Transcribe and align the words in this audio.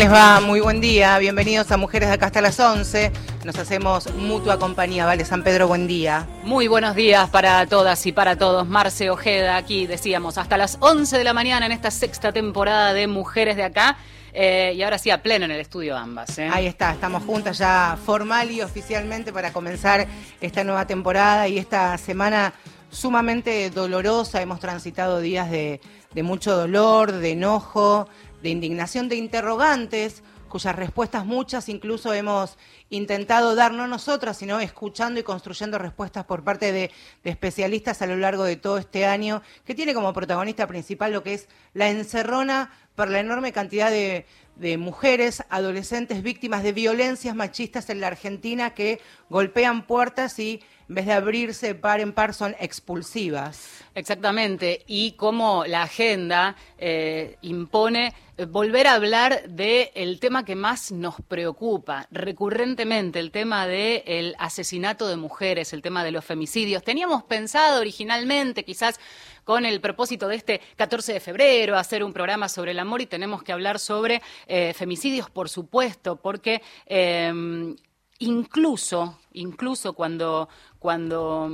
Les 0.00 0.10
va? 0.10 0.40
Muy 0.40 0.60
buen 0.60 0.80
día. 0.80 1.18
Bienvenidos 1.18 1.70
a 1.70 1.76
Mujeres 1.76 2.08
de 2.08 2.14
acá 2.14 2.24
hasta 2.24 2.40
las 2.40 2.58
11. 2.58 3.12
Nos 3.44 3.58
hacemos 3.58 4.10
mutua 4.14 4.58
compañía. 4.58 5.04
Vale, 5.04 5.26
San 5.26 5.42
Pedro, 5.42 5.68
buen 5.68 5.86
día. 5.86 6.26
Muy 6.42 6.68
buenos 6.68 6.94
días 6.94 7.28
para 7.28 7.66
todas 7.66 8.06
y 8.06 8.12
para 8.12 8.36
todos. 8.36 8.66
Marce 8.66 9.10
Ojeda, 9.10 9.58
aquí 9.58 9.86
decíamos, 9.86 10.38
hasta 10.38 10.56
las 10.56 10.78
11 10.80 11.18
de 11.18 11.24
la 11.24 11.34
mañana 11.34 11.66
en 11.66 11.72
esta 11.72 11.90
sexta 11.90 12.32
temporada 12.32 12.94
de 12.94 13.08
Mujeres 13.08 13.56
de 13.56 13.64
Acá. 13.64 13.98
Eh, 14.32 14.72
y 14.74 14.82
ahora 14.82 14.96
sí, 14.96 15.10
a 15.10 15.22
pleno 15.22 15.44
en 15.44 15.50
el 15.50 15.60
estudio 15.60 15.98
ambas. 15.98 16.38
¿eh? 16.38 16.48
Ahí 16.50 16.64
está, 16.64 16.92
estamos 16.92 17.22
juntas 17.24 17.58
ya 17.58 17.98
formal 18.02 18.50
y 18.50 18.62
oficialmente 18.62 19.34
para 19.34 19.52
comenzar 19.52 20.06
esta 20.40 20.64
nueva 20.64 20.86
temporada 20.86 21.46
y 21.46 21.58
esta 21.58 21.98
semana 21.98 22.54
sumamente 22.90 23.68
dolorosa. 23.68 24.40
Hemos 24.40 24.60
transitado 24.60 25.20
días 25.20 25.50
de, 25.50 25.78
de 26.14 26.22
mucho 26.22 26.56
dolor, 26.56 27.12
de 27.12 27.32
enojo, 27.32 28.08
de 28.42 28.50
indignación, 28.50 29.08
de 29.08 29.16
interrogantes 29.16 30.22
cuyas 30.50 30.76
respuestas 30.76 31.24
muchas 31.24 31.70
incluso 31.70 32.12
hemos 32.12 32.58
intentado 32.90 33.54
dar, 33.54 33.72
no 33.72 33.86
nosotras, 33.86 34.36
sino 34.36 34.60
escuchando 34.60 35.18
y 35.18 35.22
construyendo 35.22 35.78
respuestas 35.78 36.26
por 36.26 36.44
parte 36.44 36.72
de, 36.72 36.90
especialistas 37.24 38.02
a 38.02 38.06
lo 38.06 38.16
largo 38.16 38.44
de 38.44 38.56
todo 38.56 38.76
este 38.76 39.06
año, 39.06 39.40
que 39.64 39.74
tiene 39.74 39.94
como 39.94 40.12
protagonista 40.12 40.66
principal 40.66 41.12
lo 41.12 41.22
que 41.22 41.34
es 41.34 41.48
la 41.72 41.88
encerrona 41.88 42.72
por 42.96 43.08
la 43.08 43.20
enorme 43.20 43.52
cantidad 43.52 43.90
de, 43.90 44.26
de 44.56 44.76
mujeres, 44.76 45.42
adolescentes 45.48 46.22
víctimas 46.22 46.62
de 46.62 46.72
violencias 46.72 47.34
machistas 47.34 47.88
en 47.88 48.00
la 48.00 48.08
Argentina 48.08 48.74
que 48.74 49.00
golpean 49.30 49.86
puertas 49.86 50.38
y 50.38 50.60
en 50.88 50.96
vez 50.96 51.06
de 51.06 51.12
abrirse 51.12 51.76
par 51.76 52.00
en 52.00 52.12
par 52.12 52.34
son 52.34 52.56
expulsivas. 52.58 53.84
Exactamente, 53.94 54.82
y 54.88 55.12
cómo 55.12 55.64
la 55.64 55.82
agenda 55.82 56.56
eh, 56.78 57.36
impone 57.42 58.12
volver 58.48 58.86
a 58.86 58.94
hablar 58.94 59.48
del 59.48 60.20
tema 60.20 60.44
que 60.44 60.54
más 60.54 60.92
nos 60.92 61.16
preocupa 61.26 62.06
recurrentemente, 62.10 63.18
el 63.18 63.30
tema 63.30 63.66
del 63.66 64.34
asesinato 64.38 65.08
de 65.08 65.16
mujeres, 65.16 65.72
el 65.72 65.82
tema 65.82 66.04
de 66.04 66.12
los 66.12 66.24
femicidios. 66.24 66.82
Teníamos 66.82 67.24
pensado 67.24 67.80
originalmente, 67.80 68.64
quizás 68.64 69.00
con 69.44 69.66
el 69.66 69.80
propósito 69.80 70.28
de 70.28 70.36
este 70.36 70.60
14 70.76 71.14
de 71.14 71.20
febrero, 71.20 71.76
hacer 71.76 72.04
un 72.04 72.12
programa 72.12 72.48
sobre 72.48 72.70
el 72.70 72.78
amor 72.78 73.00
y 73.00 73.06
tenemos 73.06 73.42
que 73.42 73.52
hablar 73.52 73.78
sobre 73.78 74.22
eh, 74.46 74.72
femicidios, 74.74 75.30
por 75.30 75.48
supuesto, 75.48 76.16
porque 76.16 76.62
eh, 76.86 77.74
incluso, 78.20 79.18
incluso 79.32 79.94
cuando, 79.94 80.48
cuando 80.78 81.50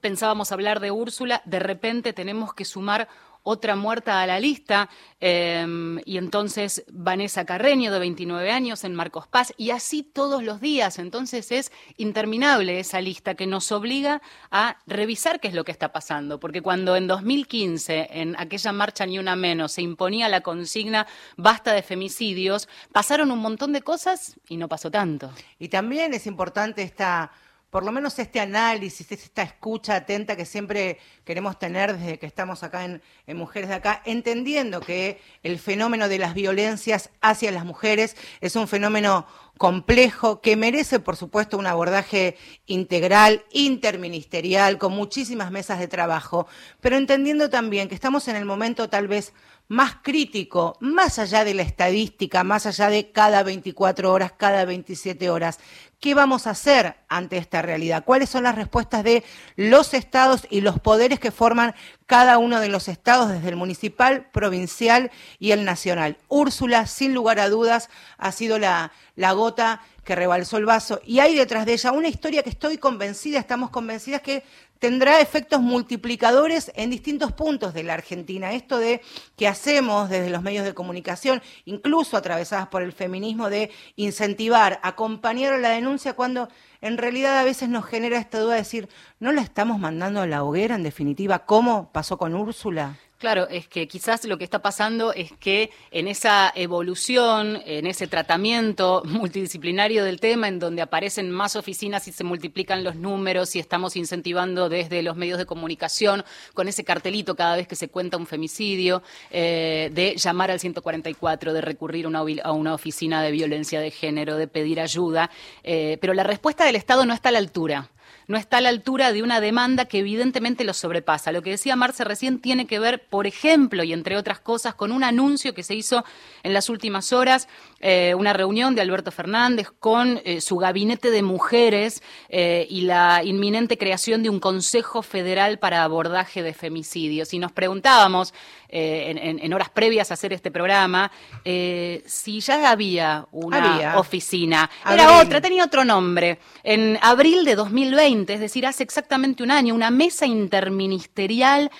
pensábamos 0.00 0.52
hablar 0.52 0.80
de 0.80 0.90
Úrsula, 0.90 1.40
de 1.44 1.60
repente 1.60 2.12
tenemos 2.12 2.52
que 2.52 2.64
sumar 2.64 3.08
otra 3.42 3.76
muerta 3.76 4.22
a 4.22 4.26
la 4.26 4.40
lista, 4.40 4.88
eh, 5.20 5.66
y 6.04 6.16
entonces 6.18 6.84
Vanessa 6.90 7.44
Carreño, 7.44 7.92
de 7.92 7.98
29 7.98 8.50
años, 8.50 8.84
en 8.84 8.94
Marcos 8.94 9.26
Paz, 9.26 9.52
y 9.56 9.70
así 9.70 10.02
todos 10.02 10.42
los 10.42 10.60
días. 10.60 10.98
Entonces 10.98 11.52
es 11.52 11.72
interminable 11.96 12.80
esa 12.80 13.00
lista 13.00 13.34
que 13.34 13.46
nos 13.46 13.72
obliga 13.72 14.22
a 14.50 14.78
revisar 14.86 15.40
qué 15.40 15.48
es 15.48 15.54
lo 15.54 15.64
que 15.64 15.72
está 15.72 15.92
pasando, 15.92 16.40
porque 16.40 16.62
cuando 16.62 16.96
en 16.96 17.06
2015, 17.06 18.08
en 18.12 18.36
aquella 18.38 18.72
marcha 18.72 19.06
Ni 19.06 19.18
Una 19.18 19.36
Menos, 19.36 19.72
se 19.72 19.82
imponía 19.82 20.28
la 20.28 20.40
consigna 20.40 21.06
basta 21.36 21.72
de 21.72 21.82
femicidios, 21.82 22.68
pasaron 22.92 23.30
un 23.30 23.38
montón 23.38 23.72
de 23.72 23.82
cosas 23.82 24.38
y 24.48 24.56
no 24.56 24.68
pasó 24.68 24.90
tanto. 24.90 25.30
Y 25.58 25.68
también 25.68 26.14
es 26.14 26.26
importante 26.26 26.82
esta 26.82 27.30
por 27.70 27.84
lo 27.84 27.92
menos 27.92 28.18
este 28.18 28.40
análisis, 28.40 29.10
esta 29.12 29.42
escucha 29.42 29.94
atenta 29.94 30.36
que 30.36 30.44
siempre 30.44 30.98
queremos 31.24 31.58
tener 31.58 31.96
desde 31.96 32.18
que 32.18 32.26
estamos 32.26 32.62
acá 32.62 32.84
en, 32.84 33.00
en, 33.26 33.36
Mujeres 33.36 33.68
de 33.68 33.76
Acá, 33.76 34.02
entendiendo 34.04 34.80
que 34.80 35.20
el 35.42 35.58
fenómeno 35.58 36.08
de 36.08 36.18
las 36.18 36.34
violencias 36.34 37.10
hacia 37.20 37.52
las 37.52 37.64
mujeres 37.64 38.16
es 38.40 38.56
un 38.56 38.66
fenómeno 38.66 39.26
complejo 39.56 40.40
que 40.40 40.56
merece, 40.56 41.00
por 41.00 41.16
supuesto, 41.16 41.58
un 41.58 41.66
abordaje 41.66 42.36
integral, 42.66 43.44
interministerial, 43.52 44.78
con 44.78 44.92
muchísimas 44.92 45.50
mesas 45.50 45.78
de 45.78 45.86
trabajo, 45.86 46.46
pero 46.80 46.96
entendiendo 46.96 47.50
también 47.50 47.88
que 47.88 47.94
estamos 47.94 48.26
en 48.28 48.36
el 48.36 48.46
momento 48.46 48.88
tal 48.88 49.06
vez 49.06 49.32
más 49.70 49.96
crítico, 50.02 50.76
más 50.80 51.20
allá 51.20 51.44
de 51.44 51.54
la 51.54 51.62
estadística, 51.62 52.42
más 52.42 52.66
allá 52.66 52.88
de 52.88 53.12
cada 53.12 53.44
24 53.44 54.12
horas, 54.12 54.32
cada 54.32 54.64
27 54.64 55.30
horas. 55.30 55.60
¿Qué 56.00 56.14
vamos 56.14 56.46
a 56.46 56.52
hacer 56.52 56.96
ante 57.08 57.36
esta 57.36 57.60
realidad? 57.60 58.04
¿Cuáles 58.06 58.30
son 58.30 58.44
las 58.44 58.54
respuestas 58.54 59.04
de 59.04 59.22
los 59.56 59.92
estados 59.92 60.46
y 60.48 60.62
los 60.62 60.80
poderes 60.80 61.20
que 61.20 61.30
forman 61.30 61.74
cada 62.06 62.38
uno 62.38 62.58
de 62.58 62.70
los 62.70 62.88
estados, 62.88 63.28
desde 63.28 63.50
el 63.50 63.56
municipal, 63.56 64.30
provincial 64.32 65.10
y 65.38 65.50
el 65.50 65.66
nacional? 65.66 66.16
Úrsula, 66.28 66.86
sin 66.86 67.12
lugar 67.12 67.38
a 67.38 67.50
dudas, 67.50 67.90
ha 68.16 68.32
sido 68.32 68.58
la, 68.58 68.92
gota 69.34 69.82
que 70.02 70.14
rebalsó 70.14 70.56
el 70.56 70.64
vaso 70.64 71.02
y 71.04 71.18
hay 71.18 71.36
detrás 71.36 71.66
de 71.66 71.74
ella 71.74 71.92
una 71.92 72.08
historia 72.08 72.42
que 72.42 72.48
estoy 72.48 72.78
convencida, 72.78 73.38
estamos 73.38 73.68
convencidas 73.68 74.22
que 74.22 74.42
tendrá 74.80 75.20
efectos 75.20 75.60
multiplicadores 75.60 76.72
en 76.74 76.90
distintos 76.90 77.32
puntos 77.32 77.72
de 77.74 77.84
la 77.84 77.94
Argentina. 77.94 78.52
Esto 78.52 78.78
de 78.78 79.02
que 79.36 79.46
hacemos 79.46 80.08
desde 80.08 80.30
los 80.30 80.42
medios 80.42 80.64
de 80.64 80.74
comunicación, 80.74 81.42
incluso 81.66 82.16
atravesadas 82.16 82.66
por 82.68 82.82
el 82.82 82.92
feminismo, 82.92 83.48
de 83.48 83.70
incentivar, 83.94 84.80
acompañar 84.82 85.52
a 85.52 85.58
la 85.58 85.68
denuncia 85.68 86.14
cuando 86.14 86.48
en 86.80 86.98
realidad 86.98 87.38
a 87.38 87.44
veces 87.44 87.68
nos 87.68 87.84
genera 87.84 88.18
esta 88.18 88.40
duda 88.40 88.54
de 88.54 88.60
decir, 88.60 88.88
¿no 89.20 89.32
la 89.32 89.42
estamos 89.42 89.78
mandando 89.78 90.22
a 90.22 90.26
la 90.26 90.42
hoguera 90.42 90.74
en 90.74 90.82
definitiva? 90.82 91.44
¿Cómo 91.44 91.92
pasó 91.92 92.16
con 92.16 92.34
Úrsula? 92.34 92.96
Claro, 93.20 93.46
es 93.50 93.68
que 93.68 93.86
quizás 93.86 94.24
lo 94.24 94.38
que 94.38 94.44
está 94.44 94.62
pasando 94.62 95.12
es 95.12 95.30
que 95.32 95.70
en 95.90 96.08
esa 96.08 96.50
evolución, 96.54 97.60
en 97.66 97.86
ese 97.86 98.06
tratamiento 98.06 99.02
multidisciplinario 99.04 100.04
del 100.04 100.20
tema, 100.20 100.48
en 100.48 100.58
donde 100.58 100.80
aparecen 100.80 101.30
más 101.30 101.54
oficinas 101.54 102.08
y 102.08 102.12
se 102.12 102.24
multiplican 102.24 102.82
los 102.82 102.96
números 102.96 103.54
y 103.56 103.58
estamos 103.58 103.94
incentivando 103.94 104.70
desde 104.70 105.02
los 105.02 105.16
medios 105.16 105.36
de 105.36 105.44
comunicación 105.44 106.24
con 106.54 106.66
ese 106.66 106.82
cartelito 106.82 107.36
cada 107.36 107.56
vez 107.56 107.68
que 107.68 107.76
se 107.76 107.88
cuenta 107.88 108.16
un 108.16 108.26
femicidio, 108.26 109.02
eh, 109.30 109.90
de 109.92 110.16
llamar 110.16 110.50
al 110.50 110.58
144, 110.58 111.52
de 111.52 111.60
recurrir 111.60 112.06
una, 112.06 112.20
a 112.20 112.52
una 112.52 112.72
oficina 112.72 113.22
de 113.22 113.32
violencia 113.32 113.82
de 113.82 113.90
género, 113.90 114.36
de 114.36 114.48
pedir 114.48 114.80
ayuda, 114.80 115.30
eh, 115.62 115.98
pero 116.00 116.14
la 116.14 116.22
respuesta 116.22 116.64
del 116.64 116.76
Estado 116.76 117.04
no 117.04 117.12
está 117.12 117.28
a 117.28 117.32
la 117.32 117.38
altura 117.38 117.90
no 118.30 118.38
está 118.38 118.58
a 118.58 118.60
la 118.60 118.68
altura 118.68 119.12
de 119.12 119.24
una 119.24 119.40
demanda 119.40 119.86
que 119.86 119.98
evidentemente 119.98 120.62
lo 120.62 120.72
sobrepasa. 120.72 121.32
Lo 121.32 121.42
que 121.42 121.50
decía 121.50 121.74
Marce 121.74 122.04
recién 122.04 122.38
tiene 122.38 122.68
que 122.68 122.78
ver, 122.78 123.02
por 123.08 123.26
ejemplo, 123.26 123.82
y 123.82 123.92
entre 123.92 124.16
otras 124.16 124.38
cosas, 124.38 124.76
con 124.76 124.92
un 124.92 125.02
anuncio 125.02 125.52
que 125.52 125.64
se 125.64 125.74
hizo 125.74 126.04
en 126.44 126.54
las 126.54 126.68
últimas 126.68 127.12
horas, 127.12 127.48
eh, 127.80 128.14
una 128.14 128.32
reunión 128.32 128.76
de 128.76 128.82
Alberto 128.82 129.10
Fernández 129.10 129.72
con 129.80 130.20
eh, 130.24 130.40
su 130.40 130.58
gabinete 130.58 131.10
de 131.10 131.24
mujeres 131.24 132.04
eh, 132.28 132.68
y 132.70 132.82
la 132.82 133.24
inminente 133.24 133.76
creación 133.76 134.22
de 134.22 134.30
un 134.30 134.38
Consejo 134.38 135.02
Federal 135.02 135.58
para 135.58 135.82
abordaje 135.82 136.44
de 136.44 136.54
femicidios. 136.54 137.34
Y 137.34 137.40
nos 137.40 137.50
preguntábamos, 137.50 138.32
en, 138.72 139.52
horas 139.52 139.70
previas 139.70 140.12
a 140.12 140.14
hacer 140.14 140.32
este 140.32 140.52
programa, 140.52 141.10
si 141.42 142.40
ya 142.40 142.70
había 142.70 143.26
una 143.32 143.74
había. 143.74 143.98
oficina. 143.98 144.70
Era 144.88 145.08
Abril. 145.08 145.26
otra, 145.26 145.40
tenía 145.40 145.64
otro 145.64 145.84
nombre. 145.84 146.38
En 146.62 146.96
abril 147.02 147.44
de 147.44 147.56
2020, 147.56 148.19
es 148.28 148.40
decir, 148.40 148.66
hace 148.66 148.82
exactamente 148.82 149.42
un 149.42 149.50
año, 149.50 149.74
una 149.74 149.90
mesa 149.90 150.26
interministerial 150.26 151.70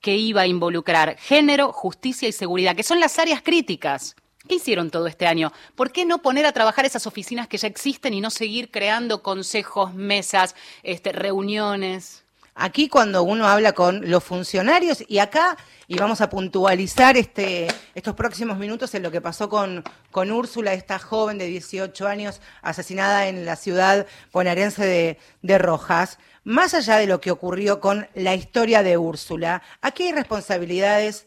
que 0.00 0.16
iba 0.16 0.42
a 0.42 0.46
involucrar 0.46 1.16
género, 1.16 1.72
justicia 1.72 2.28
y 2.28 2.32
seguridad, 2.32 2.74
que 2.76 2.82
son 2.82 3.00
las 3.00 3.18
áreas 3.18 3.42
críticas. 3.42 4.16
¿Qué 4.48 4.56
hicieron 4.56 4.90
todo 4.90 5.06
este 5.06 5.26
año? 5.26 5.52
¿Por 5.76 5.92
qué 5.92 6.04
no 6.04 6.20
poner 6.20 6.46
a 6.46 6.52
trabajar 6.52 6.84
esas 6.84 7.06
oficinas 7.06 7.46
que 7.46 7.58
ya 7.58 7.68
existen 7.68 8.12
y 8.12 8.20
no 8.20 8.30
seguir 8.30 8.70
creando 8.70 9.22
consejos, 9.22 9.94
mesas, 9.94 10.56
este, 10.82 11.12
reuniones? 11.12 12.21
Aquí 12.54 12.88
cuando 12.88 13.22
uno 13.22 13.46
habla 13.46 13.72
con 13.72 14.10
los 14.10 14.22
funcionarios 14.22 15.02
y 15.08 15.18
acá, 15.18 15.56
y 15.88 15.96
vamos 15.96 16.20
a 16.20 16.30
puntualizar 16.30 17.16
este, 17.16 17.68
estos 17.94 18.14
próximos 18.14 18.58
minutos 18.58 18.94
en 18.94 19.02
lo 19.02 19.10
que 19.10 19.20
pasó 19.20 19.48
con, 19.48 19.82
con 20.10 20.30
Úrsula, 20.30 20.72
esta 20.72 20.98
joven 20.98 21.38
de 21.38 21.46
18 21.46 22.06
años 22.06 22.40
asesinada 22.62 23.28
en 23.28 23.44
la 23.44 23.56
ciudad 23.56 24.06
bonaerense 24.32 24.84
de, 24.84 25.18
de 25.42 25.58
Rojas, 25.58 26.18
más 26.44 26.74
allá 26.74 26.96
de 26.96 27.06
lo 27.06 27.20
que 27.20 27.30
ocurrió 27.30 27.80
con 27.80 28.08
la 28.14 28.34
historia 28.34 28.82
de 28.82 28.96
Úrsula, 28.96 29.62
aquí 29.80 30.04
hay 30.04 30.12
responsabilidades 30.12 31.26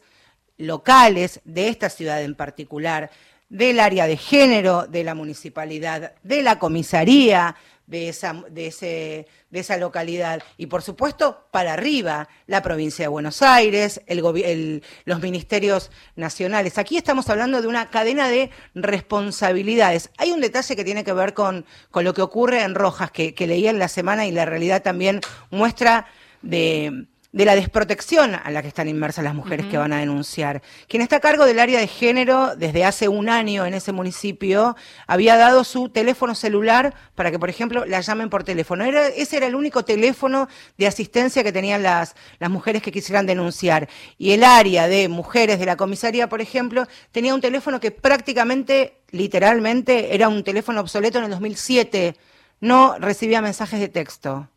locales 0.58 1.40
de 1.44 1.68
esta 1.68 1.90
ciudad 1.90 2.22
en 2.22 2.34
particular, 2.34 3.10
del 3.48 3.78
área 3.78 4.06
de 4.06 4.16
género 4.16 4.86
de 4.86 5.04
la 5.04 5.14
municipalidad, 5.14 6.14
de 6.22 6.42
la 6.42 6.58
comisaría 6.58 7.54
de 7.86 8.08
esa, 8.08 8.44
de, 8.50 8.66
ese, 8.66 9.26
de 9.50 9.60
esa 9.60 9.76
localidad 9.76 10.42
y 10.56 10.66
por 10.66 10.82
supuesto 10.82 11.46
para 11.50 11.74
arriba 11.74 12.28
la 12.46 12.62
provincia 12.62 13.04
de 13.04 13.08
Buenos 13.08 13.42
Aires, 13.42 14.00
el, 14.06 14.82
los 15.04 15.20
ministerios 15.20 15.90
nacionales. 16.16 16.78
Aquí 16.78 16.96
estamos 16.96 17.28
hablando 17.30 17.62
de 17.62 17.68
una 17.68 17.90
cadena 17.90 18.28
de 18.28 18.50
responsabilidades. 18.74 20.10
Hay 20.18 20.32
un 20.32 20.40
detalle 20.40 20.76
que 20.76 20.84
tiene 20.84 21.04
que 21.04 21.12
ver 21.12 21.34
con, 21.34 21.64
con 21.90 22.04
lo 22.04 22.14
que 22.14 22.22
ocurre 22.22 22.62
en 22.62 22.74
Rojas, 22.74 23.10
que, 23.10 23.34
que 23.34 23.46
en 23.46 23.78
la 23.78 23.88
semana 23.88 24.26
y 24.26 24.32
la 24.32 24.44
realidad 24.44 24.82
también 24.82 25.20
muestra 25.50 26.06
de 26.42 27.06
de 27.36 27.44
la 27.44 27.54
desprotección 27.54 28.34
a 28.34 28.50
la 28.50 28.62
que 28.62 28.68
están 28.68 28.88
inmersas 28.88 29.22
las 29.22 29.34
mujeres 29.34 29.66
que 29.66 29.76
van 29.76 29.92
a 29.92 29.98
denunciar. 29.98 30.62
Quien 30.88 31.02
está 31.02 31.16
a 31.16 31.20
cargo 31.20 31.44
del 31.44 31.58
área 31.58 31.78
de 31.78 31.86
género 31.86 32.56
desde 32.56 32.82
hace 32.82 33.08
un 33.08 33.28
año 33.28 33.66
en 33.66 33.74
ese 33.74 33.92
municipio 33.92 34.74
había 35.06 35.36
dado 35.36 35.62
su 35.62 35.90
teléfono 35.90 36.34
celular 36.34 36.94
para 37.14 37.30
que, 37.30 37.38
por 37.38 37.50
ejemplo, 37.50 37.84
la 37.84 38.00
llamen 38.00 38.30
por 38.30 38.42
teléfono. 38.42 38.84
Era, 38.84 39.08
ese 39.08 39.36
era 39.36 39.48
el 39.48 39.54
único 39.54 39.84
teléfono 39.84 40.48
de 40.78 40.86
asistencia 40.86 41.44
que 41.44 41.52
tenían 41.52 41.82
las, 41.82 42.14
las 42.38 42.48
mujeres 42.48 42.80
que 42.80 42.90
quisieran 42.90 43.26
denunciar. 43.26 43.86
Y 44.16 44.30
el 44.30 44.42
área 44.42 44.88
de 44.88 45.10
mujeres 45.10 45.58
de 45.58 45.66
la 45.66 45.76
comisaría, 45.76 46.30
por 46.30 46.40
ejemplo, 46.40 46.86
tenía 47.12 47.34
un 47.34 47.42
teléfono 47.42 47.80
que 47.80 47.90
prácticamente, 47.90 49.02
literalmente, 49.10 50.14
era 50.14 50.30
un 50.30 50.42
teléfono 50.42 50.80
obsoleto 50.80 51.18
en 51.18 51.24
el 51.24 51.30
2007. 51.32 52.16
No 52.60 52.96
recibía 52.98 53.42
mensajes 53.42 53.78
de 53.78 53.88
texto. 53.88 54.48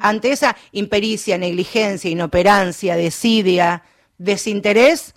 Ante 0.00 0.32
esa 0.32 0.56
impericia, 0.72 1.36
negligencia, 1.38 2.10
inoperancia, 2.10 2.96
desidia, 2.96 3.82
desinterés, 4.16 5.14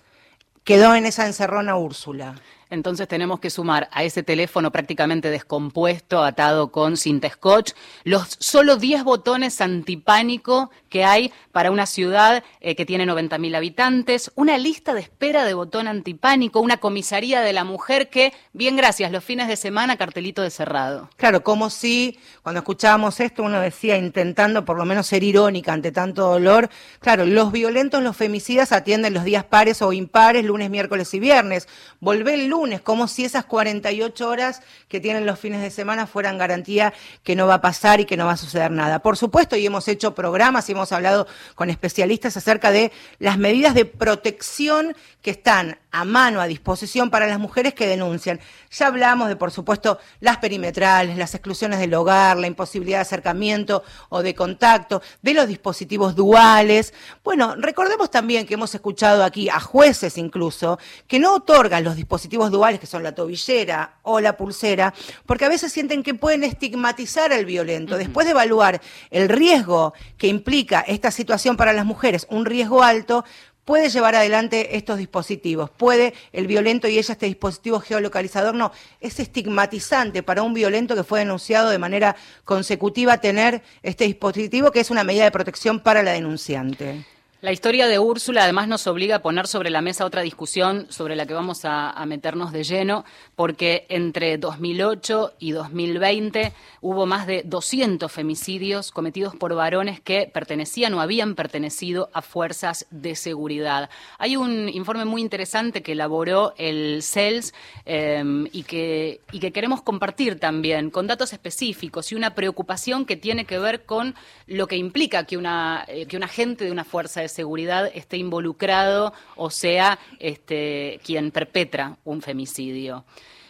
quedó 0.64 0.94
en 0.94 1.06
esa 1.06 1.26
encerrona 1.26 1.76
Úrsula. 1.76 2.34
Entonces 2.72 3.06
tenemos 3.06 3.38
que 3.38 3.50
sumar 3.50 3.90
a 3.92 4.02
ese 4.02 4.22
teléfono 4.22 4.72
prácticamente 4.72 5.28
descompuesto, 5.28 6.24
atado 6.24 6.72
con 6.72 6.96
cinta 6.96 7.28
scotch, 7.28 7.72
los 8.02 8.38
solo 8.40 8.76
10 8.76 9.04
botones 9.04 9.60
antipánico 9.60 10.70
que 10.88 11.04
hay 11.04 11.34
para 11.52 11.70
una 11.70 11.84
ciudad 11.84 12.42
eh, 12.60 12.74
que 12.74 12.86
tiene 12.86 13.04
90.000 13.04 13.56
habitantes, 13.56 14.32
una 14.36 14.56
lista 14.56 14.94
de 14.94 15.02
espera 15.02 15.44
de 15.44 15.52
botón 15.52 15.86
antipánico, 15.86 16.60
una 16.60 16.78
comisaría 16.78 17.42
de 17.42 17.52
la 17.52 17.64
mujer 17.64 18.08
que, 18.08 18.32
bien 18.54 18.74
gracias, 18.76 19.12
los 19.12 19.22
fines 19.22 19.48
de 19.48 19.56
semana 19.56 19.98
cartelito 19.98 20.40
de 20.40 20.48
cerrado. 20.48 21.10
Claro, 21.18 21.42
como 21.42 21.68
si 21.68 22.18
cuando 22.42 22.60
escuchábamos 22.60 23.20
esto 23.20 23.42
uno 23.42 23.60
decía, 23.60 23.98
intentando 23.98 24.64
por 24.64 24.78
lo 24.78 24.86
menos 24.86 25.08
ser 25.08 25.24
irónica 25.24 25.74
ante 25.74 25.92
tanto 25.92 26.22
dolor, 26.22 26.70
claro, 27.00 27.26
los 27.26 27.52
violentos, 27.52 28.02
los 28.02 28.16
femicidas 28.16 28.72
atienden 28.72 29.12
los 29.12 29.24
días 29.24 29.44
pares 29.44 29.82
o 29.82 29.92
impares, 29.92 30.46
lunes, 30.46 30.70
miércoles 30.70 31.12
y 31.12 31.20
viernes. 31.20 31.68
Volvé 32.00 32.32
el 32.32 32.46
lunes 32.46 32.61
como 32.82 33.08
si 33.08 33.24
esas 33.24 33.44
48 33.44 34.28
horas 34.28 34.62
que 34.88 35.00
tienen 35.00 35.26
los 35.26 35.38
fines 35.38 35.60
de 35.60 35.70
semana 35.70 36.06
fueran 36.06 36.38
garantía 36.38 36.92
que 37.22 37.34
no 37.34 37.46
va 37.46 37.54
a 37.54 37.60
pasar 37.60 38.00
y 38.00 38.04
que 38.04 38.16
no 38.16 38.26
va 38.26 38.32
a 38.32 38.36
suceder 38.36 38.70
nada. 38.70 39.00
Por 39.00 39.16
supuesto, 39.16 39.56
y 39.56 39.66
hemos 39.66 39.88
hecho 39.88 40.14
programas 40.14 40.68
y 40.68 40.72
hemos 40.72 40.92
hablado 40.92 41.26
con 41.54 41.70
especialistas 41.70 42.36
acerca 42.36 42.70
de 42.70 42.92
las 43.18 43.38
medidas 43.38 43.74
de 43.74 43.84
protección 43.84 44.94
que 45.20 45.30
están 45.30 45.78
a 45.92 46.04
mano, 46.04 46.40
a 46.40 46.46
disposición 46.46 47.10
para 47.10 47.26
las 47.26 47.38
mujeres 47.38 47.74
que 47.74 47.86
denuncian. 47.86 48.40
Ya 48.70 48.86
hablamos 48.86 49.28
de, 49.28 49.36
por 49.36 49.50
supuesto, 49.50 49.98
las 50.20 50.38
perimetrales, 50.38 51.18
las 51.18 51.34
exclusiones 51.34 51.78
del 51.80 51.92
hogar, 51.94 52.38
la 52.38 52.46
imposibilidad 52.46 52.98
de 52.98 53.02
acercamiento 53.02 53.84
o 54.08 54.22
de 54.22 54.34
contacto, 54.34 55.02
de 55.20 55.34
los 55.34 55.46
dispositivos 55.46 56.16
duales. 56.16 56.94
Bueno, 57.22 57.54
recordemos 57.56 58.10
también 58.10 58.46
que 58.46 58.54
hemos 58.54 58.74
escuchado 58.74 59.22
aquí 59.22 59.48
a 59.50 59.60
jueces 59.60 60.16
incluso 60.16 60.78
que 61.06 61.18
no 61.18 61.34
otorgan 61.34 61.84
los 61.84 61.96
dispositivos 61.96 62.50
duales, 62.52 62.78
que 62.78 62.86
son 62.86 63.02
la 63.02 63.16
tobillera 63.16 63.98
o 64.02 64.20
la 64.20 64.36
pulsera, 64.36 64.94
porque 65.26 65.44
a 65.44 65.48
veces 65.48 65.72
sienten 65.72 66.04
que 66.04 66.14
pueden 66.14 66.44
estigmatizar 66.44 67.32
al 67.32 67.44
violento. 67.44 67.98
Después 67.98 68.26
de 68.26 68.30
evaluar 68.30 68.80
el 69.10 69.28
riesgo 69.28 69.94
que 70.16 70.28
implica 70.28 70.80
esta 70.80 71.10
situación 71.10 71.56
para 71.56 71.72
las 71.72 71.84
mujeres, 71.84 72.28
un 72.30 72.46
riesgo 72.46 72.84
alto, 72.84 73.24
puede 73.64 73.88
llevar 73.90 74.14
adelante 74.14 74.76
estos 74.76 74.98
dispositivos, 74.98 75.70
puede 75.70 76.14
el 76.32 76.46
violento 76.46 76.88
y 76.88 76.98
ella 76.98 77.12
este 77.12 77.26
dispositivo 77.26 77.80
geolocalizador, 77.80 78.54
no, 78.54 78.72
es 79.00 79.20
estigmatizante 79.20 80.22
para 80.22 80.42
un 80.42 80.54
violento 80.54 80.94
que 80.94 81.04
fue 81.04 81.20
denunciado 81.20 81.70
de 81.70 81.78
manera 81.78 82.16
consecutiva 82.44 83.18
tener 83.18 83.62
este 83.82 84.04
dispositivo 84.04 84.72
que 84.72 84.80
es 84.80 84.90
una 84.90 85.04
medida 85.04 85.24
de 85.24 85.30
protección 85.30 85.80
para 85.80 86.02
la 86.02 86.12
denunciante. 86.12 87.04
La 87.42 87.50
historia 87.50 87.88
de 87.88 87.98
Úrsula 87.98 88.44
además 88.44 88.68
nos 88.68 88.86
obliga 88.86 89.16
a 89.16 89.18
poner 89.22 89.48
sobre 89.48 89.68
la 89.68 89.80
mesa 89.80 90.04
otra 90.04 90.22
discusión 90.22 90.86
sobre 90.90 91.16
la 91.16 91.26
que 91.26 91.34
vamos 91.34 91.64
a, 91.64 91.92
meternos 92.06 92.52
de 92.52 92.62
lleno, 92.62 93.04
porque 93.34 93.84
entre 93.88 94.38
2008 94.38 95.32
y 95.40 95.50
2020 95.50 96.52
hubo 96.82 97.04
más 97.04 97.26
de 97.26 97.42
200 97.44 98.12
femicidios 98.12 98.92
cometidos 98.92 99.34
por 99.34 99.56
varones 99.56 100.00
que 100.00 100.30
pertenecían 100.32 100.94
o 100.94 101.00
habían 101.00 101.34
pertenecido 101.34 102.10
a 102.12 102.22
fuerzas 102.22 102.86
de 102.92 103.16
seguridad. 103.16 103.90
Hay 104.18 104.36
un 104.36 104.68
informe 104.68 105.04
muy 105.04 105.20
interesante 105.20 105.82
que 105.82 105.92
elaboró 105.92 106.54
el 106.58 107.02
CELS 107.02 107.54
em, 107.86 108.46
y, 108.52 108.62
que, 108.62 109.20
y 109.32 109.40
que 109.40 109.50
queremos 109.50 109.82
compartir 109.82 110.38
también 110.38 110.90
con 110.90 111.08
datos 111.08 111.32
específicos 111.32 112.12
y 112.12 112.14
una 112.14 112.36
preocupación 112.36 113.04
que 113.04 113.16
tiene 113.16 113.46
que 113.46 113.58
ver 113.58 113.84
con 113.84 114.14
lo 114.46 114.68
que 114.68 114.76
implica 114.76 115.24
que, 115.24 115.36
una, 115.36 115.84
eh, 115.88 116.06
que 116.06 116.16
un 116.16 116.22
agente 116.22 116.64
de 116.64 116.70
una 116.70 116.84
fuerza 116.84 117.20
de 117.20 117.31
seguridad 117.32 117.90
esté 117.92 118.18
involucrado 118.18 119.12
o 119.34 119.50
sea 119.50 119.98
este, 120.20 121.00
quien 121.04 121.32
perpetra 121.32 121.96
un 122.04 122.22
femicidio. 122.22 123.04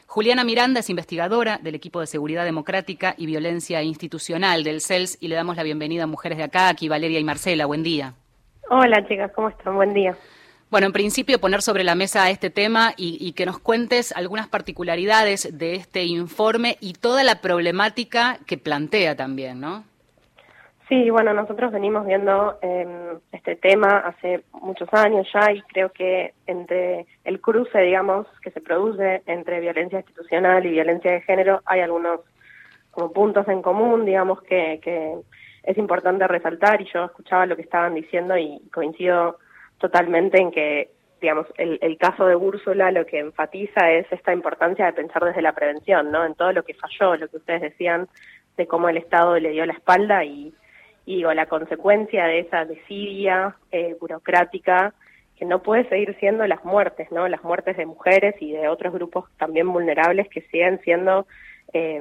Juliana 0.06 0.44
Miranda 0.44 0.80
es 0.80 0.90
investigadora 0.90 1.58
del 1.62 1.74
equipo 1.74 1.98
de 2.00 2.06
Seguridad 2.06 2.44
Democrática 2.44 3.14
y 3.16 3.24
Violencia 3.24 3.82
Institucional 3.82 4.62
del 4.62 4.82
CELS 4.82 5.16
y 5.20 5.28
le 5.28 5.36
damos 5.36 5.56
la 5.56 5.62
bienvenida 5.62 6.04
a 6.04 6.06
Mujeres 6.06 6.36
de 6.36 6.44
Acá, 6.44 6.68
aquí 6.68 6.88
Valeria 6.88 7.18
y 7.18 7.24
Marcela. 7.24 7.64
Buen 7.64 7.82
día. 7.82 8.12
Hola 8.68 9.06
chicas, 9.08 9.32
¿cómo 9.34 9.48
están? 9.48 9.74
Buen 9.74 9.94
día. 9.94 10.14
Bueno, 10.70 10.86
en 10.86 10.92
principio 10.92 11.40
poner 11.40 11.62
sobre 11.62 11.82
la 11.84 11.94
mesa 11.94 12.30
este 12.30 12.50
tema 12.50 12.94
y, 12.96 13.18
y, 13.20 13.32
que 13.32 13.46
nos 13.46 13.58
cuentes 13.58 14.12
algunas 14.12 14.48
particularidades 14.48 15.58
de 15.58 15.74
este 15.74 16.04
informe 16.04 16.78
y 16.80 16.94
toda 16.94 17.24
la 17.24 17.42
problemática 17.42 18.38
que 18.46 18.56
plantea 18.58 19.16
también, 19.16 19.60
¿no? 19.60 19.84
Sí, 20.92 21.08
bueno, 21.08 21.32
nosotros 21.32 21.72
venimos 21.72 22.04
viendo 22.04 22.58
eh, 22.60 23.16
este 23.32 23.56
tema 23.56 24.00
hace 24.00 24.42
muchos 24.52 24.92
años 24.92 25.26
ya 25.32 25.50
y 25.50 25.62
creo 25.62 25.90
que 25.90 26.34
entre 26.46 27.06
el 27.24 27.40
cruce, 27.40 27.78
digamos, 27.78 28.26
que 28.42 28.50
se 28.50 28.60
produce 28.60 29.22
entre 29.24 29.60
violencia 29.60 30.00
institucional 30.00 30.66
y 30.66 30.72
violencia 30.72 31.12
de 31.12 31.22
género 31.22 31.62
hay 31.64 31.80
algunos 31.80 32.20
como 32.90 33.10
puntos 33.10 33.48
en 33.48 33.62
común, 33.62 34.04
digamos, 34.04 34.42
que, 34.42 34.80
que 34.82 35.14
es 35.62 35.78
importante 35.78 36.28
resaltar 36.28 36.82
y 36.82 36.92
yo 36.92 37.06
escuchaba 37.06 37.46
lo 37.46 37.56
que 37.56 37.62
estaban 37.62 37.94
diciendo 37.94 38.36
y 38.36 38.60
coincido 38.70 39.38
totalmente 39.78 40.42
en 40.42 40.50
que, 40.50 40.90
digamos, 41.22 41.46
el, 41.56 41.78
el 41.80 41.96
caso 41.96 42.26
de 42.26 42.36
Úrsula 42.36 42.90
lo 42.90 43.06
que 43.06 43.18
enfatiza 43.18 43.90
es 43.92 44.12
esta 44.12 44.34
importancia 44.34 44.84
de 44.84 44.92
pensar 44.92 45.24
desde 45.24 45.40
la 45.40 45.54
prevención, 45.54 46.12
¿no? 46.12 46.22
En 46.26 46.34
todo 46.34 46.52
lo 46.52 46.64
que 46.64 46.74
falló, 46.74 47.16
lo 47.16 47.28
que 47.28 47.38
ustedes 47.38 47.62
decían 47.62 48.08
de 48.58 48.66
cómo 48.66 48.90
el 48.90 48.98
Estado 48.98 49.38
le 49.38 49.52
dio 49.52 49.64
la 49.64 49.72
espalda 49.72 50.22
y 50.26 50.52
y 51.04 51.16
digo, 51.16 51.32
la 51.34 51.46
consecuencia 51.46 52.24
de 52.26 52.40
esa 52.40 52.64
desidia 52.64 53.56
eh, 53.70 53.96
burocrática 54.00 54.94
que 55.36 55.44
no 55.44 55.62
puede 55.62 55.88
seguir 55.88 56.16
siendo 56.20 56.46
las 56.46 56.64
muertes, 56.64 57.10
¿no? 57.10 57.26
Las 57.26 57.42
muertes 57.42 57.76
de 57.76 57.86
mujeres 57.86 58.36
y 58.40 58.52
de 58.52 58.68
otros 58.68 58.92
grupos 58.92 59.24
también 59.38 59.72
vulnerables 59.72 60.28
que 60.28 60.42
siguen 60.42 60.80
siendo 60.84 61.26
eh, 61.72 62.00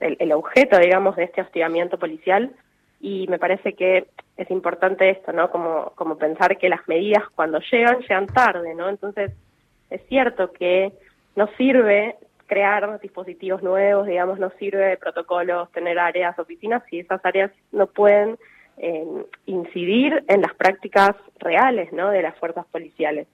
el, 0.00 0.16
el, 0.18 0.32
objeto, 0.32 0.78
digamos, 0.78 1.16
de 1.16 1.24
este 1.24 1.42
hostigamiento 1.42 1.98
policial. 1.98 2.52
Y 3.00 3.26
me 3.28 3.38
parece 3.38 3.74
que 3.74 4.06
es 4.36 4.50
importante 4.50 5.10
esto, 5.10 5.32
¿no? 5.32 5.50
Como, 5.50 5.92
como 5.94 6.16
pensar 6.16 6.56
que 6.56 6.70
las 6.70 6.86
medidas 6.88 7.24
cuando 7.34 7.60
llegan, 7.70 8.00
llegan 8.00 8.26
tarde, 8.26 8.74
¿no? 8.74 8.88
Entonces, 8.88 9.32
es 9.90 10.00
cierto 10.08 10.52
que 10.52 10.92
no 11.36 11.48
sirve 11.58 12.16
crear 12.50 13.00
dispositivos 13.00 13.62
nuevos, 13.62 14.08
digamos, 14.08 14.40
no 14.40 14.50
sirve 14.58 14.84
de 14.84 14.96
protocolos, 14.96 15.70
tener 15.70 15.98
áreas, 16.00 16.36
oficinas, 16.36 16.82
si 16.90 16.98
esas 16.98 17.24
áreas 17.24 17.52
no 17.70 17.86
pueden 17.86 18.36
eh, 18.76 19.06
incidir 19.46 20.24
en 20.26 20.42
las 20.42 20.52
prácticas 20.54 21.12
reales, 21.38 21.92
¿no?, 21.92 22.10
de 22.10 22.22
las 22.22 22.36
fuerzas 22.38 22.66
policiales. 22.72 23.28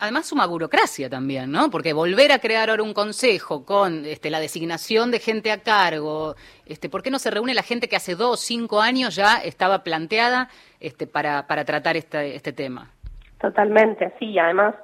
Además 0.00 0.26
suma 0.26 0.46
burocracia 0.46 1.08
también, 1.08 1.50
¿no? 1.50 1.70
Porque 1.70 1.92
volver 1.92 2.30
a 2.32 2.38
crear 2.38 2.70
ahora 2.70 2.82
un 2.82 2.94
consejo 2.94 3.64
con 3.64 4.04
este, 4.04 4.30
la 4.30 4.40
designación 4.40 5.10
de 5.10 5.18
gente 5.18 5.50
a 5.50 5.62
cargo, 5.62 6.34
este, 6.66 6.88
¿por 6.88 7.02
qué 7.02 7.10
no 7.10 7.18
se 7.18 7.30
reúne 7.30 7.54
la 7.54 7.64
gente 7.64 7.88
que 7.88 7.96
hace 7.96 8.14
dos, 8.14 8.30
o 8.32 8.36
cinco 8.36 8.80
años 8.80 9.16
ya 9.16 9.38
estaba 9.38 9.82
planteada 9.82 10.50
este, 10.80 11.06
para, 11.06 11.46
para 11.46 11.64
tratar 11.64 11.96
este, 11.96 12.36
este 12.36 12.52
tema? 12.52 12.90
Totalmente, 13.40 14.12
sí. 14.18 14.38
Además, 14.38 14.74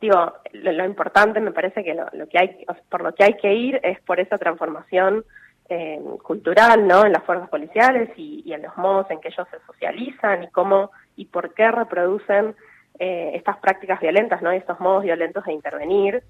digo, 0.00 0.34
lo, 0.52 0.84
importante 0.84 1.40
me 1.40 1.52
parece 1.52 1.84
que 1.84 1.94
lo, 1.94 2.28
que 2.28 2.38
hay, 2.38 2.66
por 2.88 3.02
lo 3.02 3.14
que 3.14 3.24
hay 3.24 3.34
que 3.34 3.52
ir 3.52 3.80
es 3.82 4.00
por 4.00 4.18
esa 4.18 4.38
transformación 4.38 5.24
eh, 5.68 6.00
cultural, 6.22 6.86
¿no? 6.86 7.04
En 7.04 7.12
las 7.12 7.22
fuerzas 7.24 7.48
policiales 7.48 8.10
y, 8.16 8.42
y 8.44 8.52
en 8.54 8.62
los 8.62 8.76
modos 8.76 9.10
en 9.10 9.20
que 9.20 9.28
ellos 9.28 9.46
se 9.50 9.60
socializan 9.66 10.44
y 10.44 10.48
cómo 10.48 10.90
y 11.16 11.26
por 11.26 11.54
qué 11.54 11.70
reproducen 11.70 12.54
eh, 12.98 13.32
estas 13.34 13.58
prácticas 13.58 14.00
violentas, 14.00 14.42
¿no? 14.42 14.52
Y 14.52 14.56
estos 14.56 14.80
modos 14.80 15.04
violentos 15.04 15.44
de 15.44 15.52
intervenir, 15.52 16.22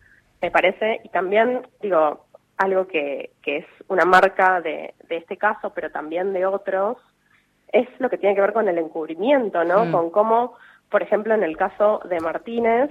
me 0.42 0.50
parece, 0.50 1.00
y 1.04 1.08
también, 1.08 1.66
digo, 1.80 2.26
algo 2.56 2.86
que, 2.86 3.30
que 3.42 3.58
es 3.58 3.66
una 3.88 4.04
marca 4.04 4.60
de, 4.60 4.94
de 5.08 5.16
este 5.16 5.36
caso, 5.36 5.72
pero 5.74 5.90
también 5.90 6.32
de 6.32 6.46
otros, 6.46 6.98
es 7.72 7.88
lo 7.98 8.10
que 8.10 8.18
tiene 8.18 8.34
que 8.34 8.40
ver 8.40 8.52
con 8.52 8.68
el 8.68 8.78
encubrimiento, 8.78 9.64
¿no? 9.64 9.86
Mm. 9.86 9.92
Con 9.92 10.10
cómo, 10.10 10.54
por 10.90 11.02
ejemplo, 11.02 11.34
en 11.34 11.42
el 11.42 11.56
caso 11.56 12.00
de 12.08 12.20
Martínez, 12.20 12.90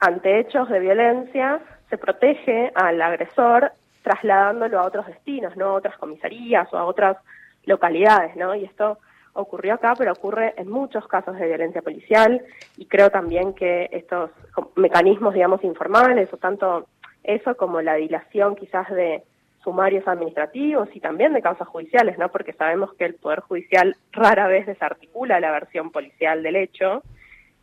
ante 0.00 0.40
hechos 0.40 0.68
de 0.68 0.80
violencia, 0.80 1.60
se 1.88 1.98
protege 1.98 2.70
al 2.74 3.00
agresor 3.00 3.72
trasladándolo 4.02 4.78
a 4.78 4.86
otros 4.86 5.06
destinos, 5.06 5.56
¿no? 5.56 5.66
A 5.66 5.72
otras 5.74 5.96
comisarías 5.96 6.72
o 6.72 6.78
a 6.78 6.84
otras 6.84 7.16
localidades, 7.64 8.36
¿no? 8.36 8.54
Y 8.54 8.64
esto 8.64 8.98
ocurrió 9.32 9.74
acá, 9.74 9.94
pero 9.96 10.12
ocurre 10.12 10.54
en 10.56 10.70
muchos 10.70 11.06
casos 11.08 11.36
de 11.36 11.46
violencia 11.46 11.82
policial 11.82 12.42
y 12.76 12.86
creo 12.86 13.10
también 13.10 13.52
que 13.52 13.88
estos 13.92 14.30
mecanismos, 14.76 15.34
digamos, 15.34 15.62
informales 15.62 16.32
o 16.32 16.36
tanto 16.36 16.86
eso 17.22 17.56
como 17.56 17.82
la 17.82 17.94
dilación 17.94 18.56
quizás 18.56 18.88
de 18.90 19.22
sumarios 19.62 20.06
administrativos 20.06 20.88
y 20.94 21.00
también 21.00 21.32
de 21.32 21.42
causas 21.42 21.66
judiciales, 21.66 22.16
¿no? 22.18 22.30
Porque 22.30 22.52
sabemos 22.52 22.94
que 22.94 23.04
el 23.04 23.14
Poder 23.14 23.40
Judicial 23.40 23.96
rara 24.12 24.46
vez 24.46 24.66
desarticula 24.66 25.40
la 25.40 25.50
versión 25.50 25.90
policial 25.90 26.42
del 26.42 26.56
hecho 26.56 27.02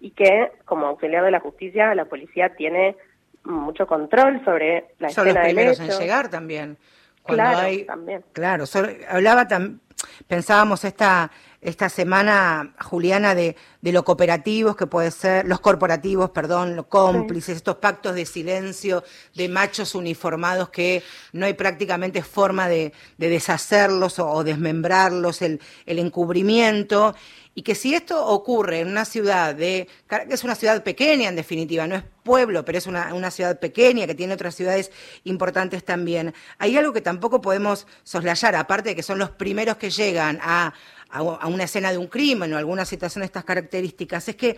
y 0.03 0.11
que 0.11 0.51
como 0.65 0.85
auxiliar 0.87 1.23
de 1.23 1.31
la 1.31 1.39
justicia 1.39 1.95
la 1.95 2.03
policía 2.05 2.55
tiene 2.57 2.95
mucho 3.45 3.87
control 3.87 4.43
sobre 4.43 4.93
la 4.99 5.09
Son 5.09 5.27
escena 5.27 5.41
los 5.45 5.47
primeros 5.49 5.77
del 5.77 5.87
hecho. 5.87 5.95
en 5.95 6.01
llegar 6.03 6.29
también. 6.29 6.77
Cuando 7.21 7.43
Claro, 7.43 7.59
hay, 7.59 7.85
también. 7.85 8.23
Claro, 8.33 8.65
solo- 8.65 8.89
hablaba 9.09 9.47
tam- 9.47 9.79
pensábamos 10.27 10.83
esta 10.83 11.31
esta 11.61 11.87
semana, 11.87 12.73
Juliana, 12.81 13.33
de, 13.35 13.55
de 13.79 13.91
lo 13.93 14.03
cooperativos 14.03 14.75
que 14.75 14.85
puede 14.85 15.11
ser, 15.11 15.47
los 15.47 15.61
corporativos, 15.61 16.31
perdón, 16.31 16.75
los 16.75 16.87
cómplices, 16.87 17.55
estos 17.55 17.77
pactos 17.77 18.15
de 18.15 18.25
silencio 18.25 19.01
de 19.33 19.47
machos 19.47 19.95
uniformados 19.95 20.67
que 20.71 21.01
no 21.31 21.45
hay 21.45 21.53
prácticamente 21.53 22.21
forma 22.21 22.67
de, 22.67 22.91
de 23.17 23.29
deshacerlos 23.29 24.19
o, 24.19 24.29
o 24.29 24.43
desmembrarlos, 24.43 25.41
el, 25.41 25.61
el 25.85 25.99
encubrimiento. 25.99 27.15
Y 27.55 27.61
que 27.61 27.75
si 27.75 27.93
esto 27.93 28.25
ocurre 28.25 28.79
en 28.79 28.87
una 28.87 29.05
ciudad 29.05 29.53
de, 29.53 29.87
que 30.09 30.33
es 30.33 30.43
una 30.43 30.55
ciudad 30.55 30.83
pequeña 30.83 31.29
en 31.29 31.35
definitiva, 31.35 31.85
no 31.85 31.95
es 31.95 32.03
pueblo, 32.23 32.65
pero 32.65 32.77
es 32.77 32.87
una, 32.87 33.13
una 33.13 33.29
ciudad 33.29 33.59
pequeña 33.59 34.07
que 34.07 34.15
tiene 34.15 34.33
otras 34.33 34.55
ciudades 34.55 34.91
importantes 35.23 35.83
también, 35.83 36.33
hay 36.57 36.77
algo 36.77 36.93
que 36.93 37.01
tampoco 37.01 37.41
podemos 37.41 37.85
soslayar, 38.03 38.55
aparte 38.55 38.89
de 38.89 38.95
que 38.95 39.03
son 39.03 39.19
los 39.19 39.29
primeros 39.29 39.77
que 39.77 39.91
llegan 39.91 40.39
a, 40.41 40.73
a, 41.11 41.19
a 41.19 41.47
una 41.47 41.65
escena 41.65 41.91
de 41.91 41.99
un 41.99 42.07
crimen 42.07 42.53
o 42.53 42.57
alguna 42.57 42.85
situación 42.85 43.21
de 43.21 43.27
estas 43.27 43.43
características, 43.43 44.27
es 44.29 44.35
que 44.35 44.57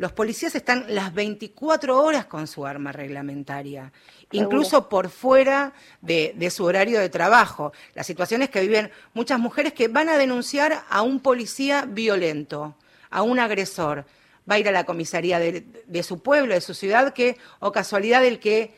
los 0.00 0.12
policías 0.12 0.54
están 0.54 0.86
las 0.88 1.12
24 1.12 2.02
horas 2.02 2.24
con 2.24 2.46
su 2.46 2.64
arma 2.64 2.90
reglamentaria, 2.90 3.92
incluso 4.32 4.88
por 4.88 5.10
fuera 5.10 5.74
de, 6.00 6.32
de, 6.36 6.48
su 6.48 6.64
horario 6.64 6.98
de 6.98 7.10
trabajo. 7.10 7.74
Las 7.92 8.06
situaciones 8.06 8.48
que 8.48 8.62
viven 8.62 8.90
muchas 9.12 9.38
mujeres 9.38 9.74
que 9.74 9.88
van 9.88 10.08
a 10.08 10.16
denunciar 10.16 10.84
a 10.88 11.02
un 11.02 11.20
policía 11.20 11.84
violento, 11.86 12.76
a 13.10 13.20
un 13.20 13.40
agresor. 13.40 14.06
Va 14.50 14.54
a 14.54 14.58
ir 14.58 14.68
a 14.68 14.72
la 14.72 14.84
comisaría 14.84 15.38
de, 15.38 15.66
de 15.86 16.02
su 16.02 16.22
pueblo, 16.22 16.54
de 16.54 16.62
su 16.62 16.72
ciudad, 16.72 17.12
que, 17.12 17.36
o 17.58 17.70
casualidad, 17.70 18.24
el 18.24 18.40
que 18.40 18.72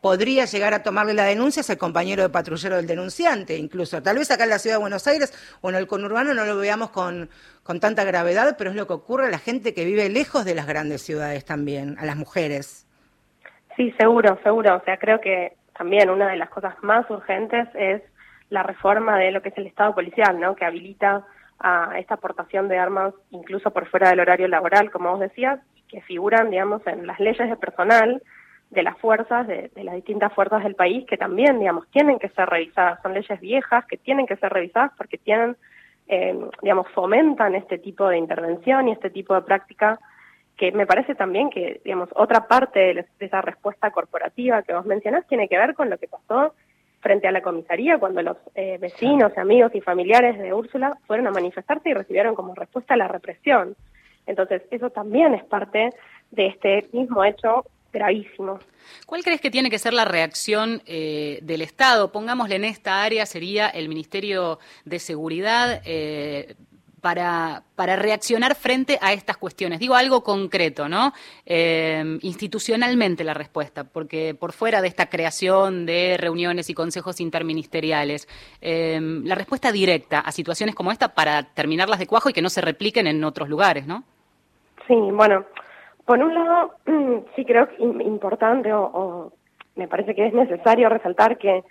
podría 0.00 0.44
llegar 0.44 0.74
a 0.74 0.82
tomarle 0.82 1.14
la 1.14 1.24
denuncia 1.24 1.60
es 1.60 1.70
el 1.70 1.78
compañero 1.78 2.22
de 2.22 2.28
patrullero 2.28 2.76
del 2.76 2.86
denunciante, 2.86 3.56
incluso. 3.56 4.02
Tal 4.02 4.18
vez 4.18 4.30
acá 4.30 4.44
en 4.44 4.50
la 4.50 4.58
ciudad 4.58 4.76
de 4.76 4.80
Buenos 4.80 5.06
Aires 5.06 5.58
o 5.60 5.70
en 5.70 5.76
el 5.76 5.86
conurbano 5.86 6.34
no 6.34 6.44
lo 6.44 6.56
veamos 6.56 6.90
con, 6.90 7.28
con 7.62 7.80
tanta 7.80 8.04
gravedad, 8.04 8.56
pero 8.56 8.70
es 8.70 8.76
lo 8.76 8.86
que 8.86 8.92
ocurre 8.92 9.26
a 9.26 9.30
la 9.30 9.38
gente 9.38 9.74
que 9.74 9.84
vive 9.84 10.08
lejos 10.08 10.44
de 10.44 10.54
las 10.54 10.66
grandes 10.66 11.02
ciudades 11.02 11.44
también, 11.44 11.96
a 11.98 12.06
las 12.06 12.16
mujeres. 12.16 12.86
Sí, 13.76 13.92
seguro, 13.98 14.38
seguro. 14.42 14.76
O 14.76 14.84
sea, 14.84 14.96
creo 14.98 15.20
que 15.20 15.54
también 15.76 16.10
una 16.10 16.28
de 16.30 16.36
las 16.36 16.50
cosas 16.50 16.74
más 16.82 17.08
urgentes 17.10 17.68
es 17.74 18.02
la 18.50 18.62
reforma 18.62 19.18
de 19.18 19.30
lo 19.30 19.42
que 19.42 19.50
es 19.50 19.58
el 19.58 19.66
Estado 19.66 19.94
policial, 19.94 20.40
¿no? 20.40 20.56
Que 20.56 20.64
habilita 20.64 21.24
a 21.60 21.98
esta 21.98 22.14
aportación 22.14 22.68
de 22.68 22.78
armas 22.78 23.14
incluso 23.30 23.72
por 23.72 23.88
fuera 23.88 24.10
del 24.10 24.20
horario 24.20 24.48
laboral, 24.48 24.90
como 24.90 25.10
vos 25.10 25.20
decías, 25.20 25.60
que 25.88 26.00
figuran, 26.02 26.50
digamos, 26.50 26.86
en 26.86 27.06
las 27.06 27.18
leyes 27.18 27.48
de 27.48 27.56
personal 27.56 28.22
de 28.70 28.82
las 28.82 28.98
fuerzas, 28.98 29.46
de, 29.46 29.70
de, 29.74 29.84
las 29.84 29.94
distintas 29.94 30.32
fuerzas 30.32 30.62
del 30.62 30.74
país, 30.74 31.06
que 31.06 31.16
también, 31.16 31.58
digamos, 31.58 31.88
tienen 31.88 32.18
que 32.18 32.28
ser 32.30 32.48
revisadas. 32.48 33.00
Son 33.02 33.14
leyes 33.14 33.40
viejas 33.40 33.86
que 33.86 33.96
tienen 33.96 34.26
que 34.26 34.36
ser 34.36 34.52
revisadas 34.52 34.92
porque 34.96 35.18
tienen, 35.18 35.56
eh, 36.08 36.38
digamos, 36.62 36.88
fomentan 36.90 37.54
este 37.54 37.78
tipo 37.78 38.08
de 38.08 38.18
intervención 38.18 38.88
y 38.88 38.92
este 38.92 39.10
tipo 39.10 39.34
de 39.34 39.42
práctica 39.42 39.98
que 40.56 40.72
me 40.72 40.86
parece 40.86 41.14
también 41.14 41.50
que, 41.50 41.80
digamos, 41.84 42.10
otra 42.14 42.46
parte 42.46 42.78
de, 42.80 42.94
de 43.18 43.26
esa 43.26 43.40
respuesta 43.40 43.90
corporativa 43.90 44.62
que 44.62 44.74
vos 44.74 44.84
mencionás 44.84 45.26
tiene 45.28 45.48
que 45.48 45.56
ver 45.56 45.74
con 45.74 45.88
lo 45.88 45.98
que 45.98 46.08
pasó 46.08 46.52
frente 47.00 47.28
a 47.28 47.32
la 47.32 47.42
comisaría 47.42 47.98
cuando 47.98 48.22
los 48.22 48.36
eh, 48.54 48.76
vecinos, 48.80 49.36
amigos 49.38 49.74
y 49.74 49.80
familiares 49.80 50.38
de 50.38 50.52
Úrsula 50.52 50.98
fueron 51.06 51.26
a 51.26 51.30
manifestarse 51.30 51.88
y 51.88 51.94
recibieron 51.94 52.34
como 52.34 52.54
respuesta 52.54 52.96
la 52.96 53.08
represión. 53.08 53.76
Entonces, 54.26 54.62
eso 54.70 54.90
también 54.90 55.34
es 55.34 55.44
parte 55.44 55.90
de 56.30 56.46
este 56.46 56.88
mismo 56.92 57.24
hecho 57.24 57.64
gravísimo. 57.92 58.58
¿Cuál 59.06 59.22
crees 59.22 59.40
que 59.40 59.50
tiene 59.50 59.70
que 59.70 59.78
ser 59.78 59.92
la 59.92 60.04
reacción 60.04 60.82
eh, 60.86 61.38
del 61.42 61.62
Estado? 61.62 62.12
Pongámosle 62.12 62.56
en 62.56 62.64
esta 62.64 63.02
área, 63.02 63.26
sería 63.26 63.68
el 63.68 63.88
Ministerio 63.88 64.58
de 64.84 64.98
Seguridad. 64.98 65.82
Eh, 65.84 66.54
para, 67.00 67.62
para, 67.76 67.96
reaccionar 67.96 68.54
frente 68.54 68.98
a 69.00 69.12
estas 69.12 69.36
cuestiones. 69.36 69.78
Digo 69.78 69.94
algo 69.94 70.22
concreto, 70.22 70.88
¿no? 70.88 71.12
Eh, 71.46 72.18
institucionalmente 72.22 73.24
la 73.24 73.34
respuesta, 73.34 73.84
porque 73.84 74.34
por 74.34 74.52
fuera 74.52 74.82
de 74.82 74.88
esta 74.88 75.08
creación 75.08 75.86
de 75.86 76.16
reuniones 76.18 76.70
y 76.70 76.74
consejos 76.74 77.20
interministeriales, 77.20 78.28
eh, 78.60 78.98
la 79.24 79.34
respuesta 79.34 79.72
directa 79.72 80.20
a 80.20 80.32
situaciones 80.32 80.74
como 80.74 80.92
esta 80.92 81.14
para 81.14 81.42
terminarlas 81.54 81.98
de 81.98 82.06
cuajo 82.06 82.30
y 82.30 82.32
que 82.32 82.42
no 82.42 82.50
se 82.50 82.60
repliquen 82.60 83.06
en 83.06 83.22
otros 83.24 83.48
lugares, 83.48 83.86
¿no? 83.86 84.04
Sí, 84.86 84.94
bueno, 84.94 85.44
por 86.08 86.18
un 86.20 86.32
lado, 86.32 86.74
sí 87.36 87.44
creo 87.44 87.68
que 87.68 87.82
importante 87.82 88.72
o, 88.72 88.82
o 88.82 89.32
me 89.76 89.88
parece 89.88 90.14
que 90.14 90.26
es 90.26 90.32
necesario 90.32 90.88
resaltar 90.88 91.36
que 91.36 91.62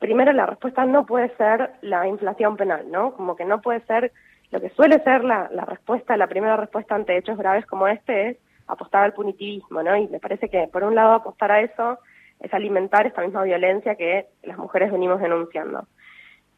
primero 0.00 0.32
la 0.32 0.44
respuesta 0.44 0.84
no 0.84 1.06
puede 1.06 1.28
ser 1.36 1.70
la 1.80 2.08
inflación 2.08 2.56
penal, 2.56 2.90
¿no? 2.90 3.12
Como 3.12 3.36
que 3.36 3.44
no 3.44 3.60
puede 3.60 3.78
ser 3.82 4.10
lo 4.50 4.60
que 4.60 4.70
suele 4.70 5.00
ser 5.04 5.22
la, 5.22 5.48
la, 5.52 5.64
respuesta, 5.66 6.16
la 6.16 6.26
primera 6.26 6.56
respuesta 6.56 6.96
ante 6.96 7.16
hechos 7.16 7.38
graves 7.38 7.64
como 7.64 7.86
este 7.86 8.30
es 8.30 8.38
apostar 8.66 9.04
al 9.04 9.12
punitivismo, 9.12 9.84
¿no? 9.84 9.96
Y 9.96 10.08
me 10.08 10.18
parece 10.18 10.48
que, 10.48 10.66
por 10.66 10.82
un 10.82 10.96
lado, 10.96 11.12
apostar 11.12 11.52
a 11.52 11.60
eso 11.60 12.00
es 12.40 12.52
alimentar 12.52 13.06
esta 13.06 13.22
misma 13.22 13.44
violencia 13.44 13.94
que 13.94 14.26
las 14.42 14.58
mujeres 14.58 14.90
venimos 14.90 15.20
denunciando. 15.20 15.86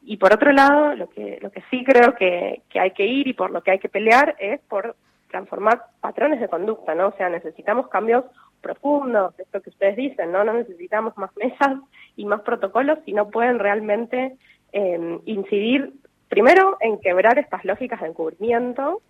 Y 0.00 0.16
por 0.16 0.32
otro 0.32 0.50
lado, 0.50 0.94
lo 0.94 1.10
que, 1.10 1.38
lo 1.42 1.50
que 1.50 1.62
sí 1.70 1.84
creo 1.84 2.14
que, 2.14 2.62
que 2.70 2.80
hay 2.80 2.92
que 2.92 3.04
ir 3.04 3.28
y 3.28 3.34
por 3.34 3.50
lo 3.50 3.62
que 3.62 3.72
hay 3.72 3.78
que 3.78 3.90
pelear 3.90 4.34
es 4.38 4.60
por 4.62 4.96
transformar 5.32 5.86
patrones 6.00 6.40
de 6.40 6.48
conducta, 6.48 6.94
¿no? 6.94 7.08
O 7.08 7.16
sea, 7.16 7.28
necesitamos 7.28 7.88
cambios 7.88 8.24
profundos, 8.60 9.36
esto 9.38 9.60
que 9.60 9.70
ustedes 9.70 9.96
dicen, 9.96 10.30
¿no? 10.30 10.44
No 10.44 10.52
necesitamos 10.52 11.16
más 11.18 11.36
mesas 11.36 11.80
y 12.14 12.24
más 12.24 12.42
protocolos 12.42 13.00
si 13.04 13.12
no 13.12 13.28
pueden 13.28 13.58
realmente 13.58 14.36
eh, 14.72 15.18
incidir 15.24 15.94
primero 16.28 16.76
en 16.80 17.00
quebrar 17.00 17.38
estas 17.38 17.64
lógicas 17.64 18.00
de 18.00 18.06
encubrimiento 18.06 19.02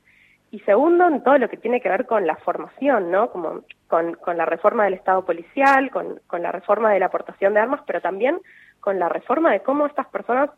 y 0.51 0.61
segundo 0.61 1.07
en 1.09 1.23
todo 1.23 1.39
lo 1.39 1.49
que 1.49 1.57
tiene 1.57 1.81
que 1.81 1.89
ver 1.89 2.07
con 2.07 2.27
la 2.27 2.37
formación, 2.37 3.11
¿no? 3.11 3.31
Como 3.31 3.63
con, 3.89 4.15
con 4.15 4.37
la 4.37 4.45
reforma 4.45 4.85
del 4.85 4.95
Estado 4.95 5.25
policial, 5.25 5.91
con, 5.91 6.21
la 6.43 6.53
reforma 6.53 6.93
de 6.93 7.01
la 7.01 7.07
aportación 7.07 7.55
de 7.55 7.61
armas, 7.61 7.81
pero 7.87 8.01
también 8.01 8.39
con 8.81 8.99
la 8.99 9.09
reforma 9.09 9.53
de 9.53 9.61
cómo 9.61 9.87
estas 9.87 10.07
personas 10.09 10.51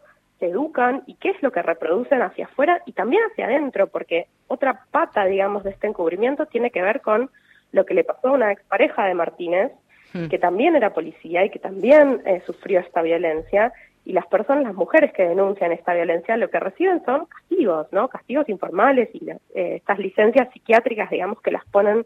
se 0.44 0.50
educan 0.50 1.02
y 1.06 1.14
qué 1.14 1.30
es 1.30 1.42
lo 1.42 1.52
que 1.52 1.62
reproducen 1.62 2.20
hacia 2.20 2.44
afuera 2.44 2.82
y 2.84 2.92
también 2.92 3.22
hacia 3.30 3.46
adentro, 3.46 3.86
porque 3.86 4.26
otra 4.46 4.84
pata, 4.90 5.24
digamos, 5.24 5.64
de 5.64 5.70
este 5.70 5.86
encubrimiento 5.86 6.44
tiene 6.46 6.70
que 6.70 6.82
ver 6.82 7.00
con 7.00 7.30
lo 7.72 7.86
que 7.86 7.94
le 7.94 8.04
pasó 8.04 8.28
a 8.28 8.32
una 8.32 8.52
expareja 8.52 9.06
de 9.06 9.14
Martínez, 9.14 9.72
mm. 10.12 10.28
que 10.28 10.38
también 10.38 10.76
era 10.76 10.92
policía 10.92 11.44
y 11.44 11.50
que 11.50 11.58
también 11.58 12.20
eh, 12.26 12.42
sufrió 12.46 12.80
esta 12.80 13.00
violencia 13.00 13.72
y 14.04 14.12
las 14.12 14.26
personas, 14.26 14.64
las 14.64 14.74
mujeres 14.74 15.14
que 15.14 15.26
denuncian 15.26 15.72
esta 15.72 15.94
violencia, 15.94 16.36
lo 16.36 16.50
que 16.50 16.60
reciben 16.60 17.02
son 17.06 17.24
castigos, 17.24 17.86
¿no? 17.90 18.08
Castigos 18.08 18.46
informales 18.50 19.08
y 19.14 19.30
eh, 19.30 19.38
estas 19.54 19.98
licencias 19.98 20.52
psiquiátricas, 20.52 21.08
digamos, 21.08 21.40
que 21.40 21.52
las 21.52 21.64
ponen 21.66 22.04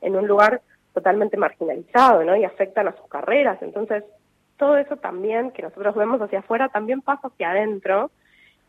en 0.00 0.14
un 0.14 0.28
lugar 0.28 0.62
totalmente 0.94 1.36
marginalizado, 1.36 2.22
¿no? 2.22 2.36
Y 2.36 2.44
afectan 2.44 2.86
a 2.86 2.96
sus 2.96 3.08
carreras. 3.08 3.60
Entonces, 3.62 4.04
todo 4.60 4.76
eso 4.76 4.96
también 4.96 5.50
que 5.52 5.62
nosotros 5.62 5.94
vemos 5.96 6.20
hacia 6.20 6.40
afuera 6.40 6.68
también 6.68 7.00
pasa 7.00 7.28
hacia 7.28 7.50
adentro 7.50 8.10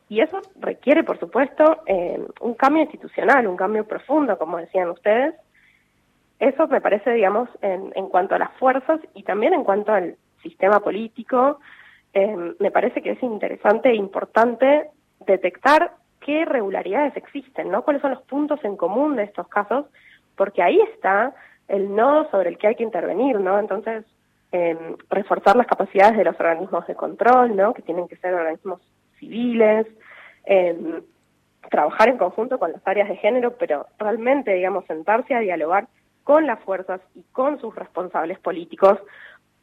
y 0.07 0.21
eso 0.21 0.39
requiere, 0.60 1.03
por 1.03 1.19
supuesto, 1.19 1.83
eh, 1.86 2.17
un 2.39 2.53
cambio 2.53 2.83
institucional, 2.83 3.45
un 3.45 3.57
cambio 3.57 3.86
profundo, 3.86 4.38
como 4.38 4.57
decían 4.57 4.89
ustedes. 4.89 5.36
Eso 6.39 6.67
me 6.67 6.79
parece, 6.81 7.12
digamos, 7.12 7.50
en, 7.62 7.91
en 7.95 8.07
cuanto 8.07 8.36
a 8.36 8.39
las 8.39 8.51
fuerzas 8.53 9.01
y 9.13 9.24
también 9.24 9.53
en 9.53 9.65
cuanto 9.65 9.91
al 9.91 10.15
sistema 10.41 10.79
político, 10.79 11.60
eh, 12.13 12.55
me 12.60 12.71
parece 12.71 13.01
que 13.01 13.12
es 13.12 13.24
interesante 13.24 13.89
e 13.89 13.95
importante 13.95 14.89
detectar 15.25 15.91
qué 16.21 16.41
irregularidades 16.41 17.17
existen, 17.17 17.69
¿no? 17.69 17.83
¿Cuáles 17.83 18.01
son 18.01 18.12
los 18.12 18.24
puntos 18.24 18.63
en 18.63 18.77
común 18.77 19.17
de 19.17 19.24
estos 19.24 19.48
casos? 19.50 19.86
Porque 20.38 20.63
ahí 20.63 20.79
está 20.93 21.33
el 21.67 21.93
nodo 21.93 22.29
sobre 22.31 22.50
el 22.50 22.57
que 22.57 22.67
hay 22.67 22.75
que 22.75 22.83
intervenir, 22.83 23.39
¿no? 23.39 23.60
Entonces, 23.60 24.05
eh, 24.51 24.96
reforzar 25.10 25.55
las 25.55 25.67
capacidades 25.67 26.17
de 26.17 26.25
los 26.25 26.39
organismos 26.39 26.86
de 26.88 26.96
control, 26.96 27.55
¿no? 27.55 27.74
Que 27.74 27.81
tienen 27.81 28.08
que 28.08 28.17
ser 28.17 28.34
organismos 28.34 28.81
civiles, 29.20 29.88
eh, 30.46 31.01
trabajar 31.70 32.10
en 32.10 32.17
conjunto 32.17 32.60
con 32.60 32.72
las 32.72 32.86
áreas 32.86 33.08
de 33.08 33.15
género, 33.17 33.55
pero 33.58 33.88
realmente, 33.98 34.53
digamos, 34.53 34.86
sentarse 34.86 35.34
a 35.34 35.39
dialogar 35.39 35.88
con 36.24 36.46
las 36.46 36.60
fuerzas 36.62 37.01
y 37.15 37.24
con 37.31 37.60
sus 37.60 37.74
responsables 37.75 38.39
políticos 38.39 39.00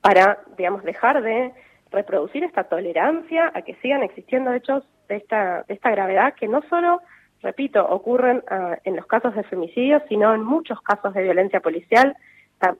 para, 0.00 0.38
digamos, 0.56 0.82
dejar 0.84 1.22
de 1.22 1.52
reproducir 1.90 2.44
esta 2.44 2.64
tolerancia 2.64 3.50
a 3.54 3.62
que 3.62 3.74
sigan 3.76 4.02
existiendo 4.02 4.52
hechos 4.52 4.84
de 5.08 5.16
esta, 5.16 5.64
de 5.68 5.74
esta 5.74 5.90
gravedad 5.90 6.34
que 6.34 6.48
no 6.48 6.62
solo, 6.68 7.00
repito, 7.42 7.86
ocurren 7.86 8.38
uh, 8.50 8.76
en 8.84 8.96
los 8.96 9.06
casos 9.06 9.34
de 9.34 9.42
femicidios, 9.44 10.02
sino 10.08 10.34
en 10.34 10.42
muchos 10.42 10.80
casos 10.82 11.14
de 11.14 11.22
violencia 11.22 11.60
policial 11.60 12.16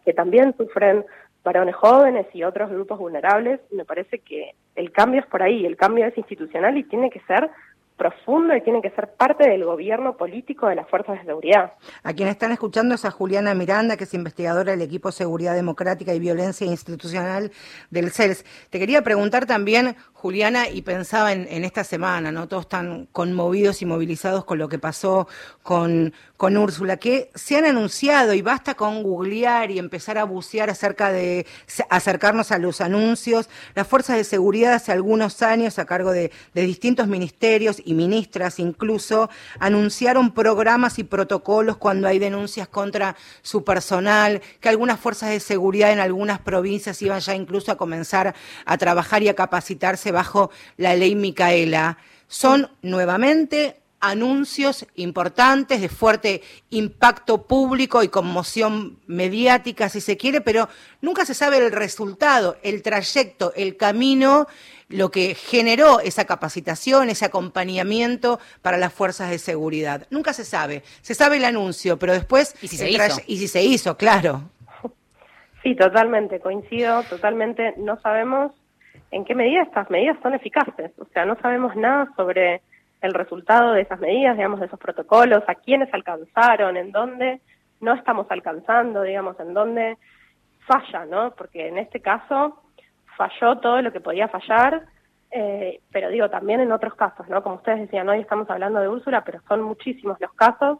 que 0.05 0.13
también 0.13 0.57
sufren 0.57 1.05
varones 1.45 1.75
jóvenes 1.77 2.27
y 2.35 2.43
otros 2.43 2.71
grupos 2.71 2.99
vulnerables. 2.99 3.61
Me 3.71 3.85
parece 3.85 4.19
que 4.19 4.55
el 4.77 4.93
cambio 4.93 5.21
es 5.21 5.27
por 5.27 5.43
ahí, 5.43 5.65
el 5.65 5.77
cambio 5.77 6.07
es 6.07 6.17
institucional 6.17 6.77
y 6.77 6.85
tiene 6.85 7.11
que 7.11 7.21
ser 7.21 7.51
profundo 7.99 8.57
y 8.57 8.63
tiene 8.63 8.81
que 8.81 8.91
ser 8.91 9.13
parte 9.15 9.51
del 9.51 9.65
gobierno 9.65 10.17
político 10.17 10.69
de 10.69 10.77
las 10.77 10.89
fuerzas 10.89 11.19
de 11.19 11.27
seguridad. 11.27 11.73
A 12.05 12.15
quien 12.15 12.29
están 12.29 12.53
escuchando 12.53 12.95
es 12.95 13.05
a 13.05 13.11
Juliana 13.11 13.53
Miranda, 13.55 13.97
que 13.97 14.05
es 14.05 14.15
investigadora 14.15 14.73
del 14.73 14.83
equipo 14.83 15.13
Seguridad 15.13 15.55
Democrática 15.55 16.15
y 16.15 16.21
Violencia 16.21 16.67
Institucional 16.67 17.51
del 17.91 18.11
CELS. 18.11 18.45
Te 18.71 18.79
quería 18.79 19.03
preguntar 19.03 19.45
también, 19.45 19.97
Juliana, 20.13 20.69
y 20.69 20.83
pensaba 20.83 21.33
en, 21.33 21.65
esta 21.65 21.85
semana, 21.85 22.33
¿no? 22.33 22.49
Todos 22.49 22.63
están 22.63 23.09
conmovidos 23.13 23.83
y 23.83 23.87
movilizados 23.87 24.45
con 24.45 24.59
lo 24.59 24.69
que 24.69 24.79
pasó 24.79 25.29
con, 25.63 26.15
con 26.37 26.57
Úrsula, 26.57 26.97
que 26.97 27.31
se 27.35 27.57
han 27.57 27.65
anunciado 27.65 28.33
y 28.33 28.43
basta 28.43 28.75
con 28.75 29.03
googlear 29.03 29.71
y 29.71 29.79
empezar 29.79 30.19
a 30.19 30.25
bucear 30.25 30.71
acerca 30.71 31.13
de 31.13 31.47
acercarnos 31.91 32.53
a 32.53 32.59
los 32.59 32.81
anuncios. 32.81 33.51
Las 33.75 33.87
fuerzas 33.87 34.17
de 34.17 34.25
seguridad 34.25 34.73
hace 34.73 34.93
algunos 34.93 35.43
años, 35.43 35.79
a 35.79 35.85
cargo 35.85 36.13
de 36.13 36.31
distintos 36.55 37.09
ministerios 37.09 37.83
y 37.89 37.95
ministras 37.95 38.59
incluso, 38.59 39.31
anunciaron 39.59 40.33
programas 40.33 40.99
y 40.99 41.05
protocolos 41.05 41.79
cuando 41.79 42.07
hay 42.07 42.19
denuncias 42.19 42.69
contra 42.69 43.17
su 43.41 43.65
personal, 43.65 44.43
que 44.61 44.69
algunas 44.69 45.01
fuerzas 45.01 45.31
de 45.31 45.41
seguridad 45.41 45.91
en 45.91 45.99
algunas 45.99 46.39
provincias 46.39 47.01
iban 47.01 47.21
ya 47.21 47.35
incluso 47.35 47.73
a 47.73 47.79
comenzar 47.79 48.35
a 48.67 48.77
trabajar 48.77 49.23
y 49.23 49.29
a 49.29 49.35
capacitarse 49.35 50.13
bajo 50.13 50.51
la 50.77 50.95
ley 50.95 51.15
Micaela. 51.15 51.97
Son 52.27 52.71
nuevamente 52.83 53.78
anuncios 54.01 54.87
importantes 54.95 55.81
de 55.81 55.89
fuerte 55.89 56.43
impacto 56.71 57.47
público 57.47 58.03
y 58.03 58.09
conmoción 58.09 58.99
mediática, 59.07 59.89
si 59.89 60.01
se 60.01 60.17
quiere, 60.17 60.41
pero 60.41 60.69
nunca 61.01 61.25
se 61.25 61.35
sabe 61.35 61.59
el 61.59 61.73
resultado, 61.73 62.57
el 62.63 62.83
trayecto, 62.83 63.53
el 63.57 63.77
camino, 63.77 64.47
lo 64.89 65.11
que 65.11 65.35
generó 65.35 66.01
esa 66.01 66.25
capacitación, 66.25 67.11
ese 67.11 67.25
acompañamiento 67.25 68.41
para 68.63 68.79
las 68.79 68.93
fuerzas 68.93 69.31
de 69.31 69.39
seguridad. 69.39 70.07
Nunca 70.11 70.33
se 70.33 70.45
sabe. 70.45 70.83
Se 71.03 71.15
sabe 71.15 71.37
el 71.37 71.45
anuncio, 71.45 71.99
pero 71.99 72.13
después... 72.13 72.55
¿Y 72.63 72.69
si 72.69 72.77
se 72.77 72.91
hizo? 72.91 73.21
Y 73.27 73.39
si 73.39 73.49
se 73.49 73.63
hizo, 73.63 73.97
claro. 73.97 74.43
Sí, 75.63 75.75
totalmente, 75.75 76.41
coincido, 76.41 77.03
totalmente. 77.05 77.75
No 77.77 78.01
sabemos 78.01 78.53
en 79.11 79.25
qué 79.25 79.35
medida 79.35 79.63
estas 79.63 79.91
medidas 79.91 80.17
son 80.23 80.35
eficaces. 80.35 80.93
O 80.99 81.07
sea, 81.13 81.27
no 81.27 81.37
sabemos 81.41 81.75
nada 81.77 82.11
sobre 82.17 82.63
el 83.01 83.15
resultado 83.15 83.73
de 83.73 83.83
esas 83.83 84.01
medidas, 84.01 84.37
digamos, 84.37 84.61
de 84.61 84.67
esos 84.67 84.79
protocolos, 84.79 85.43
a 85.47 85.55
quiénes 85.55 85.93
alcanzaron, 85.93 86.77
en 86.77 86.91
dónde 86.91 87.41
no 87.81 87.95
estamos 87.95 88.27
alcanzando, 88.31 89.03
digamos, 89.03 89.39
en 89.41 89.55
dónde 89.55 89.97
falla, 90.67 91.07
¿no? 91.07 91.31
Porque 91.33 91.69
en 91.69 91.79
este 91.79 92.01
caso 92.01 92.61
falló 93.17 93.59
todo 93.59 93.81
lo 93.83 93.93
que 93.93 94.01
podía 94.01 94.29
fallar, 94.29 94.83
eh, 95.31 95.81
pero 95.93 96.09
digo, 96.11 96.29
también 96.31 96.61
en 96.61 96.73
otros 96.73 96.95
casos, 96.95 97.29
¿no? 97.29 97.43
Como 97.43 97.57
ustedes 97.57 97.81
decían, 97.81 98.09
hoy 98.09 98.21
estamos 98.21 98.49
hablando 98.51 98.81
de 98.81 98.89
Úrsula, 98.89 99.23
pero 99.25 99.41
son 99.49 99.63
muchísimos 99.63 100.21
los 100.21 100.33
casos 100.35 100.79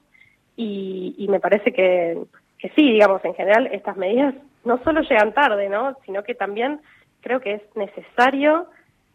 y, 0.57 1.15
y 1.19 1.29
me 1.29 1.41
parece 1.41 1.73
que, 1.73 2.19
que 2.59 2.69
sí, 2.71 2.93
digamos, 2.93 3.25
en 3.25 3.35
general 3.35 3.69
estas 3.69 3.97
medidas 3.97 4.35
no 4.65 4.83
solo 4.83 5.03
llegan 5.03 5.33
tarde, 5.33 5.69
¿no? 5.69 5.97
Sino 6.05 6.23
que 6.23 6.35
también 6.35 6.81
creo 7.21 7.41
que 7.41 7.55
es 7.55 7.77
necesario 7.77 8.67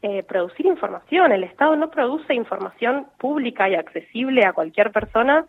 eh, 0.05 0.21
producir 0.21 0.65
información. 0.65 1.31
El 1.31 1.45
Estado 1.45 1.77
no 1.77 1.89
produce 1.89 2.33
información 2.33 3.07
pública 3.17 3.69
y 3.69 3.75
accesible 3.75 4.45
a 4.45 4.51
cualquier 4.51 4.91
persona 4.91 5.45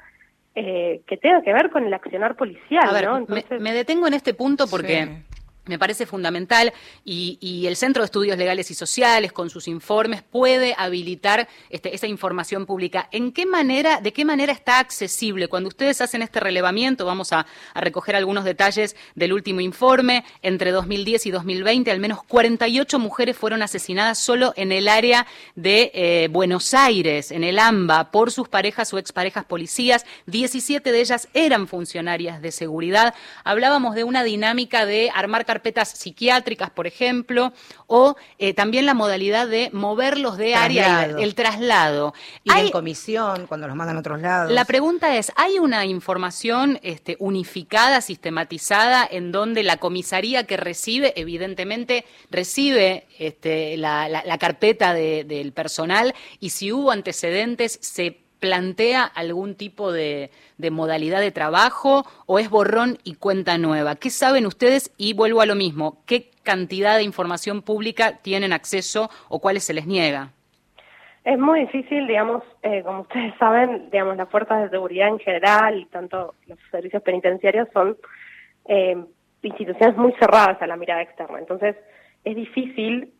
eh, 0.55 1.01
que 1.09 1.17
tenga 1.17 1.43
que 1.43 1.53
ver 1.53 1.71
con 1.71 1.85
el 1.85 1.93
accionar 1.93 2.37
policial. 2.37 2.89
A 2.89 2.93
ver, 2.93 3.05
¿no? 3.05 3.17
Entonces... 3.17 3.51
me, 3.51 3.71
me, 3.71 3.73
detengo 3.73 4.07
en 4.07 4.15
este 4.15 4.33
punto 4.33 4.69
porque... 4.69 5.25
Me 5.67 5.79
parece 5.79 6.05
fundamental 6.05 6.75
y, 7.07 7.65
el 7.67 7.77
Centro 7.77 8.03
de 8.03 8.07
Estudios 8.07 8.37
Legales 8.37 8.71
y 8.71 8.75
Sociales, 8.75 9.33
con 9.33 9.49
sus 9.49 9.67
informes, 9.67 10.23
puede 10.23 10.75
habilitar 10.77 11.49
este, 11.71 11.95
esa 11.95 12.07
información 12.07 12.67
pública. 12.67 13.09
¿En 13.13 13.33
qué 13.33 13.47
manera, 13.47 14.03
de 14.03 14.13
qué 14.13 14.27
manera 14.27 14.53
está 14.53 14.79
accesible? 14.79 15.49
Cuando 15.49 15.69
ustedes 15.69 16.03
hacen 16.03 16.21
este 16.21 16.39
relevamiento, 16.39 17.07
vamos 17.07 17.33
a, 17.33 17.47
a 17.73 17.81
recoger 17.81 18.15
algunos 18.15 18.45
detalles 18.45 18.95
del 19.15 19.33
último 19.33 19.61
informe. 19.61 20.25
Entre 20.43 20.71
2010 20.71 21.27
y 21.27 21.31
2020, 21.31 21.91
al 21.91 21.99
menos 21.99 22.23
48 22.25 22.99
mujeres 22.99 23.37
fueron 23.37 23.63
asesinadas 23.63 24.19
solo 24.19 24.53
en 24.57 24.71
el 24.71 24.87
área 24.87 25.27
de 25.55 25.91
eh, 25.95 26.29
Buenos 26.31 26.75
Aires, 26.75 27.31
en 27.31 27.43
el 27.43 27.59
AMBA, 27.59 28.11
por 28.11 28.31
sus 28.31 28.49
parejas 28.49 28.93
o 28.93 28.99
exparejas 28.99 29.47
policías. 29.47 30.05
17 30.27 30.93
de 30.93 31.01
ellas 31.01 31.29
eran 31.33 31.69
funcionarias 31.69 32.43
de 32.43 32.53
seguridad. 32.53 33.15
Hablábamos 33.45 33.95
de 33.95 34.05
una 34.05 34.25
dinámica 34.25 34.85
de 34.85 35.11
armar 35.15 35.47
carpetas 35.55 35.91
psiquiátricas, 35.91 36.71
por 36.71 36.89
ejemplo, 36.89 37.53
o 37.87 38.17
eh, 38.39 38.55
también 38.55 38.87
la 38.87 38.95
modalidad 38.95 39.47
de 39.47 39.71
moverlos 39.73 40.37
de 40.37 40.51
traslado. 40.51 40.65
área, 40.65 41.25
el 41.25 41.35
traslado. 41.37 42.15
Y 42.43 42.51
hay, 42.51 42.67
en 42.67 42.73
comisión, 42.73 43.47
cuando 43.47 43.69
los 43.69 43.77
mandan 43.77 43.97
a 43.97 44.01
otros 44.01 44.21
lados. 44.21 44.51
La 44.51 44.65
pregunta 44.65 45.17
es, 45.17 45.31
¿hay 45.37 45.61
una 45.61 45.85
información 45.85 46.81
este, 46.83 47.17
unificada, 47.21 48.01
sistematizada, 48.01 49.07
en 49.09 49.31
donde 49.31 49.63
la 49.63 49.77
comisaría 49.77 50.45
que 50.45 50.57
recibe, 50.57 51.13
evidentemente, 51.15 52.05
recibe 52.31 53.07
este, 53.21 53.77
la, 53.77 54.09
la, 54.09 54.25
la, 54.25 54.39
carpeta 54.39 54.93
de, 54.93 55.23
del 55.23 55.53
personal 55.53 56.15
y 56.41 56.51
si 56.51 56.73
hubo 56.73 56.91
antecedentes, 56.91 57.79
se 57.81 58.24
plantea 58.45 59.05
algún 59.05 59.55
tipo 59.55 59.91
de, 59.91 60.31
modalidad 60.71 61.21
de 61.21 61.31
trabajo 61.31 62.05
o 62.27 62.39
es 62.39 62.51
borrón 62.51 62.99
y 63.03 63.15
cuenta 63.15 63.57
nueva? 63.57 63.97
¿Qué 63.97 64.11
saben 64.11 64.45
ustedes? 64.45 64.93
Y 64.99 65.15
vuelvo 65.15 65.41
a 65.41 65.47
lo 65.47 65.55
mismo, 65.55 66.03
¿qué 66.05 66.29
cantidad 66.43 66.99
de 66.99 67.05
información 67.05 67.63
pública 67.63 68.19
tienen 68.21 68.53
acceso 68.53 69.09
o 69.31 69.41
cuáles 69.41 69.65
se 69.65 69.73
les 69.73 69.87
niega? 69.87 70.33
Es 71.25 71.39
muy 71.39 71.61
difícil, 71.61 72.07
digamos, 72.07 72.43
eh, 72.63 72.83
como 72.85 73.01
ustedes 73.01 73.33
saben, 73.39 73.89
digamos, 73.91 74.19
las 74.19 74.29
fuerzas 74.29 74.65
de 74.65 74.69
seguridad 74.69 75.09
en 75.09 75.21
general 75.21 75.81
y 75.81 75.87
tanto 75.87 76.35
los 76.47 76.59
servicios 76.71 77.03
penitenciarios 77.03 77.67
son 77.73 77.97
eh, 78.67 79.03
instituciones 79.41 79.97
muy 79.97 80.13
cerradas 80.21 80.61
a 80.61 80.67
la 80.67 80.77
mirada 80.77 81.01
externa. 81.01 81.39
Entonces, 81.39 81.77
es 82.25 82.37
difícil 82.37 83.11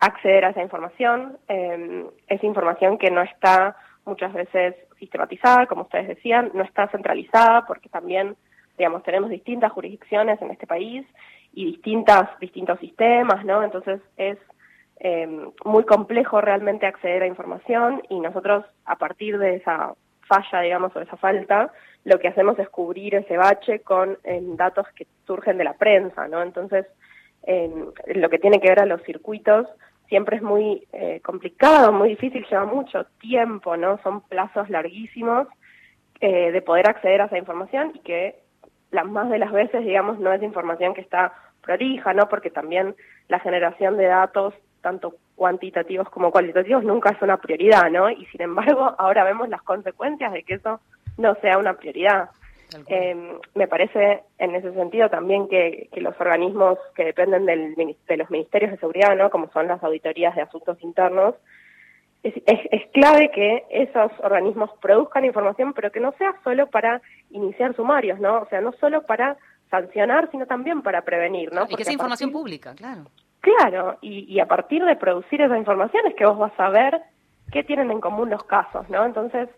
acceder 0.00 0.44
a 0.44 0.50
esa 0.50 0.62
información. 0.62 1.38
Eh, 1.48 2.04
es 2.26 2.42
información 2.42 2.98
que 2.98 3.12
no 3.12 3.22
está 3.22 3.76
muchas 4.04 4.32
veces 4.32 4.74
sistematizada, 4.98 5.66
como 5.66 5.82
ustedes 5.82 6.08
decían, 6.08 6.50
no 6.54 6.62
está 6.62 6.88
centralizada 6.88 7.66
porque 7.66 7.88
también, 7.88 8.36
digamos, 8.76 9.02
tenemos 9.02 9.30
distintas 9.30 9.72
jurisdicciones 9.72 10.40
en 10.42 10.50
este 10.50 10.66
país 10.66 11.06
y 11.52 11.66
distintas, 11.66 12.28
distintos 12.38 12.78
sistemas, 12.80 13.44
¿no? 13.44 13.62
Entonces 13.62 14.00
es 14.16 14.38
eh, 15.00 15.26
muy 15.64 15.84
complejo 15.84 16.40
realmente 16.40 16.86
acceder 16.86 17.22
a 17.22 17.26
información 17.26 18.02
y 18.08 18.20
nosotros 18.20 18.64
a 18.84 18.96
partir 18.96 19.38
de 19.38 19.56
esa 19.56 19.94
falla, 20.28 20.60
digamos, 20.60 20.94
o 20.94 21.00
esa 21.00 21.16
falta, 21.16 21.72
lo 22.04 22.18
que 22.18 22.28
hacemos 22.28 22.58
es 22.58 22.68
cubrir 22.68 23.14
ese 23.14 23.36
bache 23.36 23.80
con 23.80 24.18
eh, 24.24 24.40
datos 24.56 24.86
que 24.94 25.06
surgen 25.26 25.58
de 25.58 25.64
la 25.64 25.74
prensa, 25.74 26.28
¿no? 26.28 26.42
Entonces, 26.42 26.86
eh, 27.44 27.70
lo 28.14 28.28
que 28.28 28.38
tiene 28.38 28.60
que 28.60 28.68
ver 28.68 28.80
a 28.80 28.86
los 28.86 29.02
circuitos, 29.02 29.66
siempre 30.10 30.36
es 30.36 30.42
muy 30.42 30.86
eh, 30.92 31.20
complicado, 31.24 31.92
muy 31.92 32.10
difícil, 32.10 32.44
lleva 32.50 32.66
mucho 32.66 33.06
tiempo, 33.20 33.76
¿no? 33.76 33.98
Son 34.02 34.20
plazos 34.22 34.68
larguísimos 34.68 35.46
eh, 36.20 36.50
de 36.50 36.62
poder 36.62 36.90
acceder 36.90 37.22
a 37.22 37.26
esa 37.26 37.38
información 37.38 37.92
y 37.94 38.00
que 38.00 38.40
las 38.90 39.06
más 39.06 39.30
de 39.30 39.38
las 39.38 39.52
veces, 39.52 39.84
digamos, 39.84 40.18
no 40.18 40.32
es 40.32 40.42
información 40.42 40.94
que 40.94 41.00
está 41.00 41.32
prolija, 41.62 42.12
¿no? 42.12 42.28
Porque 42.28 42.50
también 42.50 42.96
la 43.28 43.38
generación 43.38 43.96
de 43.96 44.06
datos, 44.06 44.52
tanto 44.82 45.14
cuantitativos 45.36 46.10
como 46.10 46.32
cualitativos, 46.32 46.82
nunca 46.82 47.10
es 47.10 47.22
una 47.22 47.36
prioridad, 47.36 47.88
¿no? 47.88 48.10
Y 48.10 48.26
sin 48.26 48.42
embargo, 48.42 48.94
ahora 48.98 49.22
vemos 49.22 49.48
las 49.48 49.62
consecuencias 49.62 50.32
de 50.32 50.42
que 50.42 50.54
eso 50.54 50.80
no 51.18 51.36
sea 51.36 51.56
una 51.56 51.74
prioridad. 51.74 52.30
Eh, 52.86 53.38
me 53.54 53.68
parece 53.68 54.22
en 54.38 54.54
ese 54.54 54.72
sentido 54.74 55.08
también 55.08 55.48
que, 55.48 55.88
los 55.96 56.18
organismos 56.20 56.78
que 56.94 57.04
dependen 57.04 57.46
del, 57.46 57.74
de 57.74 58.16
los 58.16 58.30
ministerios 58.30 58.72
de 58.72 58.78
seguridad, 58.78 59.16
¿no? 59.16 59.30
como 59.30 59.50
son 59.52 59.68
las 59.68 59.82
auditorías 59.82 60.34
de 60.34 60.42
asuntos 60.42 60.80
internos, 60.82 61.34
es, 62.22 62.34
es, 62.44 62.82
clave 62.92 63.30
que 63.30 63.64
esos 63.70 64.12
organismos 64.22 64.70
produzcan 64.80 65.24
información, 65.24 65.72
pero 65.72 65.90
que 65.90 66.00
no 66.00 66.12
sea 66.18 66.34
solo 66.44 66.66
para 66.66 67.00
iniciar 67.30 67.74
sumarios, 67.74 68.20
¿no? 68.20 68.42
O 68.42 68.46
sea, 68.48 68.60
no 68.60 68.72
solo 68.72 69.06
para 69.06 69.38
sancionar, 69.70 70.30
sino 70.30 70.46
también 70.46 70.82
para 70.82 71.02
prevenir, 71.02 71.52
¿no? 71.52 71.64
Y 71.68 71.76
que 71.76 71.84
sea 71.84 71.94
información 71.94 72.30
pública, 72.30 72.74
claro. 72.74 73.04
Claro, 73.40 73.96
y, 74.02 74.30
y 74.30 74.38
a 74.38 74.46
partir 74.46 74.84
de 74.84 74.96
producir 74.96 75.40
esa 75.40 75.56
información 75.56 76.06
es 76.08 76.14
que 76.14 76.26
vos 76.26 76.36
vas 76.36 76.52
a 76.58 76.68
ver 76.68 77.00
qué 77.52 77.64
tienen 77.64 77.90
en 77.90 78.00
común 78.00 78.28
los 78.28 78.44
casos, 78.44 78.88
¿no? 78.90 79.06
Entonces, 79.06 79.48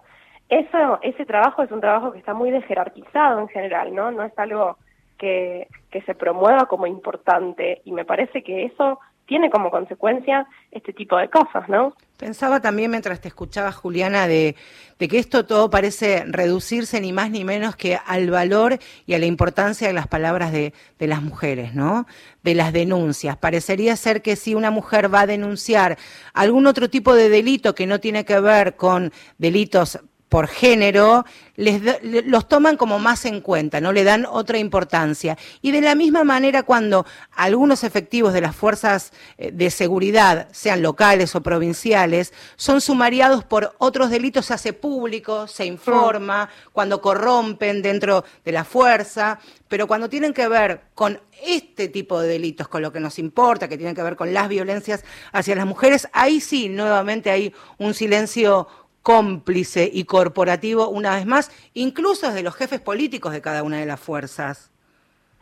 eso, 0.48 0.98
ese 1.02 1.24
trabajo 1.24 1.62
es 1.62 1.70
un 1.70 1.80
trabajo 1.80 2.12
que 2.12 2.18
está 2.18 2.34
muy 2.34 2.50
desjerarquizado 2.50 3.40
en 3.40 3.48
general, 3.48 3.94
¿no? 3.94 4.10
No 4.10 4.22
es 4.22 4.38
algo 4.38 4.76
que, 5.18 5.68
que 5.90 6.02
se 6.02 6.14
promueva 6.14 6.66
como 6.66 6.86
importante 6.86 7.80
y 7.84 7.92
me 7.92 8.04
parece 8.04 8.42
que 8.42 8.64
eso 8.64 8.98
tiene 9.26 9.50
como 9.50 9.70
consecuencia 9.70 10.46
este 10.70 10.92
tipo 10.92 11.16
de 11.16 11.28
cosas, 11.30 11.68
¿no? 11.68 11.94
Pensaba 12.18 12.60
también 12.60 12.90
mientras 12.90 13.20
te 13.20 13.28
escuchaba, 13.28 13.72
Juliana, 13.72 14.26
de, 14.26 14.56
de, 14.98 15.08
que 15.08 15.18
esto 15.18 15.46
todo 15.46 15.70
parece 15.70 16.24
reducirse 16.26 17.00
ni 17.00 17.12
más 17.12 17.30
ni 17.30 17.44
menos 17.44 17.74
que 17.74 17.98
al 18.04 18.30
valor 18.30 18.78
y 19.06 19.14
a 19.14 19.18
la 19.18 19.26
importancia 19.26 19.88
de 19.88 19.94
las 19.94 20.06
palabras 20.06 20.52
de, 20.52 20.72
de 20.98 21.06
las 21.06 21.22
mujeres, 21.22 21.74
¿no? 21.74 22.06
De 22.42 22.54
las 22.54 22.72
denuncias. 22.72 23.36
Parecería 23.36 23.96
ser 23.96 24.22
que 24.22 24.36
si 24.36 24.54
una 24.54 24.70
mujer 24.70 25.12
va 25.12 25.20
a 25.20 25.26
denunciar 25.26 25.98
algún 26.34 26.66
otro 26.66 26.90
tipo 26.90 27.14
de 27.14 27.28
delito 27.28 27.74
que 27.74 27.86
no 27.86 28.00
tiene 28.00 28.24
que 28.24 28.38
ver 28.38 28.76
con 28.76 29.12
delitos 29.38 29.98
por 30.32 30.48
género, 30.48 31.26
les, 31.56 31.82
los 32.02 32.48
toman 32.48 32.78
como 32.78 32.98
más 32.98 33.26
en 33.26 33.42
cuenta, 33.42 33.82
no 33.82 33.92
le 33.92 34.02
dan 34.02 34.24
otra 34.24 34.56
importancia. 34.56 35.36
Y 35.60 35.72
de 35.72 35.82
la 35.82 35.94
misma 35.94 36.24
manera 36.24 36.62
cuando 36.62 37.04
algunos 37.32 37.84
efectivos 37.84 38.32
de 38.32 38.40
las 38.40 38.56
fuerzas 38.56 39.12
eh, 39.36 39.50
de 39.52 39.68
seguridad, 39.70 40.48
sean 40.50 40.80
locales 40.80 41.34
o 41.34 41.42
provinciales, 41.42 42.32
son 42.56 42.80
sumariados 42.80 43.44
por 43.44 43.74
otros 43.76 44.08
delitos, 44.08 44.46
se 44.46 44.54
hace 44.54 44.72
público, 44.72 45.46
se 45.46 45.66
informa, 45.66 46.48
cuando 46.72 47.02
corrompen 47.02 47.82
dentro 47.82 48.24
de 48.42 48.52
la 48.52 48.64
fuerza, 48.64 49.38
pero 49.68 49.86
cuando 49.86 50.08
tienen 50.08 50.32
que 50.32 50.48
ver 50.48 50.80
con 50.94 51.20
este 51.42 51.88
tipo 51.88 52.20
de 52.20 52.28
delitos, 52.28 52.68
con 52.68 52.80
lo 52.80 52.90
que 52.90 53.00
nos 53.00 53.18
importa, 53.18 53.68
que 53.68 53.76
tienen 53.76 53.94
que 53.94 54.02
ver 54.02 54.16
con 54.16 54.32
las 54.32 54.48
violencias 54.48 55.04
hacia 55.32 55.56
las 55.56 55.66
mujeres, 55.66 56.08
ahí 56.14 56.40
sí, 56.40 56.70
nuevamente 56.70 57.30
hay 57.30 57.52
un 57.76 57.92
silencio 57.92 58.68
cómplice 59.02 59.88
y 59.92 60.04
corporativo 60.04 60.88
una 60.88 61.14
vez 61.16 61.26
más, 61.26 61.50
incluso 61.74 62.28
desde 62.28 62.42
los 62.42 62.54
jefes 62.54 62.80
políticos 62.80 63.32
de 63.32 63.42
cada 63.42 63.62
una 63.62 63.78
de 63.78 63.86
las 63.86 64.00
fuerzas. 64.00 64.72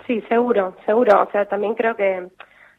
Sí, 0.07 0.23
seguro, 0.29 0.77
seguro. 0.87 1.23
O 1.23 1.31
sea, 1.31 1.47
también 1.47 1.75
creo 1.75 1.95
que 1.95 2.29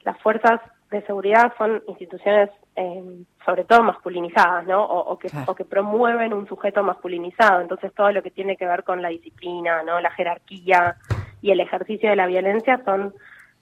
las 0.04 0.20
fuerzas 0.22 0.60
de 0.89 1.02
seguridad 1.06 1.54
son 1.58 1.82
instituciones 1.88 2.50
eh, 2.76 3.04
sobre 3.46 3.65
todo 3.65 3.84
masculinizadas, 3.84 4.65
¿no? 4.65 4.84
O, 4.84 5.17
que, 5.17 5.30
o 5.46 5.56
que 5.56 5.65
promueven 5.65 6.34
un 6.34 6.48
sujeto 6.48 6.84
masculinizado. 6.84 7.62
Entonces 7.62 7.94
todo 7.94 8.12
lo 8.12 8.24
que 8.24 8.32
tiene 8.32 8.56
que 8.56 8.65
ver 8.65 8.84
con 8.84 9.02
la 9.02 9.10
disciplina, 9.10 9.84
¿no? 9.84 10.00
La 10.00 10.12
jerarquía 10.12 10.96
y 11.41 11.52
el 11.52 11.60
ejercicio 11.60 12.10
de 12.10 12.15
la 12.15 12.28
violencia 12.28 12.82
son 12.86 13.13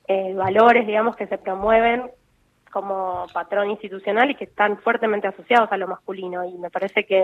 eh, 0.08 0.34
valores, 0.36 0.86
digamos, 0.86 1.16
que 1.16 1.28
se 1.28 1.38
promueven 1.38 2.12
como 2.70 3.26
patrón 3.34 3.70
institucional 3.70 4.32
y 4.32 4.36
que 4.36 4.46
están 4.46 4.78
fuertemente 4.78 5.28
asociados 5.28 5.72
a 5.72 5.78
lo 5.78 5.88
masculino. 5.88 6.46
Y 6.46 6.54
me 6.58 6.70
parece 6.70 7.06
que 7.06 7.24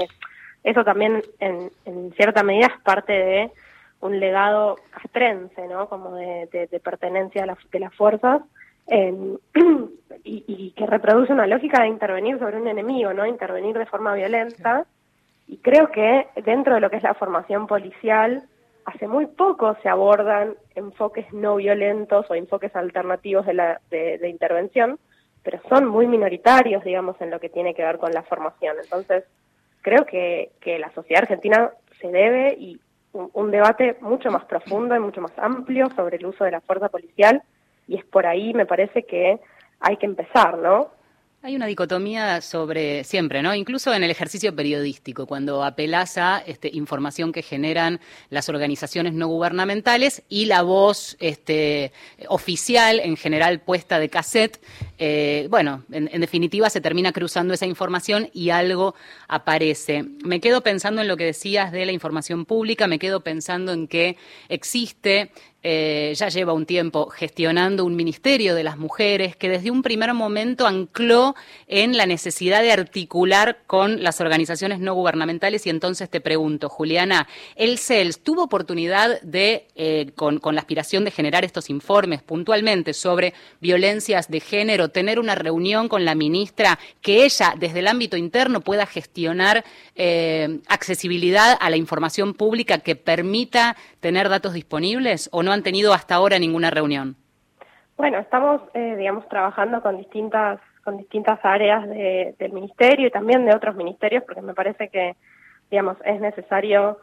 eso 0.64 0.84
también, 0.84 1.22
en, 1.40 1.72
cierta 2.14 2.44
medida, 2.44 2.68
es 2.68 2.82
parte 2.82 3.14
de 3.14 3.52
un 4.02 4.20
legado 4.20 4.78
castrense, 4.90 5.68
¿no? 5.68 5.88
Como 5.88 6.16
de, 6.16 6.82
pertenencia 6.84 7.44
a 7.44 7.46
la, 7.46 7.58
de 7.72 7.80
las 7.80 7.94
fuerzas. 7.94 8.42
y, 8.88 9.24
y, 10.24 10.72
que 10.76 10.86
reproduce 10.86 11.34
una 11.34 11.48
lógica 11.48 11.82
de 11.82 11.88
intervenir 11.88 12.38
sobre 12.38 12.58
un 12.58 12.68
enemigo, 12.68 13.14
¿no? 13.14 13.26
Intervenir 13.26 13.78
de 13.78 13.86
forma 13.86 14.14
violenta. 14.14 14.86
Y 15.48 15.58
creo 15.58 15.92
que 15.92 16.28
dentro 16.44 16.76
de 16.76 16.82
lo 16.82 16.90
que 16.90 16.98
es 16.98 17.04
la 17.04 17.14
formación 17.14 17.68
policial, 17.68 18.44
hace 18.86 19.08
muy 19.08 19.28
poco 19.28 19.76
se 19.82 19.90
abordan 19.90 20.56
enfoques 20.76 21.32
no 21.34 21.56
violentos 21.56 22.26
o 22.30 22.36
enfoques 22.36 22.76
alternativos 22.76 23.46
de, 23.46 23.54
la, 23.54 23.82
de 23.90 24.30
intervención, 24.30 25.00
pero 25.46 25.62
son 25.70 25.86
muy 25.88 26.08
minoritarios, 26.08 26.84
digamos, 26.84 27.16
en 27.22 27.30
lo 27.30 27.40
que 27.40 27.50
tiene 27.50 27.76
que 27.76 27.84
ver 27.84 28.00
con 28.00 28.12
la 28.12 28.24
formación. 28.24 28.76
Entonces, 28.84 29.24
creo 29.82 30.06
que, 30.06 30.50
que 30.60 30.80
la 30.80 30.92
sociedad 30.92 31.22
argentina 31.22 31.70
se 32.02 32.08
debe 32.08 32.56
y 32.60 32.82
un, 33.14 33.52
debate 33.52 33.96
mucho 34.02 34.30
más 34.32 34.44
profundo 34.46 34.96
y 34.96 35.00
mucho 35.00 35.22
más 35.22 35.32
amplio 35.38 35.90
sobre 35.96 36.18
el 36.18 36.26
uso 36.26 36.44
de 36.44 36.52
la 36.52 36.62
fuerza 36.62 36.90
policial 36.90 37.44
y 37.88 37.96
es 37.96 38.06
por 38.06 38.26
ahí, 38.26 38.54
me 38.54 38.66
parece 38.66 39.04
que 39.04 39.40
hay 39.80 39.98
que 39.98 40.08
empezar, 40.08 40.58
¿no? 40.58 40.90
Hay 41.46 41.56
una 41.56 41.68
dicotomía 41.68 42.42
sobre 42.42 43.04
siempre, 43.04 43.44
¿no? 43.44 43.54
Incluso 43.54 43.94
en 43.94 44.04
el 44.04 44.10
ejercicio 44.10 44.56
periodístico, 44.56 45.28
cuando 45.28 45.64
apelás 45.64 46.18
a 46.18 46.40
este, 46.40 46.72
información 46.74 47.32
que 47.32 47.44
generan 47.44 48.00
las 48.32 48.50
organizaciones 48.50 49.14
no 49.14 49.28
gubernamentales 49.28 50.24
y 50.28 50.48
la 50.48 50.64
voz 50.64 51.16
este, 51.20 51.92
oficial, 52.30 53.00
en 53.00 53.16
general 53.16 53.60
puesta 53.60 54.00
de 54.00 54.10
cassette, 54.10 54.60
eh, 54.98 55.48
bueno, 55.50 55.84
en, 55.92 56.22
definitiva 56.22 56.70
se 56.70 56.82
termina 56.82 57.12
cruzando 57.12 57.54
esa 57.54 57.66
información 57.66 58.30
y 58.34 58.50
algo 58.50 58.96
aparece. 59.28 60.06
Me 60.24 60.40
quedo 60.40 60.62
pensando 60.62 61.02
en 61.02 61.08
lo 61.08 61.18
que 61.18 61.26
decías 61.26 61.72
de 61.72 61.86
la 61.86 61.92
información 61.92 62.46
pública, 62.46 62.88
me 62.88 63.00
quedo 63.00 63.22
pensando 63.22 63.74
en 63.74 63.88
que 63.88 64.18
existe 64.50 65.32
eh, 65.68 66.14
ya 66.16 66.30
lleva 66.30 66.54
un 66.54 66.68
tiempo 66.68 67.10
gestionando 67.10 67.86
un 67.86 67.96
ministerio 67.96 68.54
de 68.54 68.64
las 68.64 68.78
mujeres 68.78 69.36
que 69.36 69.50
desde 69.50 69.72
un 69.72 69.82
primer 69.82 70.14
momento 70.14 70.68
ancló 70.68 71.34
en 71.66 71.98
la 71.98 72.06
necesidad 72.06 72.62
de 72.62 72.72
articular 72.72 73.64
con 73.66 74.04
las 74.04 74.22
organizaciones 74.22 74.80
no 74.80 74.94
gubernamentales 74.94 75.66
y 75.66 75.72
entonces 75.72 76.08
te 76.08 76.22
pregunto, 76.22 76.70
Juliana, 76.70 77.28
¿el 77.56 77.80
CELS 77.80 78.20
tuvo 78.20 78.44
oportunidad 78.44 79.20
de, 79.24 79.66
eh, 79.76 80.12
con 80.14 80.40
la 80.54 80.62
aspiración 80.62 81.04
de 81.04 81.10
generar 81.10 81.44
estos 81.44 81.72
informes 81.72 82.22
puntualmente 82.22 82.94
sobre 82.94 83.34
violencias 83.60 84.30
de 84.30 84.42
género, 84.42 84.85
tener 84.90 85.20
una 85.20 85.36
reunión 85.36 85.88
con 85.88 86.06
la 86.06 86.16
ministra 86.16 86.78
que 87.02 87.26
ella 87.26 87.54
desde 87.58 87.80
el 87.80 87.88
ámbito 87.88 88.18
interno 88.18 88.62
pueda 88.62 88.86
gestionar 88.86 89.64
eh, 89.96 90.60
accesibilidad 90.68 91.58
a 91.60 91.70
la 91.70 91.78
información 91.78 92.34
pública 92.34 92.80
que 92.80 92.96
permita 92.96 93.76
tener 94.00 94.30
datos 94.30 94.54
disponibles 94.54 95.30
o 95.32 95.44
no 95.44 95.52
han 95.52 95.64
tenido 95.64 95.94
hasta 95.94 96.16
ahora 96.16 96.40
ninguna 96.40 96.70
reunión? 96.72 97.16
Bueno, 97.98 98.20
estamos, 98.20 98.62
eh, 98.74 98.96
digamos, 98.98 99.28
trabajando 99.30 99.82
con 99.82 99.98
distintas 99.98 100.60
con 100.84 100.98
distintas 100.98 101.40
áreas 101.42 101.90
del 101.90 102.54
ministerio 102.54 103.08
y 103.08 103.12
también 103.12 103.44
de 103.44 103.56
otros 103.56 103.76
ministerios, 103.76 104.24
porque 104.24 104.44
me 104.44 104.54
parece 104.54 104.90
que, 104.90 105.16
digamos, 105.72 105.98
es 106.06 106.22
necesario 106.22 107.00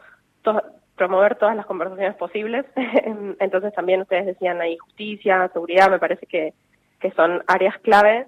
promover 0.96 1.34
todas 1.34 1.56
las 1.56 1.66
conversaciones 1.66 2.14
posibles. 2.16 2.64
Entonces 3.40 3.74
también 3.74 4.02
ustedes 4.02 4.26
decían 4.26 4.60
ahí 4.60 4.78
justicia, 4.78 5.50
seguridad, 5.52 5.90
me 5.90 5.98
parece 5.98 6.26
que, 6.26 6.54
que 7.02 7.10
son 7.10 7.42
áreas 7.46 7.78
clave. 7.80 8.26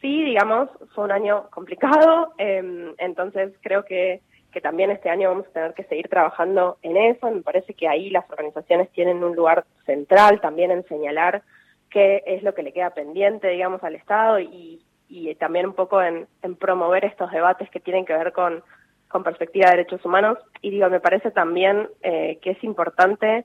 Sí, 0.00 0.24
digamos, 0.24 0.70
fue 0.94 1.04
un 1.04 1.12
año 1.12 1.50
complicado, 1.50 2.32
eh, 2.38 2.94
entonces 2.98 3.52
creo 3.60 3.84
que 3.84 4.22
que 4.52 4.60
también 4.60 4.90
este 4.90 5.10
año 5.10 5.30
vamos 5.30 5.46
a 5.46 5.52
tener 5.52 5.74
que 5.74 5.84
seguir 5.84 6.08
trabajando 6.08 6.78
en 6.82 6.96
eso. 6.96 7.30
Me 7.30 7.40
parece 7.40 7.74
que 7.74 7.88
ahí 7.88 8.10
las 8.10 8.28
organizaciones 8.30 8.90
tienen 8.92 9.24
un 9.24 9.34
lugar 9.34 9.64
central 9.86 10.40
también 10.40 10.70
en 10.70 10.86
señalar 10.86 11.42
qué 11.90 12.22
es 12.26 12.42
lo 12.42 12.54
que 12.54 12.62
le 12.62 12.72
queda 12.72 12.90
pendiente, 12.90 13.48
digamos, 13.48 13.82
al 13.82 13.96
Estado 13.96 14.38
y, 14.38 14.80
y 15.08 15.34
también 15.34 15.66
un 15.66 15.74
poco 15.74 16.00
en, 16.00 16.28
promover 16.60 17.04
estos 17.04 17.30
debates 17.32 17.68
que 17.70 17.80
tienen 17.80 18.04
que 18.04 18.14
ver 18.14 18.32
con, 18.32 18.62
con 19.08 19.24
perspectiva 19.24 19.70
de 19.70 19.78
derechos 19.78 20.04
humanos. 20.04 20.38
Y 20.60 20.70
digo, 20.70 20.88
me 20.88 21.00
parece 21.00 21.30
también 21.30 21.88
eh, 22.02 22.38
que 22.42 22.50
es 22.50 22.62
importante 22.62 23.44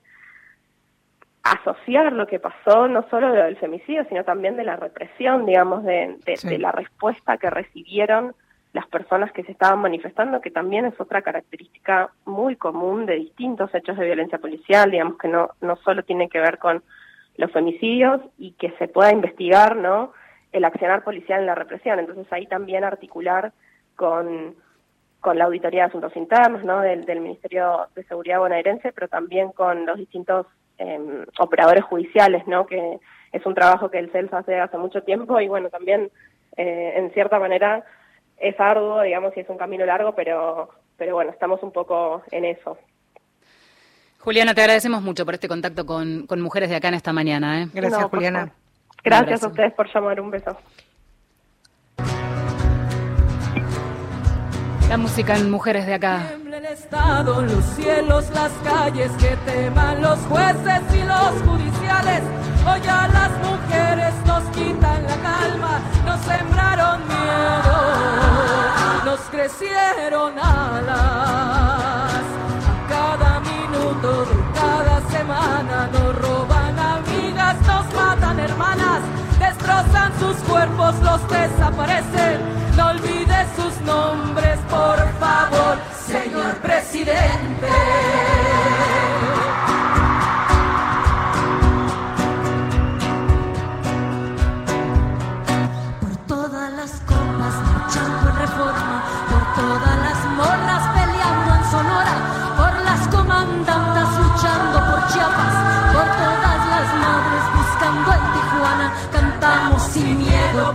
asociar 1.52 2.12
lo 2.14 2.28
que 2.28 2.40
pasó, 2.40 2.88
no 2.88 3.08
solo 3.10 3.32
del 3.32 3.58
femicidio, 3.58 4.06
sino 4.10 4.24
también 4.24 4.56
de 4.58 4.64
la 4.64 4.76
represión, 4.76 5.46
digamos, 5.46 5.84
de, 5.84 6.18
de 6.26 6.58
la 6.58 6.72
respuesta 6.72 7.38
que 7.38 7.50
recibieron 7.50 8.34
las 8.74 8.88
personas 8.88 9.32
que 9.32 9.44
se 9.44 9.52
estaban 9.52 9.80
manifestando, 9.80 10.42
que 10.42 10.52
también 10.52 10.86
es 10.86 11.00
otra 11.00 11.22
característica 11.22 12.12
muy 12.26 12.56
común 12.56 13.06
de 13.06 13.16
distintos 13.16 13.74
hechos 13.74 13.98
de 13.98 14.06
violencia 14.06 14.38
policial, 14.38 14.92
digamos 14.92 15.18
que 15.18 15.28
no, 15.28 15.50
no 15.62 15.78
solo 15.78 16.04
tiene 16.04 16.30
que 16.30 16.40
ver 16.40 16.60
con 16.60 16.84
los 17.38 17.52
femicidios 17.52 18.22
y 18.38 18.52
que 18.52 18.72
se 18.78 18.88
pueda 18.88 19.12
investigar, 19.12 19.76
¿no? 19.76 20.14
El 20.52 20.66
accionar 20.66 21.04
policial 21.04 21.40
en 21.40 21.46
la 21.48 21.56
represión. 21.56 22.00
Entonces 22.00 22.32
ahí 22.32 22.46
también 22.48 22.84
articular 22.84 23.52
con, 23.96 24.56
con 25.22 25.38
la 25.38 25.46
Auditoría 25.46 25.84
de 25.84 25.88
Asuntos 25.88 26.16
Internos, 26.16 26.64
¿no? 26.64 26.82
Del, 26.82 27.06
del 27.06 27.20
Ministerio 27.20 27.88
de 27.96 28.04
Seguridad 28.04 28.40
bonaerense, 28.40 28.92
pero 28.92 29.08
también 29.08 29.52
con 29.52 29.86
los 29.86 29.98
distintos 29.98 30.46
em, 30.78 31.26
operadores 31.40 31.84
judiciales, 31.84 32.46
¿no? 32.48 32.66
Que 32.66 33.00
es 33.32 33.46
un 33.46 33.56
trabajo 33.56 33.90
que 33.90 34.00
el 34.00 34.12
CELS 34.12 34.34
hace 34.34 34.60
hace 34.60 34.78
mucho 34.78 35.02
tiempo 35.04 35.40
y 35.40 35.48
bueno, 35.48 35.70
también 35.70 36.10
eh, 36.56 36.94
en 36.96 37.12
cierta 37.12 37.40
manera 37.40 37.84
es 38.38 38.60
arduo, 38.60 39.02
digamos, 39.02 39.36
y 39.36 39.42
es 39.42 39.50
un 39.50 39.58
camino 39.58 39.86
largo, 39.86 40.14
pero, 40.14 40.70
pero 40.98 41.16
bueno, 41.16 41.32
estamos 41.32 41.62
un 41.64 41.72
poco 41.72 42.24
en 42.32 42.46
eso. 42.46 42.78
Juliana, 44.20 44.54
te 44.54 44.62
agradecemos 44.62 45.02
mucho 45.02 45.26
por 45.26 45.36
este 45.36 45.48
contacto 45.48 45.86
con, 45.86 46.28
con 46.28 46.42
mujeres 46.42 46.70
de 46.70 46.76
acá 46.76 46.90
en 46.90 46.96
esta 46.96 47.14
mañana. 47.14 47.64
¿eh? 47.64 47.68
Gracias, 47.74 48.04
Juliana. 48.06 48.52
Gracias 49.04 49.44
a 49.44 49.48
ustedes 49.48 49.74
por 49.74 49.88
llamar. 49.94 50.20
Un 50.20 50.32
beso. 50.32 50.58
La 54.90 54.96
música 54.98 55.36
en 55.36 55.52
Mujeres 55.52 55.86
de 55.86 55.96
acá. 55.96 56.32
el 56.46 56.66
Estado, 56.66 57.42
los 57.42 57.64
cielos, 57.76 58.26
las 58.34 58.52
calles, 58.64 59.12
que 59.20 59.36
teman 59.46 60.02
los 60.02 60.18
jueces 60.20 60.82
y 60.94 61.04
los 61.04 61.34
judiciales. 61.46 62.22
Hoy 62.66 62.82
a 62.88 63.08
las 63.10 63.32
mujeres 63.46 64.14
nos 64.26 64.44
quitan 64.56 65.04
la 65.04 65.18
calma, 65.18 65.82
nos 66.06 66.22
sembraron 66.22 67.02
miedo, 67.06 67.76
nos 69.06 69.20
crecieron 69.30 70.40
alas. 70.40 70.98
A 72.68 72.88
cada 72.88 73.40
minuto 73.42 74.26
cada 74.54 75.02
semana 75.10 75.90
nos 75.92 76.16
roban 76.16 76.80
amigas, 76.80 77.56
nos 77.68 77.94
matan 77.94 78.40
hermanas, 78.40 79.02
sus 80.28 80.38
cuerpos, 80.44 80.96
los 81.02 81.22
desaparecen. 81.30 82.42
No 82.76 82.90
olvides 82.90 83.48
sus 83.56 83.82
nombres, 83.82 84.60
por 84.70 84.98
favor, 85.20 85.78
señor 86.06 86.56
presidente. 86.58 87.68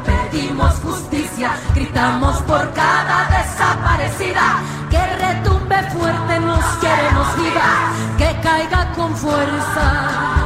Pedimos 0.04 0.74
justicia, 0.80 1.50
gritamos 1.74 2.36
por 2.42 2.72
cada 2.72 3.28
desaparecida, 3.36 4.60
que 4.90 5.06
retumbe 5.26 5.76
fuerte, 5.90 6.40
nos 6.40 6.64
queremos 6.80 7.36
viva, 7.36 7.70
que 8.18 8.40
caiga 8.40 8.92
con 8.92 9.16
fuerza 9.16 10.42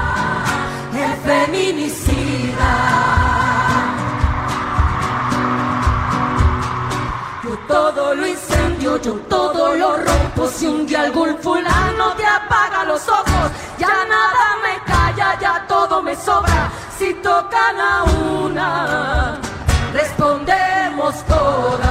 el 0.96 1.12
feminicida. 1.28 2.72
Yo 7.44 7.58
todo 7.68 8.14
lo 8.14 8.26
incendio, 8.26 9.00
yo 9.02 9.12
todo 9.28 9.74
lo 9.76 9.96
rompo. 9.96 10.48
Si 10.48 10.66
un 10.66 10.86
día 10.86 11.02
algún 11.02 11.36
fulano 11.38 12.12
te 12.16 12.26
apaga 12.26 12.84
los 12.84 13.06
ojos, 13.08 13.50
ya 13.78 13.88
nada 13.88 14.46
me 14.62 14.85
me 16.02 16.14
sobra. 16.16 16.70
Si 16.98 17.14
tocan 17.14 17.80
a 17.80 18.04
una, 18.04 19.38
respondemos 19.92 21.24
todas. 21.24 21.85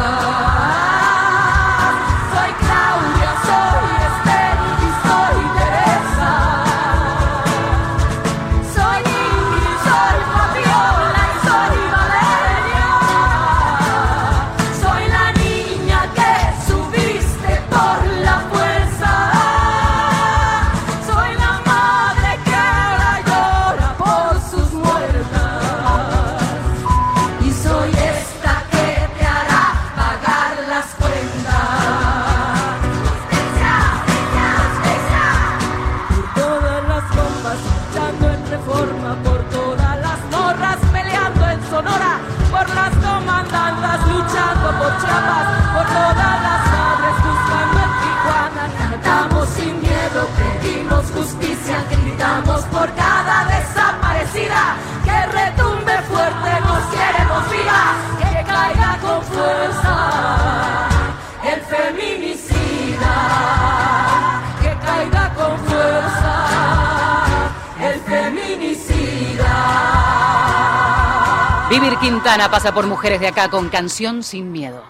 Pasa 72.35 72.73
por 72.73 72.85
Mujeres 72.85 73.21
de 73.21 73.27
acá 73.27 73.49
con 73.49 73.69
Canción 73.69 74.21
Sin 74.21 74.51
Miedo. 74.51 74.83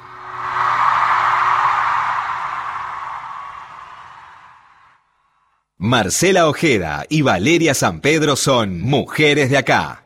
Marcela 5.77 6.49
Ojeda 6.49 7.05
y 7.07 7.21
Valeria 7.21 7.75
San 7.75 8.01
Pedro 8.01 8.35
son 8.35 8.81
mujeres 8.81 9.51
de 9.51 9.57
acá. 9.57 10.03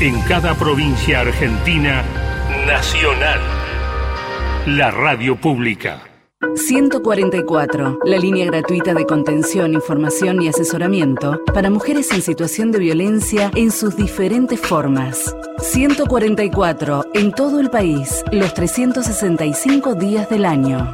En 0.00 0.20
cada 0.22 0.54
provincia 0.54 1.20
argentina, 1.20 2.04
Nacional. 2.66 3.40
La 4.66 4.90
radio 4.90 5.40
pública. 5.40 6.02
144, 6.56 8.00
la 8.04 8.18
línea 8.18 8.44
gratuita 8.46 8.92
de 8.92 9.06
contención, 9.06 9.72
información 9.74 10.42
y 10.42 10.48
asesoramiento 10.48 11.40
para 11.54 11.70
mujeres 11.70 12.10
en 12.10 12.22
situación 12.22 12.72
de 12.72 12.80
violencia 12.80 13.52
en 13.54 13.70
sus 13.70 13.96
diferentes 13.96 14.60
formas. 14.60 15.34
144, 15.62 17.06
en 17.14 17.30
todo 17.30 17.60
el 17.60 17.70
país, 17.70 18.24
los 18.32 18.52
365 18.52 19.94
días 19.94 20.28
del 20.28 20.44
año. 20.44 20.90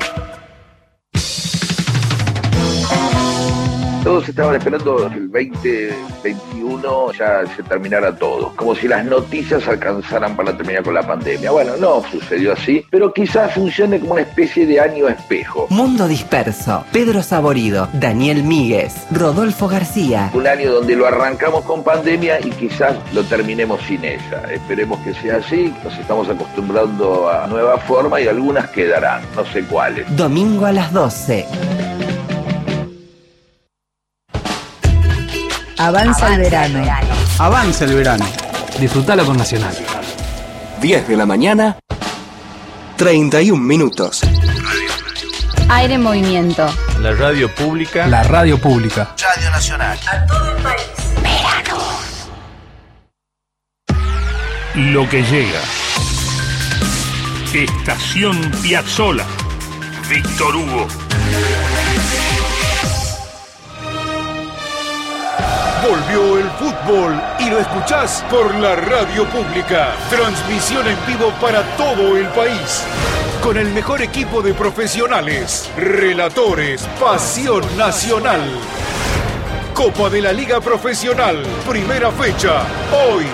Todos 4.08 4.26
estaban 4.26 4.56
esperando 4.56 5.06
que 5.10 5.16
el 5.18 5.30
2021 5.30 7.12
ya 7.12 7.42
se 7.54 7.62
terminara 7.62 8.16
todo, 8.16 8.54
como 8.56 8.74
si 8.74 8.88
las 8.88 9.04
noticias 9.04 9.68
alcanzaran 9.68 10.34
para 10.34 10.56
terminar 10.56 10.82
con 10.82 10.94
la 10.94 11.06
pandemia. 11.06 11.50
Bueno, 11.50 11.76
no 11.76 12.02
sucedió 12.10 12.54
así, 12.54 12.86
pero 12.88 13.12
quizás 13.12 13.52
funcione 13.52 14.00
como 14.00 14.12
una 14.12 14.22
especie 14.22 14.64
de 14.64 14.80
año 14.80 15.08
espejo. 15.08 15.66
Mundo 15.68 16.08
Disperso, 16.08 16.86
Pedro 16.90 17.22
Saborido, 17.22 17.90
Daniel 17.92 18.44
Míguez, 18.44 18.94
Rodolfo 19.10 19.68
García. 19.68 20.30
Un 20.32 20.46
año 20.46 20.72
donde 20.72 20.96
lo 20.96 21.06
arrancamos 21.06 21.66
con 21.66 21.84
pandemia 21.84 22.40
y 22.40 22.48
quizás 22.52 22.96
lo 23.12 23.22
terminemos 23.24 23.78
sin 23.82 24.02
ella. 24.06 24.42
Esperemos 24.50 24.98
que 25.00 25.12
sea 25.12 25.36
así, 25.36 25.70
nos 25.84 25.92
estamos 25.98 26.30
acostumbrando 26.30 27.28
a 27.28 27.46
nueva 27.46 27.76
forma 27.76 28.18
y 28.22 28.26
algunas 28.26 28.70
quedarán, 28.70 29.20
no 29.36 29.44
sé 29.44 29.64
cuáles. 29.64 30.06
Domingo 30.16 30.64
a 30.64 30.72
las 30.72 30.94
12. 30.94 31.97
Avanza 35.78 36.34
el 36.34 36.40
verano. 36.40 36.84
Avanza 37.38 37.84
el 37.84 37.94
verano. 37.94 38.26
Disfrutalo 38.80 39.24
con 39.24 39.36
Nacional. 39.36 39.76
10 40.80 41.08
de 41.08 41.16
la 41.16 41.24
mañana, 41.24 41.76
31 42.96 43.62
minutos. 43.62 44.22
Aire 45.68 45.94
en 45.94 46.02
movimiento. 46.02 46.66
La 47.00 47.12
radio 47.12 47.54
pública. 47.54 48.08
La 48.08 48.24
radio 48.24 48.58
pública. 48.58 49.14
Radio 49.36 49.50
Nacional. 49.50 49.98
A 50.08 50.26
todo 50.26 50.56
el 50.56 50.62
país. 50.62 50.82
Verano. 51.22 51.78
Lo 54.74 55.08
que 55.08 55.22
llega. 55.22 55.60
Estación 57.54 58.50
Piazzola. 58.62 59.24
Víctor 60.08 60.56
Hugo. 60.56 60.88
Volvió 65.82 66.38
el 66.38 66.50
fútbol 66.50 67.22
y 67.38 67.50
lo 67.50 67.60
escuchás 67.60 68.24
por 68.28 68.52
la 68.56 68.74
radio 68.74 69.24
pública. 69.28 69.94
Transmisión 70.10 70.84
en 70.88 70.96
vivo 71.06 71.32
para 71.40 71.62
todo 71.76 72.16
el 72.16 72.26
país. 72.28 72.84
Con 73.42 73.56
el 73.56 73.68
mejor 73.68 74.02
equipo 74.02 74.42
de 74.42 74.54
profesionales, 74.54 75.70
relatores, 75.76 76.82
pasión 77.00 77.62
nacional. 77.76 78.40
Copa 79.72 80.10
de 80.10 80.20
la 80.20 80.32
Liga 80.32 80.60
Profesional, 80.60 81.44
primera 81.68 82.10
fecha, 82.10 82.62
hoy. 82.92 83.26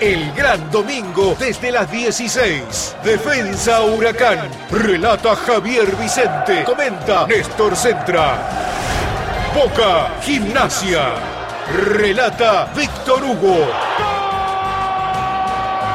El 0.00 0.30
gran 0.34 0.70
domingo 0.70 1.34
desde 1.38 1.72
las 1.72 1.90
16. 1.90 2.96
Defensa 3.02 3.80
Huracán. 3.80 4.50
Relata 4.70 5.34
Javier 5.34 5.96
Vicente. 5.96 6.64
Comenta 6.64 7.26
Néstor 7.26 7.74
Centra. 7.74 8.64
Boca 9.54 10.20
Gimnasia. 10.20 11.14
Relata 11.72 12.66
Víctor 12.74 13.22
Hugo. 13.22 13.68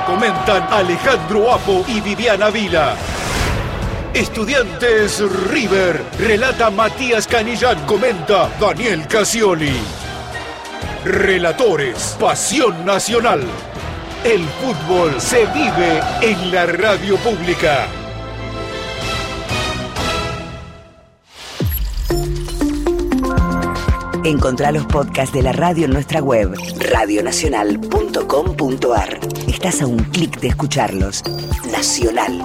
Comentan 0.07 0.65
Alejandro 0.71 1.51
Apo 1.51 1.83
y 1.89 1.99
Viviana 1.99 2.49
Vila. 2.49 2.95
Estudiantes 4.13 5.19
River. 5.51 6.01
Relata 6.17 6.69
Matías 6.69 7.27
Canillán. 7.27 7.85
Comenta 7.85 8.49
Daniel 8.61 9.05
Casioli. 9.07 9.77
Relatores. 11.03 12.15
Pasión 12.17 12.85
Nacional. 12.85 13.43
El 14.23 14.47
fútbol 14.61 15.19
se 15.19 15.45
vive 15.47 15.99
en 16.21 16.51
la 16.51 16.65
radio 16.65 17.17
pública. 17.17 17.87
Encontrá 24.23 24.71
los 24.71 24.85
podcasts 24.85 25.33
de 25.33 25.41
la 25.41 25.51
radio 25.53 25.85
en 25.85 25.91
nuestra 25.91 26.21
web, 26.21 26.53
radionacional.com.ar. 26.91 29.19
Estás 29.47 29.81
a 29.81 29.87
un 29.87 29.99
clic 29.99 30.39
de 30.41 30.49
escucharlos. 30.49 31.23
Nacional, 31.71 32.37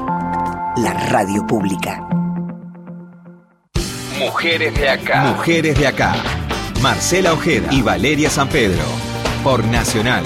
la 0.77 0.95
radio 1.11 1.45
pública. 1.47 2.01
Mujeres 4.19 4.75
de 4.75 4.89
acá. 4.89 5.25
Mujeres 5.25 5.79
de 5.79 5.87
acá. 5.89 6.15
Marcela 6.81 7.33
Ojeda 7.33 7.73
y 7.73 7.83
Valeria 7.83 8.31
San 8.31 8.49
Pedro. 8.49 8.85
Por 9.43 9.65
Nacional 9.65 10.23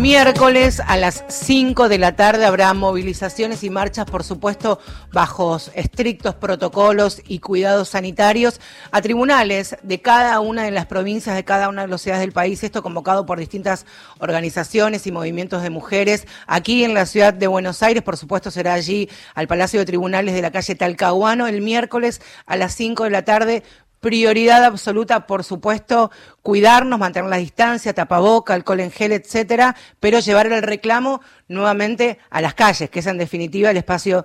Miércoles 0.00 0.80
a 0.86 0.96
las 0.96 1.24
5 1.28 1.90
de 1.90 1.98
la 1.98 2.16
tarde 2.16 2.46
habrá 2.46 2.72
movilizaciones 2.72 3.62
y 3.64 3.68
marchas, 3.68 4.06
por 4.06 4.24
supuesto, 4.24 4.80
bajo 5.12 5.58
estrictos 5.74 6.34
protocolos 6.36 7.20
y 7.28 7.40
cuidados 7.40 7.90
sanitarios 7.90 8.62
a 8.92 9.02
tribunales 9.02 9.76
de 9.82 10.00
cada 10.00 10.40
una 10.40 10.62
de 10.62 10.70
las 10.70 10.86
provincias, 10.86 11.36
de 11.36 11.44
cada 11.44 11.68
una 11.68 11.82
de 11.82 11.88
las 11.88 12.00
ciudades 12.00 12.22
del 12.22 12.32
país. 12.32 12.64
Esto 12.64 12.82
convocado 12.82 13.26
por 13.26 13.38
distintas 13.38 13.84
organizaciones 14.20 15.06
y 15.06 15.12
movimientos 15.12 15.62
de 15.62 15.68
mujeres. 15.68 16.26
Aquí 16.46 16.82
en 16.82 16.94
la 16.94 17.04
ciudad 17.04 17.34
de 17.34 17.46
Buenos 17.46 17.82
Aires, 17.82 18.02
por 18.02 18.16
supuesto, 18.16 18.50
será 18.50 18.72
allí 18.72 19.10
al 19.34 19.48
Palacio 19.48 19.80
de 19.80 19.86
Tribunales 19.86 20.34
de 20.34 20.40
la 20.40 20.50
calle 20.50 20.76
Talcahuano 20.76 21.46
el 21.46 21.60
miércoles 21.60 22.22
a 22.46 22.56
las 22.56 22.74
5 22.74 23.04
de 23.04 23.10
la 23.10 23.26
tarde 23.26 23.62
prioridad 24.00 24.64
absoluta, 24.64 25.26
por 25.26 25.44
supuesto, 25.44 26.10
cuidarnos, 26.42 26.98
mantener 26.98 27.30
la 27.30 27.36
distancia, 27.36 27.94
tapaboca, 27.94 28.54
alcohol 28.54 28.80
en 28.80 28.90
gel, 28.90 29.12
etcétera, 29.12 29.76
pero 30.00 30.20
llevar 30.20 30.46
el 30.46 30.62
reclamo 30.62 31.20
nuevamente 31.48 32.18
a 32.30 32.40
las 32.40 32.54
calles, 32.54 32.90
que 32.90 33.00
es 33.00 33.06
en 33.06 33.18
definitiva 33.18 33.70
el 33.70 33.76
espacio 33.76 34.24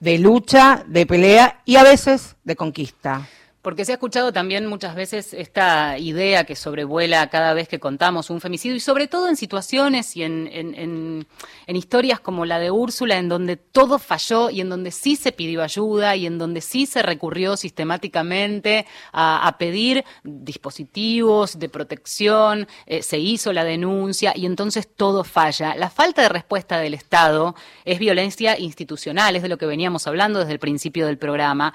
de 0.00 0.18
lucha, 0.18 0.82
de 0.86 1.06
pelea 1.06 1.60
y 1.64 1.76
a 1.76 1.84
veces 1.84 2.36
de 2.42 2.56
conquista. 2.56 3.28
Porque 3.62 3.84
se 3.84 3.92
ha 3.92 3.94
escuchado 3.94 4.32
también 4.32 4.66
muchas 4.66 4.96
veces 4.96 5.32
esta 5.32 5.96
idea 5.96 6.42
que 6.42 6.56
sobrevuela 6.56 7.30
cada 7.30 7.54
vez 7.54 7.68
que 7.68 7.78
contamos 7.78 8.28
un 8.28 8.40
femicidio 8.40 8.74
y 8.74 8.80
sobre 8.80 9.06
todo 9.06 9.28
en 9.28 9.36
situaciones 9.36 10.16
y 10.16 10.24
en, 10.24 10.48
en, 10.52 11.26
historias 11.68 12.18
como 12.18 12.44
la 12.44 12.58
de 12.58 12.72
Úrsula, 12.72 13.18
en 13.18 13.28
donde 13.28 13.56
todo 13.56 14.00
falló 14.00 14.50
y 14.50 14.60
en 14.60 14.68
donde 14.68 14.90
sí 14.90 15.14
se 15.14 15.30
pidió 15.30 15.62
ayuda 15.62 16.16
y 16.16 16.26
en 16.26 16.38
donde 16.38 16.60
sí 16.60 16.86
se 16.86 17.02
recurrió 17.02 17.56
sistemáticamente 17.56 18.84
a, 19.12 19.56
pedir 19.60 20.04
dispositivos 20.24 21.58
de 21.58 21.68
protección, 21.68 22.66
eh, 22.86 23.02
se 23.02 23.18
hizo 23.18 23.52
la 23.52 23.62
denuncia 23.62 24.32
y 24.34 24.46
entonces 24.46 24.88
todo 24.92 25.22
falla. 25.22 25.76
La 25.76 25.88
falta 25.88 26.22
de 26.22 26.28
respuesta 26.28 26.78
del 26.78 26.94
Estado 26.94 27.54
es 27.84 28.00
violencia 28.00 28.58
institucional, 28.58 29.36
es 29.36 29.42
de 29.42 29.48
lo 29.48 29.58
que 29.58 29.66
veníamos 29.66 30.08
hablando 30.08 30.40
desde 30.40 30.52
el 30.52 30.58
principio 30.58 31.06
del 31.06 31.18
programa 31.18 31.74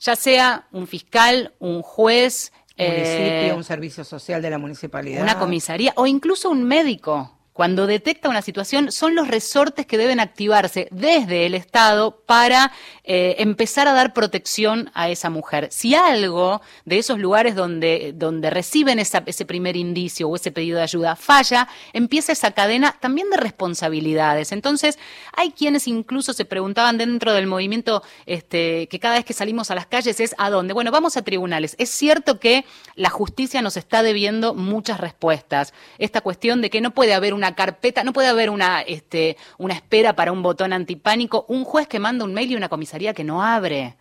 ya 0.00 0.16
sea 0.16 0.68
un 0.72 0.86
fiscal, 0.86 1.54
un 1.58 1.82
juez, 1.82 2.52
municipio, 2.76 3.50
eh, 3.50 3.52
un 3.54 3.64
servicio 3.64 4.04
social 4.04 4.40
de 4.40 4.50
la 4.50 4.58
municipalidad, 4.58 5.22
una 5.22 5.38
comisaría 5.38 5.92
o 5.96 6.06
incluso 6.06 6.50
un 6.50 6.64
médico 6.64 7.37
cuando 7.58 7.88
detecta 7.88 8.28
una 8.28 8.40
situación, 8.40 8.92
son 8.92 9.16
los 9.16 9.26
resortes 9.26 9.84
que 9.84 9.98
deben 9.98 10.20
activarse 10.20 10.86
desde 10.92 11.44
el 11.44 11.56
Estado 11.56 12.22
para 12.24 12.70
eh, 13.02 13.34
empezar 13.40 13.88
a 13.88 13.94
dar 13.94 14.14
protección 14.14 14.92
a 14.94 15.08
esa 15.08 15.28
mujer. 15.28 15.66
Si 15.72 15.92
algo 15.92 16.62
de 16.84 16.98
esos 16.98 17.18
lugares 17.18 17.56
donde, 17.56 18.12
donde 18.14 18.50
reciben 18.50 19.00
ese 19.00 19.44
primer 19.44 19.76
indicio 19.76 20.28
o 20.28 20.36
ese 20.36 20.52
pedido 20.52 20.76
de 20.76 20.84
ayuda 20.84 21.16
falla, 21.16 21.66
empieza 21.92 22.30
esa 22.30 22.52
cadena 22.52 22.96
también 23.00 23.28
de 23.28 23.38
responsabilidades. 23.38 24.52
Entonces, 24.52 24.96
hay 25.32 25.50
quienes 25.50 25.88
incluso 25.88 26.34
se 26.34 26.44
preguntaban 26.44 26.96
dentro 26.96 27.32
del 27.32 27.48
movimiento 27.48 28.04
este, 28.26 28.86
que 28.86 29.00
cada 29.00 29.16
vez 29.16 29.24
que 29.24 29.32
salimos 29.32 29.72
a 29.72 29.74
las 29.74 29.88
calles 29.88 30.20
es 30.20 30.32
¿a 30.38 30.48
dónde? 30.50 30.74
Bueno, 30.74 30.92
vamos 30.92 31.16
a 31.16 31.22
tribunales. 31.22 31.74
Es 31.78 31.90
cierto 31.90 32.38
que 32.38 32.64
la 32.94 33.10
justicia 33.10 33.62
nos 33.62 33.76
está 33.76 34.04
debiendo 34.04 34.54
muchas 34.54 35.00
respuestas. 35.00 35.74
Esta 35.98 36.20
cuestión 36.20 36.60
de 36.60 36.70
que 36.70 36.80
no 36.80 36.92
puede 36.92 37.14
haber 37.14 37.34
una 37.34 37.47
carpeta, 37.54 38.04
no 38.04 38.12
puede 38.12 38.28
haber 38.28 38.50
una, 38.50 38.80
este, 38.82 39.36
una 39.58 39.74
espera 39.74 40.14
para 40.14 40.32
un 40.32 40.42
botón 40.42 40.72
antipánico, 40.72 41.44
un 41.48 41.64
juez 41.64 41.88
que 41.88 41.98
manda 41.98 42.24
un 42.24 42.34
mail 42.34 42.52
y 42.52 42.56
una 42.56 42.68
comisaría 42.68 43.14
que 43.14 43.24
no 43.24 43.42
abre 43.42 43.96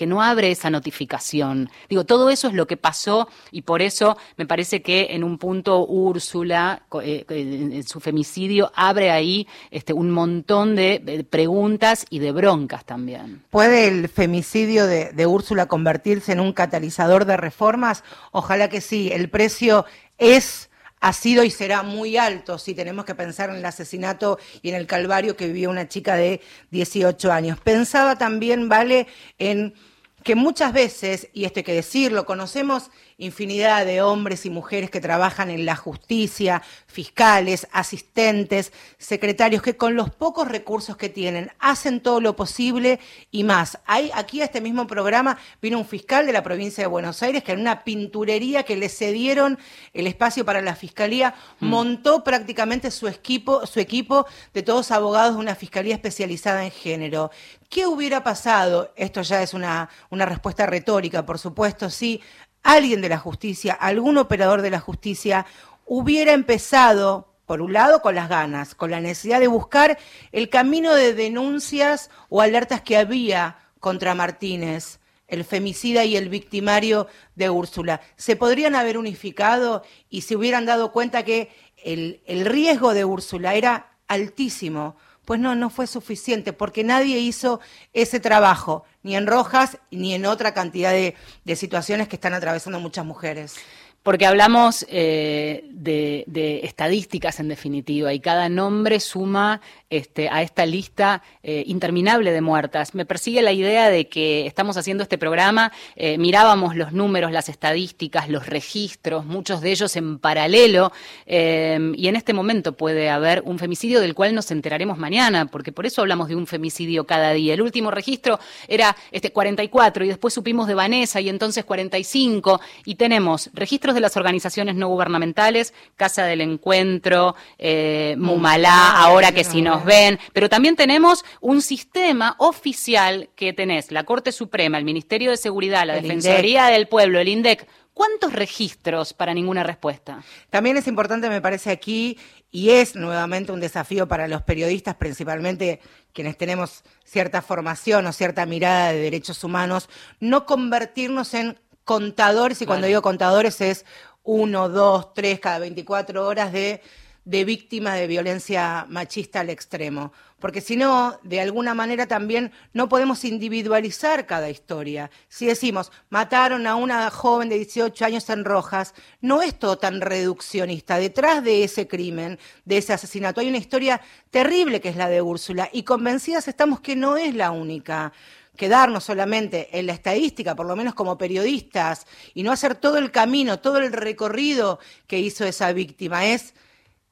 que 0.00 0.06
no 0.06 0.22
abre 0.22 0.50
esa 0.50 0.70
notificación. 0.70 1.68
Digo, 1.90 2.06
todo 2.06 2.30
eso 2.30 2.48
es 2.48 2.54
lo 2.54 2.66
que 2.66 2.78
pasó 2.78 3.28
y 3.50 3.60
por 3.60 3.82
eso 3.82 4.16
me 4.38 4.46
parece 4.46 4.80
que 4.80 5.08
en 5.10 5.22
un 5.22 5.36
punto 5.36 5.84
Úrsula, 5.84 6.84
eh, 7.02 7.82
su 7.86 8.00
femicidio, 8.00 8.72
abre 8.74 9.10
ahí 9.10 9.46
este, 9.70 9.92
un 9.92 10.10
montón 10.10 10.74
de 10.74 11.26
preguntas 11.28 12.06
y 12.08 12.20
de 12.20 12.32
broncas 12.32 12.86
también. 12.86 13.42
¿Puede 13.50 13.88
el 13.88 14.08
femicidio 14.08 14.86
de, 14.86 15.12
de 15.12 15.26
Úrsula 15.26 15.66
convertirse 15.66 16.32
en 16.32 16.40
un 16.40 16.54
catalizador 16.54 17.26
de 17.26 17.36
reformas? 17.36 18.02
Ojalá 18.32 18.70
que 18.70 18.80
sí. 18.80 19.10
El 19.12 19.28
precio 19.28 19.84
es 20.16 20.69
ha 21.00 21.12
sido 21.12 21.42
y 21.44 21.50
será 21.50 21.82
muy 21.82 22.16
alto 22.16 22.58
si 22.58 22.74
tenemos 22.74 23.04
que 23.04 23.14
pensar 23.14 23.50
en 23.50 23.56
el 23.56 23.64
asesinato 23.64 24.38
y 24.62 24.68
en 24.68 24.74
el 24.74 24.86
calvario 24.86 25.36
que 25.36 25.46
vivió 25.46 25.70
una 25.70 25.88
chica 25.88 26.14
de 26.14 26.40
18 26.70 27.32
años. 27.32 27.58
Pensaba 27.60 28.16
también, 28.18 28.68
Vale, 28.68 29.06
en 29.38 29.74
que 30.22 30.34
muchas 30.34 30.72
veces, 30.72 31.28
y 31.32 31.44
esto 31.44 31.60
hay 31.60 31.64
que 31.64 31.74
decirlo, 31.74 32.26
conocemos 32.26 32.90
infinidad 33.20 33.86
de 33.86 34.02
hombres 34.02 34.46
y 34.46 34.50
mujeres 34.50 34.90
que 34.90 35.00
trabajan 35.00 35.50
en 35.50 35.64
la 35.66 35.76
justicia, 35.76 36.62
fiscales, 36.86 37.68
asistentes, 37.70 38.72
secretarios, 38.98 39.62
que 39.62 39.76
con 39.76 39.94
los 39.94 40.10
pocos 40.10 40.48
recursos 40.48 40.96
que 40.96 41.08
tienen 41.08 41.52
hacen 41.60 42.00
todo 42.00 42.20
lo 42.20 42.34
posible 42.34 42.98
y 43.30 43.44
más. 43.44 43.78
Hay, 43.86 44.10
aquí 44.14 44.40
a 44.40 44.46
este 44.46 44.60
mismo 44.60 44.86
programa 44.86 45.38
vino 45.60 45.78
un 45.78 45.86
fiscal 45.86 46.26
de 46.26 46.32
la 46.32 46.42
provincia 46.42 46.82
de 46.82 46.88
Buenos 46.88 47.22
Aires 47.22 47.44
que 47.44 47.52
en 47.52 47.60
una 47.60 47.84
pinturería 47.84 48.64
que 48.64 48.76
le 48.76 48.88
cedieron 48.88 49.58
el 49.92 50.06
espacio 50.06 50.44
para 50.44 50.62
la 50.62 50.74
fiscalía, 50.74 51.34
mm. 51.60 51.66
montó 51.66 52.24
prácticamente 52.24 52.90
su 52.90 53.06
equipo, 53.06 53.66
su 53.66 53.80
equipo 53.80 54.26
de 54.54 54.62
todos 54.62 54.90
abogados 54.90 55.34
de 55.34 55.40
una 55.40 55.54
fiscalía 55.54 55.94
especializada 55.94 56.64
en 56.64 56.70
género. 56.70 57.30
¿Qué 57.68 57.86
hubiera 57.86 58.24
pasado? 58.24 58.92
Esto 58.96 59.22
ya 59.22 59.42
es 59.42 59.54
una, 59.54 59.88
una 60.08 60.26
respuesta 60.26 60.66
retórica, 60.66 61.24
por 61.24 61.38
supuesto, 61.38 61.90
sí 61.90 62.20
alguien 62.62 63.00
de 63.00 63.08
la 63.08 63.18
justicia, 63.18 63.74
algún 63.74 64.18
operador 64.18 64.62
de 64.62 64.70
la 64.70 64.80
justicia, 64.80 65.46
hubiera 65.86 66.32
empezado, 66.32 67.32
por 67.46 67.62
un 67.62 67.72
lado, 67.72 68.02
con 68.02 68.14
las 68.14 68.28
ganas, 68.28 68.74
con 68.74 68.90
la 68.90 69.00
necesidad 69.00 69.40
de 69.40 69.48
buscar 69.48 69.98
el 70.32 70.48
camino 70.48 70.94
de 70.94 71.14
denuncias 71.14 72.10
o 72.28 72.40
alertas 72.40 72.82
que 72.82 72.96
había 72.96 73.58
contra 73.80 74.14
Martínez, 74.14 75.00
el 75.26 75.44
femicida 75.44 76.04
y 76.04 76.16
el 76.16 76.28
victimario 76.28 77.06
de 77.34 77.50
Úrsula. 77.50 78.00
Se 78.16 78.36
podrían 78.36 78.74
haber 78.74 78.98
unificado 78.98 79.82
y 80.08 80.22
se 80.22 80.36
hubieran 80.36 80.66
dado 80.66 80.92
cuenta 80.92 81.24
que 81.24 81.50
el, 81.76 82.22
el 82.26 82.44
riesgo 82.44 82.94
de 82.94 83.04
Úrsula 83.04 83.54
era 83.54 83.92
altísimo 84.06 84.96
pues 85.30 85.38
no, 85.38 85.54
no 85.54 85.70
fue 85.70 85.86
suficiente, 85.86 86.52
porque 86.52 86.82
nadie 86.82 87.20
hizo 87.20 87.60
ese 87.92 88.18
trabajo, 88.18 88.82
ni 89.02 89.16
en 89.16 89.26
Rojas, 89.26 89.78
ni 89.90 90.14
en 90.14 90.26
otra 90.26 90.52
cantidad 90.54 90.92
de, 90.92 91.14
situaciones 91.56 92.08
que 92.08 92.16
están 92.16 92.34
atravesando 92.34 92.80
muchas 92.80 93.04
mujeres. 93.04 93.56
Porque 94.02 94.24
hablamos 94.24 94.86
eh, 94.88 95.64
de, 95.72 96.60
estadísticas 96.64 97.38
en 97.38 97.48
definitiva 97.48 98.14
y 98.14 98.20
cada 98.20 98.48
nombre 98.48 98.98
suma 98.98 99.60
este, 99.90 100.30
a 100.30 100.40
esta 100.40 100.64
lista 100.64 101.22
eh, 101.42 101.64
interminable 101.66 102.32
de 102.32 102.40
muertas. 102.40 102.94
Me 102.94 103.04
persigue 103.04 103.42
la 103.42 103.52
idea 103.52 103.90
de 103.90 104.08
que 104.08 104.46
estamos 104.46 104.78
haciendo 104.78 105.02
este 105.02 105.18
programa, 105.18 105.70
eh, 105.96 106.16
mirábamos 106.16 106.76
los 106.76 106.92
números, 106.92 107.30
las 107.30 107.50
estadísticas, 107.50 108.30
los 108.30 108.46
registros, 108.46 109.26
muchos 109.26 109.60
de 109.60 109.70
ellos 109.70 109.94
en 109.96 110.18
paralelo, 110.18 110.92
y 111.26 112.08
en 112.08 112.16
este 112.16 112.32
momento 112.32 112.72
puede 112.72 113.10
haber 113.10 113.42
un 113.44 113.58
femicidio 113.58 114.00
del 114.00 114.14
cual 114.14 114.34
nos 114.34 114.50
enteraremos 114.50 114.98
mañana, 114.98 115.46
porque 115.46 115.72
por 115.72 115.86
eso 115.86 116.00
hablamos 116.00 116.28
de 116.28 116.36
un 116.36 116.46
femicidio 116.46 117.06
cada 117.06 117.32
día. 117.32 117.54
El 117.54 117.62
último 117.62 117.90
registro 117.90 118.38
era 118.66 118.96
este 119.12 119.30
44 119.32 120.04
y 120.04 120.08
después 120.08 120.34
supimos 120.34 120.66
de 120.66 120.74
Vanessa 120.74 121.20
y 121.20 121.28
entonces 121.28 121.64
45 121.64 122.60
y 122.84 122.94
tenemos 122.96 123.50
registros 123.52 123.89
de 123.94 124.00
las 124.00 124.16
organizaciones 124.16 124.74
no 124.74 124.88
gubernamentales, 124.88 125.74
Casa 125.96 126.24
del 126.24 126.40
Encuentro, 126.40 127.34
eh, 127.58 128.14
Mumalá, 128.18 129.02
ahora 129.02 129.32
que 129.32 129.44
si 129.44 129.62
nos 129.62 129.84
ven, 129.84 130.18
pero 130.32 130.48
también 130.48 130.76
tenemos 130.76 131.24
un 131.40 131.62
sistema 131.62 132.36
oficial 132.38 133.30
que 133.36 133.52
tenés, 133.52 133.92
la 133.92 134.04
Corte 134.04 134.32
Suprema, 134.32 134.78
el 134.78 134.84
Ministerio 134.84 135.30
de 135.30 135.36
Seguridad, 135.36 135.86
la 135.86 135.94
Defensoría 135.94 136.66
del 136.66 136.88
Pueblo, 136.88 137.18
el 137.18 137.28
INDEC, 137.28 137.66
¿Cuántos 137.92 138.32
registros 138.32 139.12
para 139.12 139.34
ninguna 139.34 139.62
respuesta? 139.62 140.22
También 140.48 140.78
es 140.78 140.86
importante, 140.86 141.28
me 141.28 141.42
parece 141.42 141.70
aquí, 141.70 142.16
y 142.50 142.70
es 142.70 142.96
nuevamente 142.96 143.52
un 143.52 143.60
desafío 143.60 144.08
para 144.08 144.26
los 144.26 144.40
periodistas, 144.40 144.94
principalmente 144.94 145.80
quienes 146.14 146.38
tenemos 146.38 146.82
cierta 147.04 147.42
formación 147.42 148.06
o 148.06 148.12
cierta 148.14 148.46
mirada 148.46 148.92
de 148.92 149.00
derechos 149.00 149.44
humanos, 149.44 149.90
no 150.18 150.46
convertirnos 150.46 151.34
en 151.34 151.58
contadores, 151.90 152.62
y 152.62 152.66
cuando 152.66 152.86
digo 152.86 153.02
contadores 153.02 153.60
es 153.60 153.84
uno, 154.22 154.68
dos, 154.68 155.12
tres, 155.12 155.40
cada 155.40 155.58
24 155.58 156.24
horas 156.24 156.52
de, 156.52 156.82
de 157.24 157.44
víctimas 157.44 157.98
de 157.98 158.06
violencia 158.06 158.86
machista 158.88 159.40
al 159.40 159.50
extremo. 159.50 160.12
Porque 160.38 160.60
si 160.60 160.76
no, 160.76 161.18
de 161.24 161.40
alguna 161.40 161.74
manera 161.74 162.06
también 162.06 162.52
no 162.74 162.88
podemos 162.88 163.24
individualizar 163.24 164.24
cada 164.26 164.50
historia. 164.50 165.10
Si 165.28 165.46
decimos, 165.46 165.90
mataron 166.10 166.68
a 166.68 166.76
una 166.76 167.10
joven 167.10 167.48
de 167.48 167.56
18 167.56 168.04
años 168.04 168.30
en 168.30 168.44
Rojas, 168.44 168.94
no 169.20 169.42
es 169.42 169.58
todo 169.58 169.76
tan 169.76 170.00
reduccionista. 170.00 170.96
Detrás 170.96 171.42
de 171.42 171.64
ese 171.64 171.88
crimen, 171.88 172.38
de 172.64 172.78
ese 172.78 172.92
asesinato, 172.92 173.40
hay 173.40 173.48
una 173.48 173.58
historia 173.58 174.00
terrible 174.30 174.80
que 174.80 174.90
es 174.90 174.96
la 174.96 175.08
de 175.08 175.22
Úrsula 175.22 175.68
y 175.72 175.82
convencidas 175.82 176.46
estamos 176.46 176.78
que 176.78 176.94
no 176.94 177.16
es 177.16 177.34
la 177.34 177.50
única 177.50 178.12
quedarnos 178.56 179.04
solamente 179.04 179.78
en 179.78 179.86
la 179.86 179.92
estadística, 179.92 180.54
por 180.54 180.66
lo 180.66 180.76
menos 180.76 180.94
como 180.94 181.18
periodistas, 181.18 182.06
y 182.34 182.42
no 182.42 182.52
hacer 182.52 182.74
todo 182.74 182.98
el 182.98 183.10
camino, 183.10 183.60
todo 183.60 183.78
el 183.78 183.92
recorrido 183.92 184.78
que 185.06 185.18
hizo 185.18 185.44
esa 185.44 185.72
víctima. 185.72 186.26
Es 186.26 186.54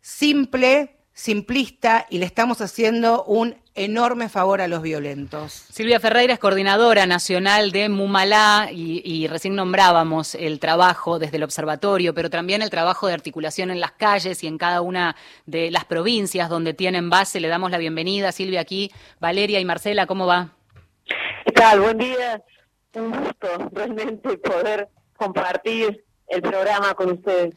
simple, 0.00 0.98
simplista 1.12 2.06
y 2.10 2.18
le 2.18 2.26
estamos 2.26 2.60
haciendo 2.60 3.24
un 3.24 3.56
enorme 3.74 4.28
favor 4.28 4.60
a 4.60 4.68
los 4.68 4.82
violentos. 4.82 5.52
Silvia 5.72 6.00
Ferreira 6.00 6.34
es 6.34 6.38
coordinadora 6.38 7.06
nacional 7.06 7.72
de 7.72 7.88
Mumalá 7.88 8.70
y, 8.72 9.02
y, 9.04 9.26
recién 9.26 9.54
nombrábamos 9.54 10.34
el 10.34 10.60
trabajo 10.60 11.18
desde 11.18 11.36
el 11.36 11.44
observatorio, 11.44 12.14
pero 12.14 12.28
también 12.28 12.62
el 12.62 12.70
trabajo 12.70 13.06
de 13.06 13.14
articulación 13.14 13.70
en 13.70 13.80
las 13.80 13.92
calles 13.92 14.42
y 14.44 14.46
en 14.46 14.58
cada 14.58 14.80
una 14.80 15.16
de 15.46 15.70
las 15.70 15.84
provincias 15.84 16.48
donde 16.48 16.74
tienen 16.74 17.08
base. 17.10 17.40
Le 17.40 17.48
damos 17.48 17.70
la 17.70 17.78
bienvenida, 17.78 18.32
Silvia, 18.32 18.60
aquí. 18.60 18.92
Valeria 19.20 19.60
y 19.60 19.64
Marcela, 19.64 20.06
¿cómo 20.06 20.26
va? 20.26 20.57
¿Qué 21.48 21.52
tal? 21.52 21.80
Buen 21.80 21.96
día. 21.96 22.42
Un 22.92 23.10
gusto 23.10 23.70
realmente 23.72 24.36
poder 24.36 24.86
compartir 25.16 26.04
el 26.26 26.42
programa 26.42 26.92
con 26.92 27.12
ustedes. 27.12 27.54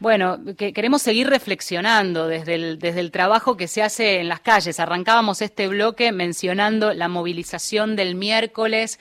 Bueno, 0.00 0.38
que 0.56 0.72
queremos 0.72 1.02
seguir 1.02 1.28
reflexionando 1.28 2.28
desde 2.28 2.54
el, 2.54 2.78
desde 2.78 3.00
el 3.00 3.10
trabajo 3.10 3.58
que 3.58 3.68
se 3.68 3.82
hace 3.82 4.20
en 4.20 4.30
las 4.30 4.40
calles. 4.40 4.80
Arrancábamos 4.80 5.42
este 5.42 5.68
bloque 5.68 6.12
mencionando 6.12 6.94
la 6.94 7.08
movilización 7.08 7.94
del 7.94 8.14
miércoles 8.14 8.98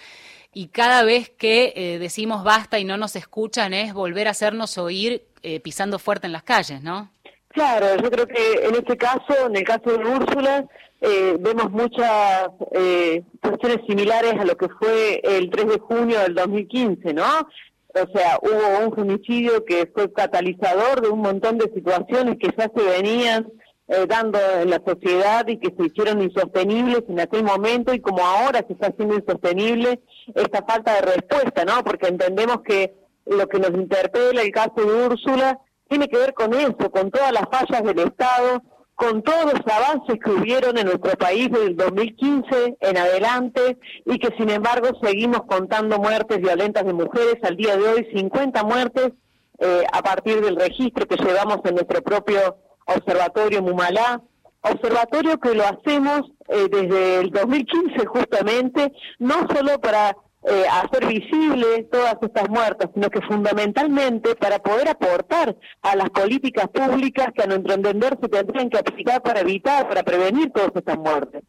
y 0.52 0.68
cada 0.68 1.04
vez 1.04 1.30
que 1.30 1.72
eh, 1.74 1.98
decimos 1.98 2.44
basta 2.44 2.78
y 2.78 2.84
no 2.84 2.98
nos 2.98 3.16
escuchan 3.16 3.74
es 3.74 3.94
volver 3.94 4.28
a 4.28 4.32
hacernos 4.32 4.78
oír 4.78 5.24
eh, 5.44 5.62
pisando 5.62 5.98
fuerte 5.98 6.28
en 6.28 6.34
las 6.34 6.44
calles, 6.44 6.82
¿no? 6.82 7.10
Claro, 7.56 7.95
yo 8.03 8.12
creo 8.12 8.28
que 8.28 8.68
en 8.68 8.76
este 8.76 8.97
caso, 8.97 9.47
en 9.47 9.56
el 9.56 9.64
caso 9.64 9.97
de 9.97 10.03
Úrsula, 10.06 10.66
eh, 10.99 11.38
vemos 11.39 11.72
muchas 11.72 12.49
eh, 12.74 13.24
cuestiones 13.41 13.78
similares 13.88 14.34
a 14.38 14.43
lo 14.43 14.58
que 14.58 14.68
fue 14.68 15.22
el 15.24 15.49
3 15.49 15.66
de 15.66 15.80
junio 15.80 16.20
del 16.20 16.36
2015, 16.36 17.14
¿no? 17.14 17.24
O 17.24 18.12
sea, 18.14 18.39
hubo 18.41 18.86
un 18.86 18.93
femicidio 18.93 19.64
que 19.64 19.89
fue 19.93 20.12
catalizador 20.12 20.99
de 21.01 21.08
un 21.08 21.22
montón 21.22 21.58
de 21.58 21.72
situaciones 21.74 22.36
que 22.39 22.53
ya 22.58 22.70
se 22.76 22.84
venían 22.84 23.47
eh, 23.88 24.06
dando 24.06 24.38
en 24.62 24.70
la 24.70 24.82
sociedad 24.86 25.47
y 25.47 25.58
que 25.58 25.74
se 25.78 25.86
hicieron 25.86 26.22
insostenibles 26.22 27.03
en 27.08 27.22
aquel 27.22 27.45
momento 27.45 27.93
y 27.93 28.01
como 28.01 28.26
ahora 28.26 28.66
se 28.68 28.74
está 28.74 28.88
haciendo 28.88 29.16
insostenible 29.16 30.01
esta 30.34 30.62
falta 30.66 30.95
de 30.95 31.03
respuesta, 31.03 31.64
¿no? 31.64 31.86
Porque 31.86 32.08
entendemos 32.08 32.64
que 32.68 32.95
lo 33.26 33.47
que 33.47 33.60
nos 33.60 33.70
interpela 33.70 34.41
el 34.41 34.51
caso 34.51 34.74
de 34.76 35.06
Úrsula 35.06 35.58
tiene 35.88 36.08
que 36.08 36.18
ver 36.18 36.34
con 36.34 36.54
eso, 36.54 36.92
con 36.92 37.12
todas 37.12 37.32
las 37.32 37.44
fallas 37.52 37.84
del 37.84 38.00
Estado, 38.00 38.62
con 38.96 39.22
todos 39.24 39.54
los 39.54 39.74
avances 39.74 40.18
que 40.24 40.32
hubieron 40.32 40.78
en 40.78 40.86
nuestro 40.86 41.18
país 41.18 41.50
desde 41.52 41.68
el 41.68 41.76
2015 41.76 42.78
en 42.80 42.98
adelante 42.98 43.78
y 44.06 44.18
que 44.18 44.34
sin 44.38 44.50
embargo 44.50 44.88
seguimos 45.02 45.42
contando 45.48 46.00
muertes 46.00 46.40
violentas 46.40 46.86
de 46.86 46.94
mujeres. 46.94 47.36
Al 47.44 47.58
día 47.58 47.76
de 47.76 47.88
hoy, 47.88 48.08
50 48.14 48.64
muertes 48.64 49.12
eh, 49.60 49.84
a 49.92 50.02
partir 50.02 50.42
del 50.42 50.56
registro 50.56 51.06
que 51.08 51.18
llevamos 51.18 51.60
en 51.66 51.76
nuestro 51.76 52.02
propio 52.02 52.58
observatorio 52.86 53.62
Mumalá, 53.62 54.22
observatorio 54.62 55.40
que 55.40 55.54
lo 55.54 55.64
hacemos 55.66 56.22
eh, 56.48 56.68
desde 56.72 57.20
el 57.20 57.32
2015 57.32 58.06
justamente, 58.06 58.94
no 59.20 59.46
solo 59.54 59.80
para 59.82 60.16
eh, 60.48 60.66
hacer 60.72 61.08
visible 61.08 61.88
todas 61.91 62.18
estas 62.22 62.50
muertes, 62.50 62.89
sino 62.93 63.10
que 63.10 63.22
fundamentalmente 63.22 64.36
para 64.36 64.60
poder 64.60 64.89
aportar 64.89 65.56
a 65.82 65.96
las 65.96 66.10
políticas 66.10 66.68
públicas 66.68 67.30
que 67.36 67.43
a 67.43 67.48
nuestro 67.48 67.74
entender 67.74 68.18
se 68.22 68.30
tendrían 68.30 68.70
que 68.70 68.78
aplicar 68.78 69.22
para 69.24 69.41
evitar, 69.41 69.88
para 69.88 70.04
prevenir 70.04 70.52
todas 70.52 70.72
estas 70.76 70.98
muertes. 70.98 71.43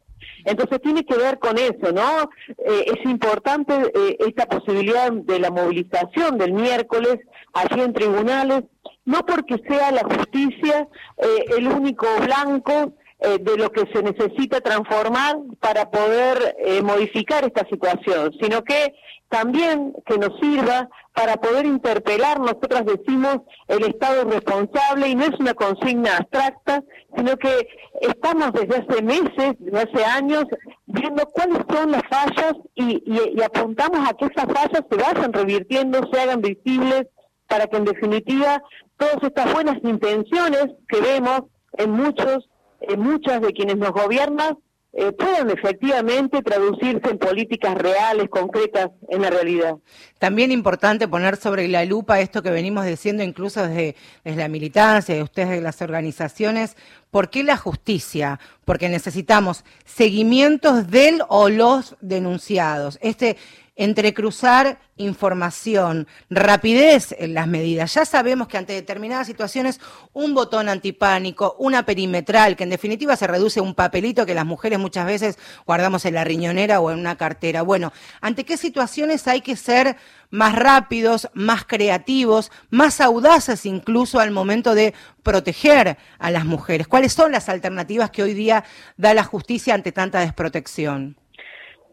Entonces 0.45 0.81
tiene 0.81 1.05
que 1.05 1.17
ver 1.17 1.39
con 1.39 1.57
eso, 1.57 1.91
¿no? 1.93 2.29
Eh, 2.57 2.85
es 2.87 3.05
importante 3.09 3.73
eh, 3.73 4.17
esta 4.19 4.45
posibilidad 4.45 5.11
de 5.11 5.39
la 5.39 5.51
movilización 5.51 6.37
del 6.37 6.53
miércoles 6.53 7.17
allí 7.53 7.81
en 7.81 7.93
tribunales, 7.93 8.63
no 9.05 9.25
porque 9.25 9.61
sea 9.67 9.91
la 9.91 10.03
justicia 10.03 10.87
eh, 11.17 11.45
el 11.57 11.67
único 11.67 12.07
blanco 12.21 12.93
eh, 13.19 13.39
de 13.39 13.57
lo 13.57 13.71
que 13.71 13.83
se 13.91 14.03
necesita 14.03 14.61
transformar 14.61 15.37
para 15.59 15.89
poder 15.89 16.55
eh, 16.59 16.81
modificar 16.81 17.43
esta 17.45 17.67
situación, 17.67 18.31
sino 18.39 18.63
que 18.63 18.93
también 19.29 19.93
que 20.05 20.17
nos 20.17 20.39
sirva 20.39 20.87
para 21.13 21.37
poder 21.37 21.65
interpelar, 21.65 22.39
nosotras 22.39 22.85
decimos, 22.85 23.39
el 23.67 23.83
Estado 23.85 24.23
responsable 24.23 25.09
y 25.09 25.15
no 25.15 25.23
es 25.23 25.39
una 25.39 25.53
consigna 25.53 26.17
abstracta, 26.17 26.83
sino 27.15 27.35
que 27.37 27.67
estamos 28.01 28.53
desde 28.53 28.83
hace 28.83 29.01
meses, 29.01 29.55
desde 29.59 29.79
hace 29.79 30.05
años, 30.05 30.45
viendo 30.85 31.25
cuáles 31.25 31.59
son 31.69 31.91
las 31.91 32.03
fallas 32.09 32.53
y, 32.75 33.03
y 33.05 33.41
apuntamos 33.41 34.07
a 34.07 34.13
que 34.13 34.25
esas 34.25 34.45
fallas 34.45 34.83
se 34.89 34.95
vayan 34.95 35.33
revirtiendo, 35.33 36.07
se 36.11 36.21
hagan 36.21 36.41
visibles, 36.41 37.07
para 37.47 37.67
que 37.67 37.77
en 37.77 37.85
definitiva 37.85 38.61
todas 38.97 39.17
estas 39.23 39.51
buenas 39.53 39.77
intenciones 39.83 40.67
que 40.87 41.01
vemos 41.01 41.41
en 41.77 41.91
muchos 41.91 42.49
eh, 42.81 42.97
muchas 42.97 43.41
de 43.41 43.53
quienes 43.53 43.77
nos 43.77 43.91
gobiernan 43.91 44.57
eh, 44.99 45.11
puedan 45.11 45.49
efectivamente 45.51 46.41
traducirse 46.41 47.09
en 47.09 47.19
políticas 47.19 47.75
reales, 47.75 48.29
concretas 48.29 48.89
en 49.09 49.21
la 49.21 49.29
realidad. 49.29 49.75
También 50.17 50.51
importante 50.51 51.07
poner 51.07 51.35
sobre 51.35 51.67
la 51.67 51.85
lupa 51.85 52.19
esto 52.19 52.41
que 52.41 52.49
venimos 52.49 52.83
diciendo 52.83 53.21
incluso 53.21 53.61
desde, 53.67 53.95
desde 54.23 54.39
la 54.39 54.47
militancia, 54.47 55.13
de 55.13 55.21
ustedes 55.21 55.49
de 55.49 55.61
las 55.61 55.83
organizaciones, 55.83 56.75
¿por 57.11 57.29
qué 57.29 57.43
la 57.43 57.57
justicia? 57.57 58.39
Porque 58.65 58.89
necesitamos 58.89 59.65
seguimientos 59.85 60.89
del 60.89 61.21
o 61.27 61.49
los 61.49 61.95
denunciados. 62.01 62.97
Este 63.01 63.37
entrecruzar 63.77 64.79
información, 64.97 66.07
rapidez 66.29 67.15
en 67.19 67.35
las 67.35 67.47
medidas. 67.47 67.93
Ya 67.93 68.05
sabemos 68.05 68.47
que 68.47 68.57
ante 68.57 68.73
determinadas 68.73 69.27
situaciones 69.27 69.79
un 70.13 70.33
botón 70.33 70.67
antipánico, 70.67 71.55
una 71.59 71.85
perimetral, 71.85 72.55
que 72.55 72.63
en 72.63 72.71
definitiva 72.71 73.15
se 73.15 73.27
reduce 73.27 73.59
a 73.59 73.63
un 73.63 73.75
papelito 73.75 74.25
que 74.25 74.33
las 74.33 74.45
mujeres 74.45 74.79
muchas 74.79 75.05
veces 75.05 75.37
guardamos 75.65 76.05
en 76.05 76.15
la 76.15 76.23
riñonera 76.23 76.81
o 76.81 76.91
en 76.91 76.99
una 76.99 77.15
cartera. 77.15 77.61
Bueno, 77.61 77.93
¿ante 78.19 78.43
qué 78.43 78.57
situaciones 78.57 79.27
hay 79.27 79.41
que 79.41 79.55
ser 79.55 79.95
más 80.31 80.55
rápidos, 80.55 81.29
más 81.33 81.63
creativos, 81.63 82.51
más 82.71 82.99
audaces 82.99 83.65
incluso 83.65 84.19
al 84.19 84.31
momento 84.31 84.73
de 84.73 84.95
proteger 85.21 85.97
a 86.17 86.31
las 86.31 86.45
mujeres? 86.45 86.87
¿Cuáles 86.87 87.13
son 87.13 87.31
las 87.31 87.47
alternativas 87.47 88.09
que 88.09 88.23
hoy 88.23 88.33
día 88.33 88.63
da 88.97 89.13
la 89.13 89.23
justicia 89.23 89.75
ante 89.75 89.91
tanta 89.91 90.19
desprotección? 90.19 91.17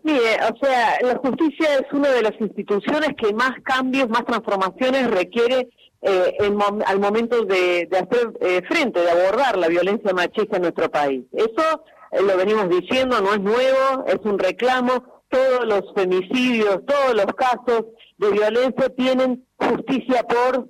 Mire, 0.05 0.37
o 0.53 0.57
sea, 0.63 0.99
la 1.01 1.17
justicia 1.17 1.77
es 1.77 1.91
una 1.91 2.11
de 2.11 2.21
las 2.21 2.39
instituciones 2.39 3.17
que 3.17 3.33
más 3.33 3.53
cambios, 3.63 4.07
más 4.11 4.27
transformaciones 4.27 5.11
requiere 5.11 5.71
eh, 6.03 6.37
al 6.85 7.01
momento 7.01 7.47
de, 7.47 7.89
hacer 7.91 8.35
eh, 8.43 8.61
frente, 8.69 9.01
de 9.01 9.11
abordar 9.11 9.57
la 9.57 9.69
violencia 9.69 10.13
machista 10.13 10.57
en 10.57 10.63
nuestro 10.65 10.91
país. 10.91 11.25
Eso 11.33 11.85
eh, 12.13 12.21
lo 12.21 12.37
venimos 12.37 12.69
diciendo, 12.69 13.19
no 13.23 13.33
es 13.33 13.41
nuevo, 13.41 14.05
es 14.07 14.19
un 14.25 14.39
reclamo. 14.39 15.23
Todos 15.31 15.65
los 15.65 15.95
femicidios, 15.95 16.85
todos 16.85 17.15
los 17.15 17.27
casos 17.35 17.87
de 18.19 18.31
violencia 18.31 18.91
tienen 18.91 19.47
justicia 19.57 20.23
por, 20.25 20.69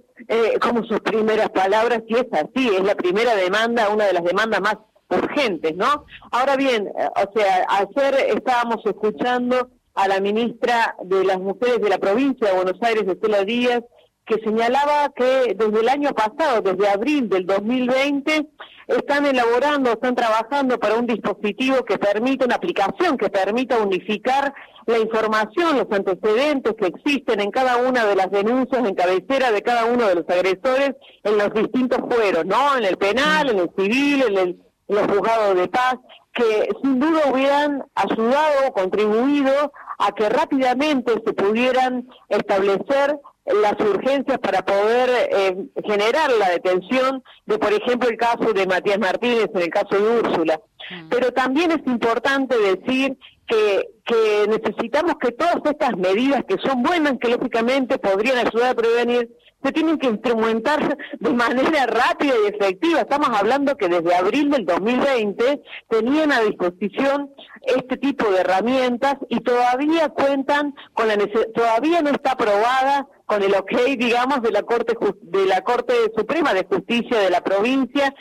como 0.61 0.85
sus 0.85 1.01
primeras 1.01 1.51
palabras, 1.51 2.03
y 2.07 2.15
es 2.15 2.27
así, 2.31 2.69
es 2.69 2.85
la 2.85 2.95
primera 2.95 3.35
demanda, 3.35 3.89
una 3.89 4.05
de 4.05 4.13
las 4.13 4.23
demandas 4.23 4.61
más 4.61 4.77
urgentes, 5.17 5.75
¿no? 5.77 6.05
Ahora 6.31 6.57
bien, 6.57 6.89
o 6.89 7.33
sea, 7.39 7.67
ayer 7.69 8.37
estábamos 8.37 8.79
escuchando 8.85 9.71
a 9.95 10.09
la 10.09 10.21
ministra 10.21 10.97
de 11.05 11.25
las 11.25 11.39
Mujeres 11.39 11.81
de 11.81 11.89
la 11.89 11.99
provincia 11.99 12.49
de 12.49 12.55
Buenos 12.55 12.83
Aires, 12.83 13.05
Estela 13.07 13.45
Díaz, 13.45 13.83
que 14.27 14.41
señalaba 14.43 15.13
que 15.15 15.55
desde 15.55 15.81
el 15.81 15.89
año 15.89 16.11
pasado, 16.13 16.63
desde 16.63 16.89
abril 16.89 17.29
del 17.29 17.47
2020, 17.47 18.49
están 18.89 19.27
elaborando, 19.27 19.93
están 19.93 20.15
trabajando 20.15 20.79
para 20.79 20.97
un 20.97 21.07
dispositivo 21.07 21.85
que 21.85 21.99
permita, 21.99 22.45
una 22.45 22.57
aplicación 22.57 23.17
que 23.17 23.31
permita 23.31 23.79
unificar 23.79 24.53
la 24.87 24.99
información, 24.99 25.79
los 25.79 25.91
antecedentes 25.91 26.75
que 26.79 26.87
existen 26.87 27.41
en 27.41 27.51
cada 27.51 27.79
una 27.79 28.05
de 28.05 28.17
las 28.17 28.31
denuncias 28.31 28.87
en 28.87 28.95
cabecera 28.95 29.51
de 29.51 29.63
cada 29.63 29.87
uno 29.87 30.07
de 30.07 30.17
los 30.17 30.29
agresores 30.29 30.95
en 31.23 31.39
los 31.39 31.53
distintos 31.55 32.01
fueros, 32.11 32.45
¿no? 32.45 32.77
En 32.77 32.85
el 32.85 32.99
penal, 32.99 33.51
en 33.51 33.59
el 33.61 33.71
civil, 33.77 34.25
en, 34.29 34.39
el, 34.39 34.59
los 34.89 35.03
juzgados 35.07 35.57
de 35.57 35.69
paz, 35.69 35.97
que 36.33 36.69
sin 36.83 36.99
duda 36.99 37.31
hubieran 37.33 37.85
ayudado, 37.95 38.73
contribuido 38.73 39.73
a 39.99 40.13
que 40.13 40.29
rápidamente 40.29 41.13
se 41.25 41.33
pudieran 41.33 42.09
establecer 42.29 43.19
las 43.47 43.75
urgencias 43.81 44.39
para 44.39 44.65
poder 44.65 45.11
eh, 45.31 45.57
generar 45.85 46.31
la 46.33 46.51
detención 46.51 47.23
de, 47.47 47.59
por 47.59 47.73
ejemplo, 47.73 48.09
el 48.09 48.17
caso 48.17 48.53
de 48.53 48.67
Matías 48.67 48.99
Martínez, 48.99 49.51
en 49.55 49.61
el 49.61 49.71
caso 49.71 49.97
de 49.97 50.21
Úrsula. 50.21 50.61
Mm. 50.91 51.09
Pero 51.11 51.31
también 51.33 51.71
es 51.71 51.87
importante 51.87 52.57
decir 52.59 53.19
que, 53.47 53.89
que 54.05 54.47
necesitamos 54.49 55.15
que 55.21 55.33
todas 55.33 55.57
estas 55.65 55.97
medidas 55.97 56.45
que 56.47 56.57
son 56.59 56.83
buenas, 56.83 57.19
que 57.21 57.29
lógicamente 57.29 57.99
podrían 57.99 58.39
ayudar 58.39 58.71
a 58.71 58.75
prevenir, 58.75 59.31
se 59.65 59.73
tienen 59.73 59.99
que 59.99 60.09
instrumentar 60.09 60.97
de 61.19 61.31
manera 61.31 61.87
rápida 61.87 62.35
y 62.45 62.49
efectiva. 62.49 63.01
Estamos 63.01 63.31
hablando 63.31 63.77
que 63.77 63.89
desde 63.89 64.15
abril 64.15 64.51
del 64.51 64.67
2020 64.67 65.63
tenían 65.89 66.33
a 66.33 66.41
disposición 66.43 67.31
este 67.63 67.97
tipo 67.97 68.31
de 68.31 68.41
herramientas 68.41 69.17
y 69.31 69.41
todavía 69.41 70.11
cuentan 70.11 70.75
con 70.93 71.09
la 71.09 71.17
todavía 71.55 72.03
no 72.03 72.11
está 72.11 72.33
aprobada 72.33 73.09
con 73.25 73.43
el 73.43 73.55
ok, 73.55 73.73
digamos, 73.97 74.43
de 74.43 74.51
la 74.51 74.63
Corte 74.63 74.95
de 75.23 75.47
la 75.47 75.63
Corte 75.63 75.95
Suprema 76.15 76.53
de 76.53 76.67
Justicia 76.67 77.19
de 77.21 77.31
la 77.31 77.41
provincia 77.41 78.15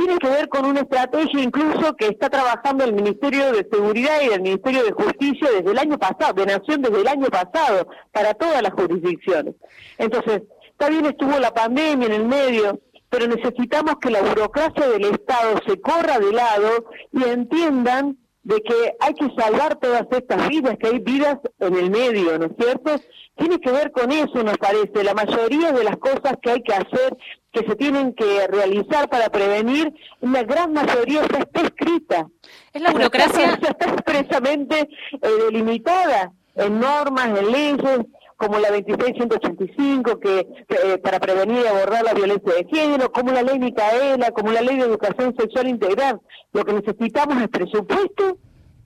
tiene 0.00 0.18
que 0.18 0.30
ver 0.30 0.48
con 0.48 0.64
una 0.64 0.80
estrategia 0.80 1.42
incluso 1.42 1.94
que 1.94 2.06
está 2.06 2.30
trabajando 2.30 2.84
el 2.84 2.94
Ministerio 2.94 3.52
de 3.52 3.68
Seguridad 3.70 4.22
y 4.22 4.32
el 4.32 4.40
Ministerio 4.40 4.82
de 4.82 4.92
Justicia 4.92 5.50
desde 5.50 5.70
el 5.70 5.78
año 5.78 5.98
pasado, 5.98 6.32
de 6.32 6.46
Nación 6.46 6.80
desde 6.80 7.02
el 7.02 7.08
año 7.08 7.26
pasado, 7.26 7.86
para 8.10 8.32
todas 8.32 8.62
las 8.62 8.72
jurisdicciones. 8.72 9.54
Entonces, 9.98 10.42
está 10.70 10.88
bien 10.88 11.04
estuvo 11.04 11.38
la 11.38 11.52
pandemia 11.52 12.06
en 12.06 12.14
el 12.14 12.24
medio, 12.24 12.80
pero 13.10 13.26
necesitamos 13.26 13.96
que 14.00 14.10
la 14.10 14.22
burocracia 14.22 14.88
del 14.88 15.04
Estado 15.04 15.60
se 15.66 15.78
corra 15.78 16.18
de 16.18 16.32
lado 16.32 16.86
y 17.12 17.22
entiendan 17.24 18.16
de 18.42 18.60
que 18.62 18.96
hay 19.00 19.14
que 19.14 19.28
salvar 19.36 19.76
todas 19.76 20.06
estas 20.10 20.48
vidas, 20.48 20.76
que 20.78 20.88
hay 20.88 20.98
vidas 20.98 21.38
en 21.58 21.74
el 21.76 21.90
medio, 21.90 22.38
¿no 22.38 22.46
es 22.46 22.52
cierto? 22.58 22.96
Tiene 23.36 23.60
que 23.60 23.70
ver 23.70 23.90
con 23.92 24.10
eso, 24.10 24.42
nos 24.42 24.56
parece. 24.58 25.04
La 25.04 25.14
mayoría 25.14 25.72
de 25.72 25.84
las 25.84 25.96
cosas 25.96 26.34
que 26.40 26.50
hay 26.50 26.62
que 26.62 26.72
hacer, 26.72 27.16
que 27.52 27.60
se 27.60 27.76
tienen 27.76 28.14
que 28.14 28.46
realizar 28.46 29.08
para 29.08 29.28
prevenir, 29.28 29.92
la 30.20 30.42
gran 30.42 30.72
mayoría 30.72 31.22
ya 31.30 31.38
está 31.38 31.60
escrita. 31.60 32.26
Es 32.72 32.82
la 32.82 32.92
burocracia. 32.92 33.58
Ya 33.60 33.68
está 33.68 33.86
expresamente 33.86 34.88
eh, 35.12 35.28
delimitada 35.46 36.32
en 36.54 36.80
normas, 36.80 37.38
en 37.38 37.52
leyes, 37.52 38.06
como 38.40 38.58
la 38.58 38.70
26185 38.70 40.18
que 40.18 40.38
eh, 40.40 40.98
para 40.98 41.20
prevenir 41.20 41.62
y 41.62 41.66
abordar 41.66 42.02
la 42.02 42.14
violencia 42.14 42.54
de 42.54 42.64
género, 42.64 43.12
como 43.12 43.32
la 43.32 43.42
ley 43.42 43.58
Micaela, 43.58 44.30
como 44.30 44.50
la 44.50 44.62
ley 44.62 44.78
de 44.78 44.86
educación 44.86 45.36
sexual 45.38 45.68
integral. 45.68 46.20
Lo 46.54 46.64
que 46.64 46.72
necesitamos 46.72 47.42
es 47.42 47.48
presupuesto 47.48 48.38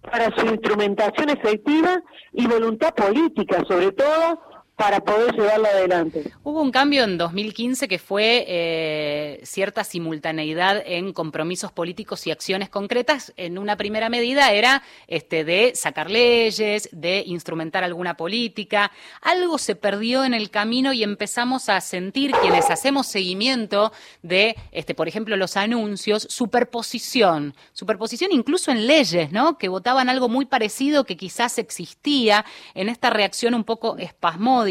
para 0.03 0.35
su 0.37 0.45
instrumentación 0.47 1.31
efectiva 1.31 2.03
y 2.33 2.49
voluntad 2.49 2.95
política, 2.95 3.63
sobre 3.69 3.93
todo 3.93 4.41
para 4.77 5.01
poder 5.01 5.35
llevarla 5.35 5.69
adelante. 5.69 6.33
Hubo 6.43 6.61
un 6.61 6.73
cambio 6.73 7.05
en 7.05 7.17
2015 7.17 7.87
que 7.87 8.01
fue 8.01 8.45
eh, 8.49 9.41
cierta 9.45 9.85
simultaneidad 9.85 10.83
en 10.85 11.13
compromisos 11.13 11.71
políticos 11.71 12.27
y 12.27 12.33
acciones 12.33 12.71
concretas. 12.71 13.33
En 13.37 13.59
una 13.59 13.77
primera 13.77 14.09
medida 14.09 14.51
era 14.51 14.83
este, 15.07 15.45
de 15.45 15.73
sacar 15.77 16.11
leyes, 16.11 16.89
de 16.91 17.23
instrumentar 17.25 17.85
alguna 17.85 18.17
política. 18.17 18.91
Algo 19.23 19.59
se 19.59 19.77
perdió 19.77 20.25
en 20.25 20.35
el 20.35 20.51
camino 20.51 20.93
y 20.93 21.05
empezamos 21.05 21.69
a 21.69 21.81
sentir 21.81 22.33
quienes 22.33 22.69
hacemos 22.69 23.07
seguimiento 23.07 23.93
de, 24.23 24.57
este, 24.73 24.95
por 24.95 25.07
ejemplo, 25.07 25.37
los 25.37 25.57
anuncios, 25.57 26.27
superposición, 26.29 27.55
superposición 27.73 28.33
incluso 28.33 28.73
en 28.73 28.89
leyes, 28.89 29.31
¿no? 29.31 29.57
Que 29.57 29.69
votaban 29.69 30.09
algo 30.09 30.29
muy 30.29 30.47
parecido 30.47 31.05
que 31.05 31.17
quizás 31.17 31.59
existía 31.59 32.45
en 32.75 32.89
esta 32.89 33.11
reacción 33.11 33.55
un 33.55 33.63
poco 33.63 33.97
espasmódica 33.99 34.64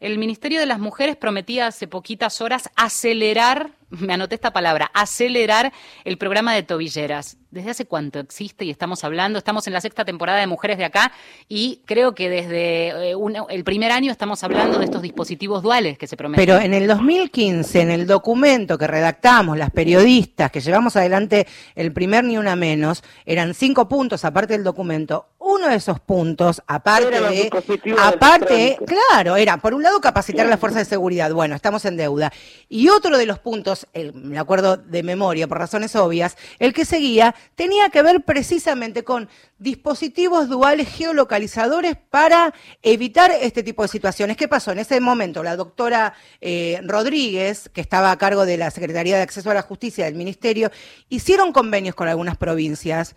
el 0.00 0.18
Ministerio 0.18 0.60
de 0.60 0.66
las 0.66 0.78
Mujeres 0.78 1.16
prometía 1.16 1.68
hace 1.68 1.86
poquitas 1.86 2.40
horas 2.40 2.70
acelerar 2.76 3.70
me 4.00 4.14
anoté 4.14 4.34
esta 4.34 4.52
palabra, 4.52 4.90
acelerar 4.94 5.72
el 6.04 6.16
programa 6.16 6.54
de 6.54 6.62
tobilleras. 6.62 7.36
¿Desde 7.50 7.70
hace 7.70 7.84
cuánto 7.84 8.18
existe 8.18 8.64
y 8.64 8.70
estamos 8.70 9.04
hablando? 9.04 9.38
Estamos 9.38 9.66
en 9.66 9.74
la 9.74 9.82
sexta 9.82 10.06
temporada 10.06 10.40
de 10.40 10.46
Mujeres 10.46 10.78
de 10.78 10.86
Acá 10.86 11.12
y 11.48 11.82
creo 11.84 12.14
que 12.14 12.30
desde 12.30 13.10
eh, 13.10 13.16
el 13.50 13.64
primer 13.64 13.92
año 13.92 14.10
estamos 14.10 14.42
hablando 14.42 14.78
de 14.78 14.86
estos 14.86 15.02
dispositivos 15.02 15.62
duales 15.62 15.98
que 15.98 16.06
se 16.06 16.16
prometen. 16.16 16.42
Pero 16.42 16.58
en 16.58 16.72
el 16.72 16.86
2015, 16.86 17.82
en 17.82 17.90
el 17.90 18.06
documento 18.06 18.78
que 18.78 18.86
redactamos 18.86 19.58
las 19.58 19.70
periodistas, 19.70 20.50
que 20.50 20.60
llevamos 20.60 20.96
adelante 20.96 21.46
el 21.74 21.92
primer 21.92 22.24
ni 22.24 22.38
una 22.38 22.56
menos, 22.56 23.04
eran 23.26 23.52
cinco 23.52 23.86
puntos 23.86 24.24
aparte 24.24 24.54
del 24.54 24.64
documento. 24.64 25.26
Uno 25.54 25.68
de 25.68 25.76
esos 25.76 26.00
puntos, 26.00 26.62
aparte 26.66 27.20
de, 27.20 27.50
aparte, 27.98 28.78
claro, 28.86 29.36
era 29.36 29.58
por 29.58 29.74
un 29.74 29.82
lado 29.82 30.00
capacitar 30.00 30.46
a 30.46 30.48
las 30.48 30.58
fuerzas 30.58 30.80
de 30.80 30.84
seguridad. 30.86 31.30
Bueno, 31.30 31.54
estamos 31.54 31.84
en 31.84 31.98
deuda. 31.98 32.32
Y 32.70 32.88
otro 32.88 33.18
de 33.18 33.26
los 33.26 33.38
puntos 33.38 33.86
me 34.14 34.38
acuerdo 34.38 34.78
de 34.78 35.02
memoria 35.02 35.46
por 35.46 35.58
razones 35.58 35.94
obvias, 35.94 36.38
el 36.58 36.72
que 36.72 36.86
seguía 36.86 37.34
tenía 37.54 37.90
que 37.90 38.00
ver 38.02 38.22
precisamente 38.22 39.04
con 39.04 39.28
dispositivos 39.58 40.48
duales 40.48 40.88
geolocalizadores 40.88 41.96
para 42.08 42.54
evitar 42.82 43.30
este 43.30 43.62
tipo 43.62 43.82
de 43.82 43.88
situaciones. 43.88 44.38
¿Qué 44.38 44.48
pasó? 44.48 44.72
En 44.72 44.78
ese 44.78 45.00
momento 45.00 45.42
la 45.42 45.56
doctora 45.56 46.14
eh, 46.40 46.80
Rodríguez, 46.84 47.68
que 47.68 47.82
estaba 47.82 48.10
a 48.10 48.16
cargo 48.16 48.46
de 48.46 48.56
la 48.56 48.70
Secretaría 48.70 49.16
de 49.16 49.22
Acceso 49.22 49.50
a 49.50 49.54
la 49.54 49.62
Justicia 49.62 50.06
del 50.06 50.14
Ministerio, 50.14 50.70
hicieron 51.10 51.52
convenios 51.52 51.94
con 51.94 52.08
algunas 52.08 52.38
provincias. 52.38 53.14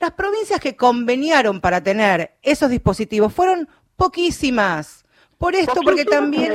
Las 0.00 0.12
provincias 0.12 0.60
que 0.60 0.76
conveniaron 0.76 1.60
para 1.60 1.82
tener 1.82 2.32
esos 2.42 2.70
dispositivos 2.70 3.32
fueron 3.32 3.68
poquísimas. 3.96 5.04
Por 5.38 5.54
esto, 5.54 5.80
porque 5.84 6.04
también... 6.04 6.52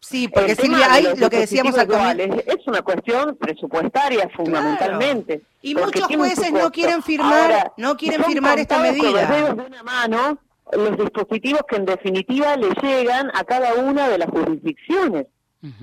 Sí, 0.00 0.28
porque 0.28 0.54
Silvia, 0.54 0.92
hay 0.92 1.16
lo 1.16 1.28
que 1.28 1.40
decíamos 1.40 1.76
al 1.76 2.20
Es 2.20 2.66
una 2.66 2.82
cuestión 2.82 3.36
presupuestaria 3.36 4.30
fundamentalmente. 4.34 5.42
Y 5.60 5.74
muchos 5.74 6.06
jueces 6.06 6.52
no 6.52 6.70
quieren 6.70 7.02
firmar, 7.02 7.72
no 7.76 7.96
quieren 7.96 8.22
firmar 8.24 8.60
esta 8.60 8.78
medida. 8.78 9.26
de 9.26 9.52
una 9.52 9.82
mano 9.82 10.38
los 10.72 10.96
dispositivos 10.96 11.62
que 11.68 11.76
en 11.76 11.86
definitiva 11.86 12.56
le 12.56 12.68
llegan 12.82 13.30
a 13.34 13.44
cada 13.44 13.74
una 13.74 14.08
de 14.08 14.18
las 14.18 14.30
jurisdicciones 14.30 15.26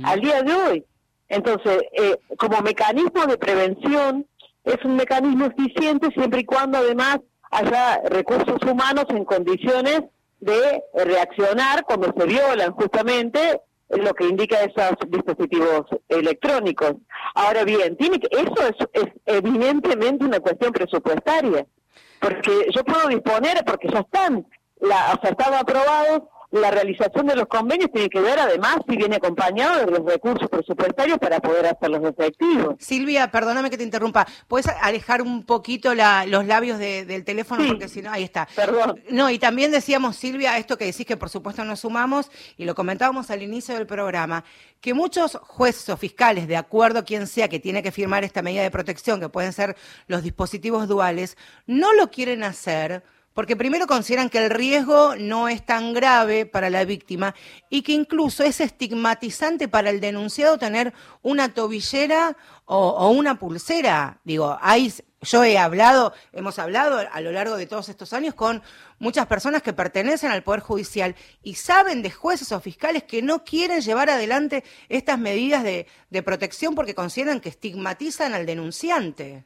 al 0.04 0.22
día 0.22 0.42
de 0.44 0.54
hoy. 0.54 0.86
Entonces, 1.28 1.82
eh, 1.92 2.18
como 2.38 2.62
mecanismo 2.62 3.26
de 3.26 3.38
prevención, 3.38 4.26
es 4.66 4.84
un 4.84 4.96
mecanismo 4.96 5.46
eficiente 5.46 6.10
siempre 6.12 6.42
y 6.42 6.46
cuando 6.46 6.80
además 6.80 7.20
haya 7.52 8.02
recursos 8.10 8.62
humanos 8.64 9.06
en 9.10 9.24
condiciones 9.26 10.02
de 10.40 10.84
reaccionar 10.94 11.84
cuando 11.86 12.14
se 12.18 12.26
violan 12.26 12.74
justamente 12.74 13.62
lo 13.90 14.14
que 14.14 14.28
indica 14.28 14.64
esos 14.64 14.98
dispositivos 15.08 15.86
electrónicos. 16.10 16.96
Ahora 17.36 17.64
bien, 17.64 17.96
tiene 17.98 18.20
que, 18.20 18.28
eso 18.32 18.88
es, 18.94 19.06
evidentemente 19.26 20.26
una 20.26 20.40
cuestión 20.40 20.72
presupuestaria, 20.72 21.66
porque 22.20 22.68
yo 22.74 22.84
puedo 22.84 23.08
disponer, 23.10 23.64
porque 23.66 23.88
ya 23.90 24.00
están, 24.00 24.46
la, 24.80 25.14
o 25.14 25.22
sea, 25.22 25.32
están 25.32 25.54
aprobados 25.54 26.24
la 26.52 26.72
realización 26.72 27.28
de 27.28 27.36
los 27.36 27.48
convenios 27.48 27.92
tiene 27.92 28.10
que 28.10 28.20
ver 28.20 28.40
además 28.40 28.78
si 28.88 28.96
viene 28.96 29.18
acompañado 29.18 29.86
de 29.86 29.92
los 29.92 30.06
recursos 30.06 30.50
presupuestarios 30.50 31.18
para 31.18 31.40
poder 31.40 31.66
hacerlos 31.66 32.02
efectivos. 32.04 32.76
Silvia, 32.80 33.30
perdóname 33.30 33.70
que 33.70 33.78
te 33.78 33.84
interrumpa. 33.84 34.26
¿Puedes 34.48 34.68
alejar 34.82 35.22
un 35.22 35.44
poquito 35.44 35.94
los 35.94 36.46
labios 36.46 36.80
del 36.80 37.24
teléfono? 37.24 37.66
Porque 37.68 37.88
si 37.88 38.02
no, 38.02 38.12
ahí 38.12 38.24
está. 38.24 38.48
Perdón. 38.56 39.02
No, 39.10 39.30
y 39.30 39.40
también 39.40 39.72
decíamos, 39.72 40.16
Silvia, 40.16 40.58
esto 40.58 40.78
que 40.78 40.86
decís 40.86 41.06
que 41.06 41.18
por 41.18 41.30
supuesto 41.30 41.66
nos 41.66 41.82
sumamos, 41.82 42.30
y 42.58 42.66
lo 42.66 42.76
comentábamos 42.76 43.32
al 43.32 43.42
inicio 43.42 43.76
del 43.76 43.86
programa, 43.86 44.44
que 44.82 44.94
muchos 44.94 45.38
jueces 45.42 45.90
o 45.90 45.98
fiscales, 45.98 46.48
de 46.48 46.58
acuerdo 46.58 47.00
a 47.00 47.04
quien 47.04 47.28
sea 47.28 47.48
que 47.48 47.60
tiene 47.60 47.82
que 47.82 47.92
firmar 47.92 48.24
esta 48.24 48.42
medida 48.42 48.62
de 48.62 48.72
protección, 48.72 49.20
que 49.20 49.30
pueden 49.30 49.52
ser 49.52 49.76
los 50.08 50.24
dispositivos 50.24 50.88
duales, 50.88 51.38
no 51.66 51.94
lo 51.94 52.12
quieren 52.12 52.44
hacer 52.44 53.04
porque 53.36 53.58
primero 53.58 53.86
consideran 53.86 54.30
que 54.30 54.38
el 54.38 54.50
riesgo 54.50 55.18
no 55.18 55.50
es 55.50 55.64
tan 55.64 55.94
grave 55.94 56.46
para 56.46 56.70
la 56.70 56.86
víctima 56.86 57.36
y 57.70 57.82
que 57.82 57.92
incluso 57.92 58.46
es 58.46 58.62
estigmatizante 58.62 59.68
para 59.68 59.90
el 59.90 60.00
denunciado 60.00 60.58
tener 60.58 60.94
una 61.22 61.54
tobillera 61.54 62.38
o, 62.64 63.10
una 63.10 63.38
pulsera. 63.38 64.22
Digo, 64.24 64.58
hay, 64.62 64.94
yo 65.22 65.44
he 65.44 65.58
hablado, 65.58 66.14
hemos 66.32 66.60
hablado 66.60 66.98
a 67.12 67.20
lo 67.20 67.34
largo 67.34 67.58
de 67.58 67.68
todos 67.68 67.90
estos 67.90 68.14
años 68.14 68.36
con 68.36 68.64
muchas 69.00 69.28
personas 69.28 69.62
que 69.62 69.74
pertenecen 69.74 70.32
al 70.32 70.42
Poder 70.42 70.62
Judicial 70.62 71.14
y 71.44 71.56
saben 71.56 72.04
de 72.04 72.12
jueces 72.12 72.54
o 72.54 72.62
fiscales 72.62 73.04
que 73.04 73.22
no 73.22 73.44
quieren 73.44 73.82
llevar 73.82 74.10
adelante 74.10 74.64
estas 74.88 75.20
medidas 75.20 75.62
de 75.66 76.24
protección 76.24 76.74
porque 76.74 76.96
consideran 76.96 77.42
que 77.42 77.50
estigmatizan 77.50 78.34
al 78.34 78.46
denunciante. 78.46 79.44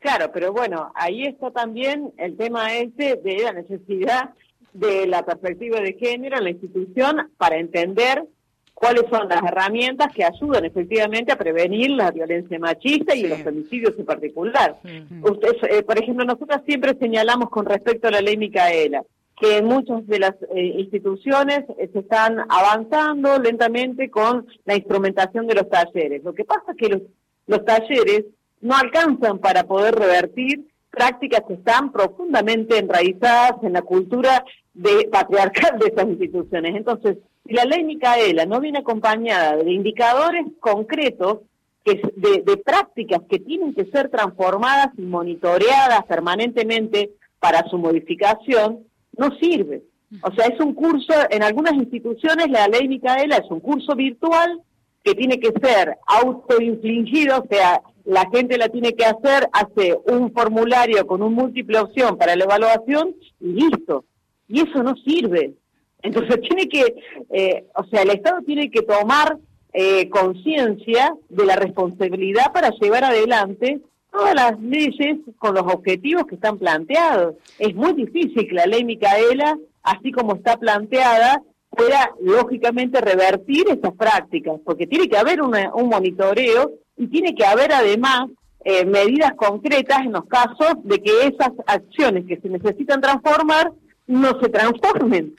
Claro, 0.00 0.30
pero 0.32 0.52
bueno, 0.52 0.92
ahí 0.94 1.24
está 1.24 1.50
también 1.50 2.12
el 2.16 2.36
tema 2.36 2.74
este 2.74 3.16
de 3.16 3.42
la 3.44 3.52
necesidad 3.52 4.30
de 4.72 5.06
la 5.06 5.24
perspectiva 5.24 5.80
de 5.80 5.92
género 5.92 6.38
en 6.38 6.44
la 6.44 6.50
institución 6.50 7.30
para 7.36 7.56
entender 7.58 8.24
cuáles 8.72 9.04
son 9.10 9.28
las 9.28 9.42
herramientas 9.42 10.08
que 10.14 10.24
ayudan 10.24 10.64
efectivamente 10.64 11.32
a 11.32 11.36
prevenir 11.36 11.90
la 11.90 12.10
violencia 12.10 12.58
machista 12.58 13.14
y 13.14 13.26
los 13.26 13.44
homicidios 13.44 13.92
en 13.98 14.06
particular. 14.06 14.78
Usted, 15.22 15.56
eh, 15.68 15.82
por 15.82 16.02
ejemplo, 16.02 16.24
nosotros 16.24 16.62
siempre 16.64 16.96
señalamos 16.98 17.50
con 17.50 17.66
respecto 17.66 18.08
a 18.08 18.10
la 18.10 18.22
ley 18.22 18.38
Micaela 18.38 19.02
que 19.38 19.58
en 19.58 19.66
muchas 19.66 20.06
de 20.06 20.18
las 20.18 20.34
eh, 20.54 20.74
instituciones 20.78 21.64
eh, 21.78 21.88
se 21.92 22.00
están 22.00 22.38
avanzando 22.48 23.38
lentamente 23.38 24.10
con 24.10 24.46
la 24.64 24.76
instrumentación 24.76 25.46
de 25.46 25.54
los 25.54 25.68
talleres. 25.68 26.22
Lo 26.22 26.34
que 26.34 26.44
pasa 26.44 26.72
es 26.72 26.76
que 26.76 26.88
los, 26.88 27.02
los 27.46 27.64
talleres 27.64 28.24
no 28.60 28.76
alcanzan 28.76 29.38
para 29.38 29.64
poder 29.64 29.94
revertir 29.94 30.68
prácticas 30.90 31.42
que 31.46 31.54
están 31.54 31.92
profundamente 31.92 32.78
enraizadas 32.78 33.62
en 33.62 33.74
la 33.74 33.82
cultura 33.82 34.44
de 34.74 35.08
patriarcal 35.10 35.78
de 35.78 35.88
esas 35.88 36.08
instituciones. 36.08 36.74
Entonces, 36.76 37.18
si 37.46 37.54
la 37.54 37.64
ley 37.64 37.84
Micaela 37.84 38.44
no 38.46 38.60
viene 38.60 38.80
acompañada 38.80 39.56
de 39.56 39.72
indicadores 39.72 40.46
concretos 40.60 41.38
que, 41.84 42.02
de, 42.16 42.42
de 42.42 42.56
prácticas 42.58 43.20
que 43.28 43.38
tienen 43.38 43.74
que 43.74 43.86
ser 43.86 44.10
transformadas 44.10 44.88
y 44.98 45.02
monitoreadas 45.02 46.04
permanentemente 46.06 47.10
para 47.38 47.66
su 47.68 47.78
modificación, 47.78 48.80
no 49.16 49.30
sirve. 49.38 49.82
O 50.22 50.32
sea, 50.34 50.46
es 50.46 50.60
un 50.60 50.74
curso, 50.74 51.14
en 51.30 51.42
algunas 51.42 51.74
instituciones 51.74 52.50
la 52.50 52.66
ley 52.66 52.88
Micaela 52.88 53.36
es 53.36 53.50
un 53.50 53.60
curso 53.60 53.94
virtual 53.94 54.60
que 55.04 55.14
tiene 55.14 55.38
que 55.38 55.52
ser 55.62 55.96
autoinfligido, 56.06 57.38
o 57.38 57.46
sea, 57.48 57.80
la 58.10 58.28
gente 58.28 58.58
la 58.58 58.68
tiene 58.68 58.94
que 58.94 59.04
hacer, 59.04 59.48
hace 59.52 59.96
un 60.06 60.32
formulario 60.32 61.06
con 61.06 61.22
un 61.22 61.32
múltiple 61.32 61.78
opción 61.78 62.18
para 62.18 62.34
la 62.34 62.42
evaluación 62.42 63.14
y 63.38 63.52
listo. 63.52 64.04
Y 64.48 64.62
eso 64.62 64.82
no 64.82 64.96
sirve. 64.96 65.54
Entonces 66.02 66.40
tiene 66.48 66.68
que, 66.68 66.96
eh, 67.30 67.66
o 67.76 67.84
sea, 67.84 68.02
el 68.02 68.10
Estado 68.10 68.42
tiene 68.42 68.68
que 68.68 68.82
tomar 68.82 69.38
eh, 69.72 70.08
conciencia 70.08 71.14
de 71.28 71.46
la 71.46 71.54
responsabilidad 71.54 72.52
para 72.52 72.70
llevar 72.70 73.04
adelante 73.04 73.80
todas 74.10 74.34
las 74.34 74.60
leyes 74.60 75.18
con 75.38 75.54
los 75.54 75.72
objetivos 75.72 76.24
que 76.26 76.34
están 76.34 76.58
planteados. 76.58 77.36
Es 77.60 77.76
muy 77.76 77.92
difícil 77.92 78.48
que 78.48 78.54
la 78.54 78.66
ley 78.66 78.84
Micaela, 78.84 79.56
así 79.84 80.10
como 80.10 80.34
está 80.34 80.56
planteada, 80.56 81.42
pueda 81.68 82.10
lógicamente 82.20 83.00
revertir 83.00 83.68
esas 83.68 83.94
prácticas, 83.94 84.58
porque 84.64 84.88
tiene 84.88 85.08
que 85.08 85.16
haber 85.16 85.40
un 85.40 85.88
monitoreo 85.88 86.72
y 87.00 87.06
tiene 87.06 87.34
que 87.34 87.46
haber 87.46 87.72
además 87.72 88.28
eh, 88.62 88.84
medidas 88.84 89.32
concretas 89.34 90.00
en 90.00 90.12
los 90.12 90.26
casos 90.26 90.74
de 90.84 91.00
que 91.00 91.28
esas 91.28 91.50
acciones 91.66 92.26
que 92.26 92.38
se 92.38 92.50
necesitan 92.50 93.00
transformar 93.00 93.72
no 94.06 94.38
se 94.38 94.50
transformen. 94.50 95.34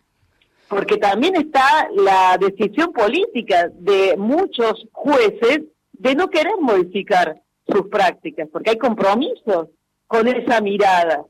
Porque 0.67 0.97
también 0.97 1.35
está 1.35 1.87
la 1.95 2.35
decisión 2.39 2.91
política 2.91 3.69
de 3.75 4.15
muchos 4.17 4.87
jueces 4.91 5.59
de 5.91 6.15
no 6.15 6.29
querer 6.29 6.53
modificar 6.59 7.39
sus 7.67 7.87
prácticas, 7.89 8.49
porque 8.51 8.71
hay 8.71 8.77
compromisos 8.79 9.67
con 10.07 10.27
esa 10.27 10.59
mirada. 10.61 11.25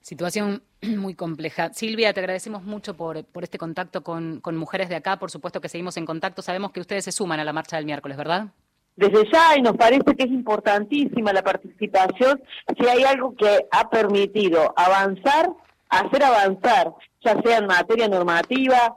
Situación 0.00 0.60
muy 0.96 1.14
compleja. 1.14 1.72
Silvia, 1.72 2.12
te 2.12 2.20
agradecemos 2.20 2.62
mucho 2.62 2.94
por, 2.94 3.24
por 3.24 3.44
este 3.44 3.58
contacto 3.58 4.02
con, 4.02 4.40
con, 4.40 4.56
mujeres 4.56 4.88
de 4.88 4.96
acá. 4.96 5.18
Por 5.18 5.30
supuesto 5.30 5.60
que 5.60 5.68
seguimos 5.68 5.96
en 5.96 6.06
contacto. 6.06 6.42
Sabemos 6.42 6.72
que 6.72 6.80
ustedes 6.80 7.04
se 7.04 7.12
suman 7.12 7.40
a 7.40 7.44
la 7.44 7.52
marcha 7.52 7.76
del 7.76 7.86
miércoles, 7.86 8.16
¿verdad? 8.16 8.48
Desde 8.96 9.30
ya, 9.30 9.56
y 9.56 9.60
nos 9.60 9.76
parece 9.76 10.16
que 10.16 10.24
es 10.24 10.30
importantísima 10.30 11.30
la 11.32 11.42
participación, 11.42 12.42
si 12.78 12.88
hay 12.88 13.04
algo 13.04 13.34
que 13.36 13.66
ha 13.70 13.90
permitido 13.90 14.72
avanzar, 14.74 15.50
hacer 15.90 16.24
avanzar, 16.24 16.94
ya 17.22 17.38
sea 17.42 17.58
en 17.58 17.66
materia 17.66 18.08
normativa, 18.08 18.96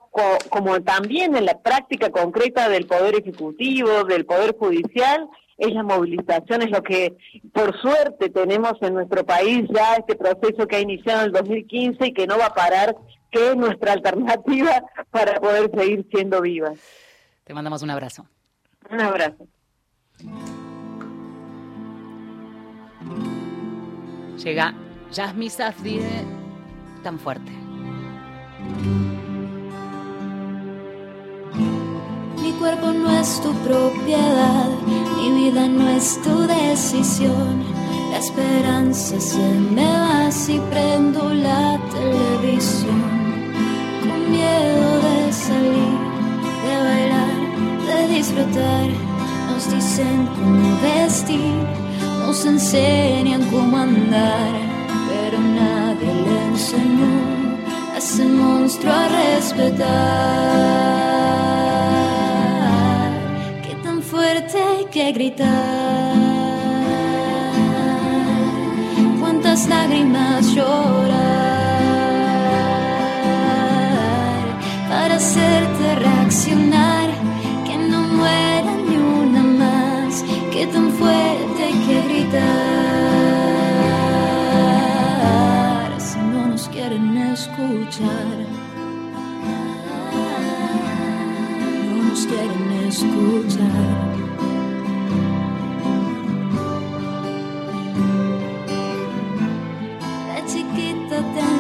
como 0.50 0.82
también 0.82 1.36
en 1.36 1.44
la 1.44 1.60
práctica 1.60 2.12
concreta 2.12 2.70
del 2.70 2.88
Poder 2.88 3.16
Ejecutivo, 3.16 4.06
del 4.06 4.26
Poder 4.26 4.56
Judicial, 4.58 5.28
es 5.60 5.74
la 5.74 5.84
movilización, 5.84 6.62
es 6.62 6.72
lo 6.72 6.82
que 6.82 7.16
por 7.54 7.80
suerte 7.82 8.30
tenemos 8.30 8.74
en 8.82 8.94
nuestro 8.94 9.26
país 9.26 9.68
ya 9.74 9.96
este 9.96 10.16
proceso 10.16 10.68
que 10.68 10.78
ha 10.78 10.80
iniciado 10.80 11.22
en 11.22 11.26
el 11.28 11.32
2015 11.34 12.08
y 12.08 12.14
que 12.14 12.28
no 12.28 12.38
va 12.38 12.48
a 12.48 12.54
parar, 12.54 12.96
que 13.32 13.50
es 13.50 13.56
nuestra 13.56 13.94
alternativa 13.94 14.84
para 15.12 15.40
poder 15.40 15.70
seguir 15.76 16.08
siendo 16.12 16.42
vivas. 16.42 16.80
Te 17.44 17.54
mandamos 17.54 17.82
un 17.82 17.90
abrazo. 17.90 18.26
Un 18.90 19.02
abrazo. 19.02 19.48
Llega 24.44 24.74
Jasmine 25.12 25.50
Safdie 25.50 26.02
tan 27.04 27.20
fuerte. 27.20 27.52
Mi 32.50 32.56
cuerpo 32.56 32.92
no 32.92 33.12
es 33.12 33.40
tu 33.44 33.54
propiedad, 33.64 34.70
mi 35.18 35.30
vida 35.40 35.68
no 35.68 35.88
es 35.88 36.20
tu 36.24 36.48
decisión. 36.48 37.64
La 38.10 38.18
esperanza 38.18 39.20
se 39.20 39.38
me 39.38 39.86
va 39.86 40.32
si 40.32 40.60
prendo 40.72 41.32
la 41.32 41.80
televisión. 41.92 43.04
Con 44.02 44.32
miedo 44.32 45.00
de 45.06 45.32
salir, 45.32 46.00
de 46.66 46.76
bailar, 46.88 47.38
de 47.88 48.00
disfrutar. 48.16 48.88
Nos 49.52 49.64
dicen 49.72 50.28
cómo 50.36 50.82
vestir, 50.82 51.54
nos 52.26 52.46
enseñan 52.46 53.44
cómo 53.52 53.78
andar, 53.78 54.54
pero 55.08 55.38
nadie 55.38 56.16
le 56.26 56.46
enseñó 56.48 57.14
a 57.94 57.98
ese 58.00 58.26
monstruo 58.26 58.92
a 58.92 59.08
respetar 59.08 60.80
que 64.92 65.12
gritar. 65.12 66.16
Cuántas 69.20 69.68
lágrimas 69.68 70.56
llorar 70.56 71.10
para 74.90 75.16
hacerte 75.16 75.96
reaccionar. 75.96 77.10
Que 77.66 77.78
no 77.78 78.02
muera 78.02 78.76
ni 78.88 78.98
una 78.98 79.44
más. 79.44 80.24
Que 80.52 80.66
tan 80.68 80.92
fuerte 80.92 81.64
hay 81.64 81.74
que 81.86 82.02
gritar. 82.08 82.40
Si 86.00 86.18
no 86.18 86.48
nos 86.48 86.68
quieren 86.70 87.18
escuchar. 87.18 88.48
No 91.86 92.04
nos 92.04 92.26
quieren 92.26 92.72
escuchar. 92.88 94.09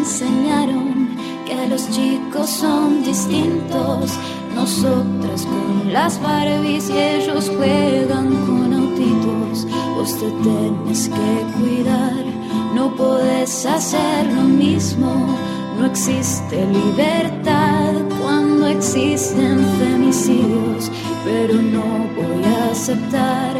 Enseñaron 0.10 1.08
que 1.46 1.68
los 1.68 1.88
chicos 1.92 2.50
son 2.50 3.04
distintos. 3.04 4.18
Nosotras 4.56 5.46
con 5.46 5.94
las 5.94 6.20
Barbies 6.22 6.90
y 6.90 6.98
ellos 6.98 7.52
juegan 7.56 8.28
con 8.48 8.74
autitos. 8.74 9.68
Vos 9.96 10.18
te 10.20 10.32
tienes 10.44 11.10
que 11.10 11.60
cuidar, 11.60 12.26
no 12.74 12.96
puedes 12.96 13.66
hacer 13.68 14.26
lo 14.34 14.42
mismo. 14.42 15.38
No 15.78 15.86
existe 15.86 16.66
libertad 16.66 17.94
cuando 18.20 18.66
existen 18.66 19.60
femicidios, 19.80 20.92
pero 21.24 21.54
no 21.54 21.86
voy 22.18 22.44
a 22.44 22.72
aceptar 22.72 23.54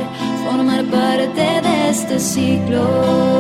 formar 0.44 0.84
parte 0.86 1.62
de 1.62 1.90
este 1.90 2.20
ciclo. 2.20 3.40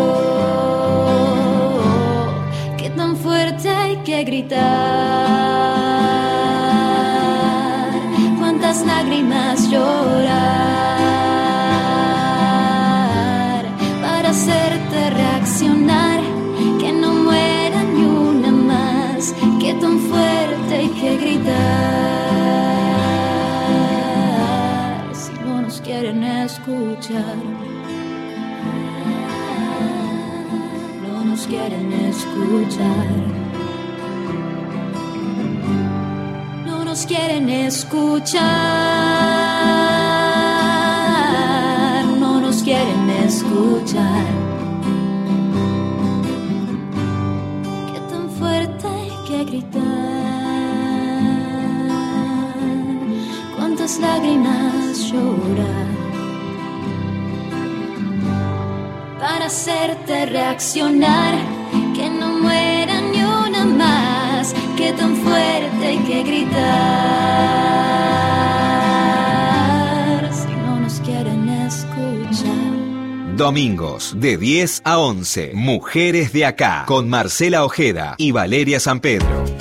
Que 4.04 4.24
gritar, 4.24 4.60
cuántas 8.39 8.86
lágrimas 8.86 9.70
llorar 9.70 10.80
para 14.02 14.30
hacerte 14.30 15.10
reaccionar, 15.10 16.22
que 16.80 16.91
no 16.91 17.14
muera 17.14 17.84
ni 17.84 18.04
una 18.04 18.52
más, 18.52 19.34
qué 19.60 19.74
tan 19.76 20.00
fuerte 20.00 20.76
hay 20.76 20.89
que 20.89 21.18
gritar 21.18 21.50
si 25.14 25.32
no 25.45 25.62
nos 25.62 25.82
quieren 25.82 26.24
escuchar. 26.24 27.36
No 31.02 31.26
nos 31.26 31.47
quieren 31.47 31.91
escuchar. 31.93 33.39
Quieren 37.10 37.49
escuchar. 37.49 38.45
No 42.20 42.39
nos 42.39 42.62
quieren 42.62 43.10
escuchar. 43.26 44.28
Qué 47.91 47.99
tan 48.12 48.30
fuerte 48.30 48.88
hay 48.88 49.12
que 49.28 49.43
gritar. 49.45 49.84
Cuántas 53.57 53.99
lágrimas 53.99 55.12
llorar. 55.12 55.89
para 59.20 59.45
hacerte 59.47 60.26
reaccionar, 60.28 61.34
tan 64.94 65.16
fuerte 65.16 65.86
hay 65.86 65.98
que 66.00 66.24
gritar, 66.24 66.60
si 70.34 70.48
no 70.48 70.80
nos 70.80 71.00
quieren 71.02 71.50
escuchar. 71.50 73.36
Domingos 73.36 74.16
de 74.18 74.38
10 74.38 74.82
a 74.84 75.00
11, 75.00 75.52
Mujeres 75.54 76.34
de 76.34 76.46
Acá, 76.46 76.84
con 76.88 77.10
Marcela 77.10 77.64
Ojeda 77.64 78.16
y 78.18 78.32
Valeria 78.32 78.80
San 78.80 79.00
Pedro. 79.00 79.59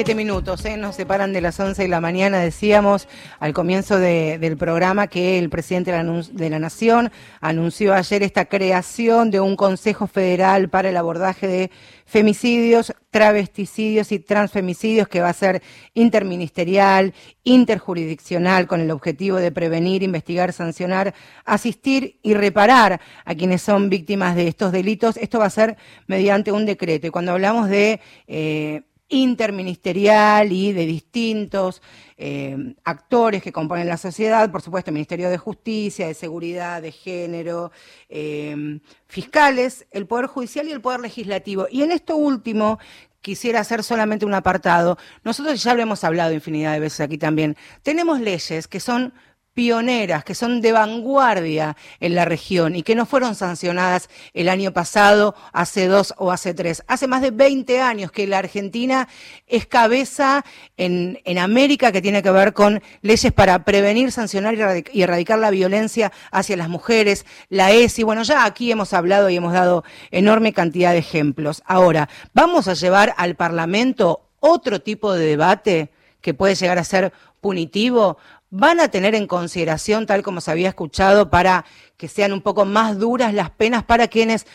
Ahí 0.00 0.02
está, 0.02 0.12
siete 0.12 0.14
minutos, 0.14 0.64
¿eh? 0.64 0.78
nos 0.78 0.96
separan 0.96 1.34
de 1.34 1.42
las 1.42 1.60
11 1.60 1.82
de 1.82 1.88
la 1.88 2.00
mañana. 2.00 2.38
Decíamos 2.38 3.06
al 3.38 3.52
comienzo 3.52 3.98
de- 3.98 4.38
del 4.38 4.56
programa 4.56 5.08
que 5.08 5.38
el 5.38 5.50
presidente 5.50 5.92
de 5.92 6.48
la 6.48 6.58
Nación 6.58 7.12
anunció 7.42 7.92
ayer 7.92 8.22
esta 8.22 8.46
creación 8.46 9.30
de 9.30 9.40
un 9.40 9.56
Consejo 9.56 10.06
Federal 10.06 10.70
para 10.70 10.88
el 10.88 10.96
abordaje 10.96 11.46
de 11.46 11.70
femicidios, 12.06 12.94
travesticidios 13.10 14.10
y 14.10 14.18
transfemicidios 14.20 15.06
que 15.06 15.20
va 15.20 15.28
a 15.28 15.34
ser 15.34 15.60
interministerial, 15.92 17.12
interjurisdiccional, 17.44 18.66
con 18.66 18.80
el 18.80 18.90
objetivo 18.90 19.36
de 19.36 19.52
prevenir, 19.52 20.02
investigar, 20.02 20.54
sancionar, 20.54 21.12
asistir 21.44 22.18
y 22.22 22.32
reparar 22.32 23.00
a 23.26 23.34
quienes 23.34 23.60
son 23.60 23.90
víctimas 23.90 24.34
de 24.34 24.48
estos 24.48 24.72
delitos. 24.72 25.18
Esto 25.18 25.38
va 25.40 25.44
a 25.46 25.50
ser 25.50 25.76
mediante 26.06 26.52
un 26.52 26.64
decreto. 26.64 27.06
Y 27.06 27.10
cuando 27.10 27.32
hablamos 27.32 27.68
de 27.68 28.00
eh, 28.26 28.82
interministerial 29.10 30.52
y 30.52 30.72
de 30.72 30.86
distintos 30.86 31.82
eh, 32.16 32.74
actores 32.84 33.42
que 33.42 33.52
componen 33.52 33.88
la 33.88 33.96
sociedad, 33.96 34.50
por 34.50 34.62
supuesto, 34.62 34.92
Ministerio 34.92 35.28
de 35.28 35.36
Justicia, 35.36 36.06
de 36.06 36.14
Seguridad, 36.14 36.80
de 36.80 36.92
Género, 36.92 37.72
eh, 38.08 38.80
fiscales, 39.06 39.86
el 39.90 40.06
Poder 40.06 40.26
Judicial 40.26 40.68
y 40.68 40.72
el 40.72 40.80
Poder 40.80 41.00
Legislativo. 41.00 41.66
Y 41.70 41.82
en 41.82 41.92
esto 41.92 42.16
último, 42.16 42.78
quisiera 43.20 43.60
hacer 43.60 43.82
solamente 43.82 44.24
un 44.24 44.34
apartado. 44.34 44.96
Nosotros 45.24 45.62
ya 45.62 45.74
lo 45.74 45.82
hemos 45.82 46.04
hablado 46.04 46.32
infinidad 46.32 46.72
de 46.72 46.80
veces 46.80 47.00
aquí 47.00 47.18
también. 47.18 47.56
Tenemos 47.82 48.20
leyes 48.20 48.66
que 48.68 48.80
son 48.80 49.12
pioneras, 49.54 50.24
que 50.24 50.34
son 50.34 50.60
de 50.60 50.72
vanguardia 50.72 51.76
en 51.98 52.14
la 52.14 52.24
región 52.24 52.76
y 52.76 52.82
que 52.82 52.94
no 52.94 53.04
fueron 53.06 53.34
sancionadas 53.34 54.08
el 54.32 54.48
año 54.48 54.72
pasado, 54.72 55.34
hace 55.52 55.86
dos 55.86 56.14
o 56.16 56.30
hace 56.32 56.54
tres. 56.54 56.82
Hace 56.86 57.06
más 57.06 57.20
de 57.20 57.30
20 57.30 57.80
años 57.80 58.12
que 58.12 58.26
la 58.26 58.38
Argentina 58.38 59.08
es 59.46 59.66
cabeza 59.66 60.44
en, 60.76 61.20
en 61.24 61.38
América 61.38 61.92
que 61.92 62.00
tiene 62.02 62.22
que 62.22 62.30
ver 62.30 62.52
con 62.52 62.82
leyes 63.02 63.32
para 63.32 63.64
prevenir, 63.64 64.12
sancionar 64.12 64.54
y 64.54 64.58
erradic- 64.58 64.90
y 64.92 65.02
erradicar 65.02 65.38
la 65.38 65.50
violencia 65.50 66.12
hacia 66.30 66.56
las 66.56 66.68
mujeres, 66.68 67.26
la 67.48 67.72
ESI. 67.72 68.02
Bueno, 68.02 68.22
ya 68.22 68.44
aquí 68.44 68.70
hemos 68.70 68.92
hablado 68.92 69.30
y 69.30 69.36
hemos 69.36 69.52
dado 69.52 69.84
enorme 70.10 70.52
cantidad 70.52 70.92
de 70.92 70.98
ejemplos. 70.98 71.62
Ahora, 71.66 72.08
vamos 72.32 72.68
a 72.68 72.74
llevar 72.74 73.14
al 73.16 73.34
Parlamento 73.34 74.28
otro 74.40 74.80
tipo 74.80 75.12
de 75.12 75.26
debate 75.26 75.90
que 76.20 76.34
puede 76.34 76.54
llegar 76.54 76.78
a 76.78 76.84
ser 76.84 77.12
punitivo, 77.40 78.18
van 78.50 78.80
a 78.80 78.88
tener 78.88 79.14
en 79.14 79.26
consideración, 79.26 80.06
tal 80.06 80.22
como 80.22 80.40
se 80.40 80.50
había 80.50 80.68
escuchado, 80.68 81.30
para 81.30 81.64
que 81.96 82.08
sean 82.08 82.32
un 82.32 82.42
poco 82.42 82.64
más 82.64 82.98
duras 82.98 83.32
las 83.32 83.50
penas 83.50 83.84
para 83.84 84.08
quienes 84.08 84.46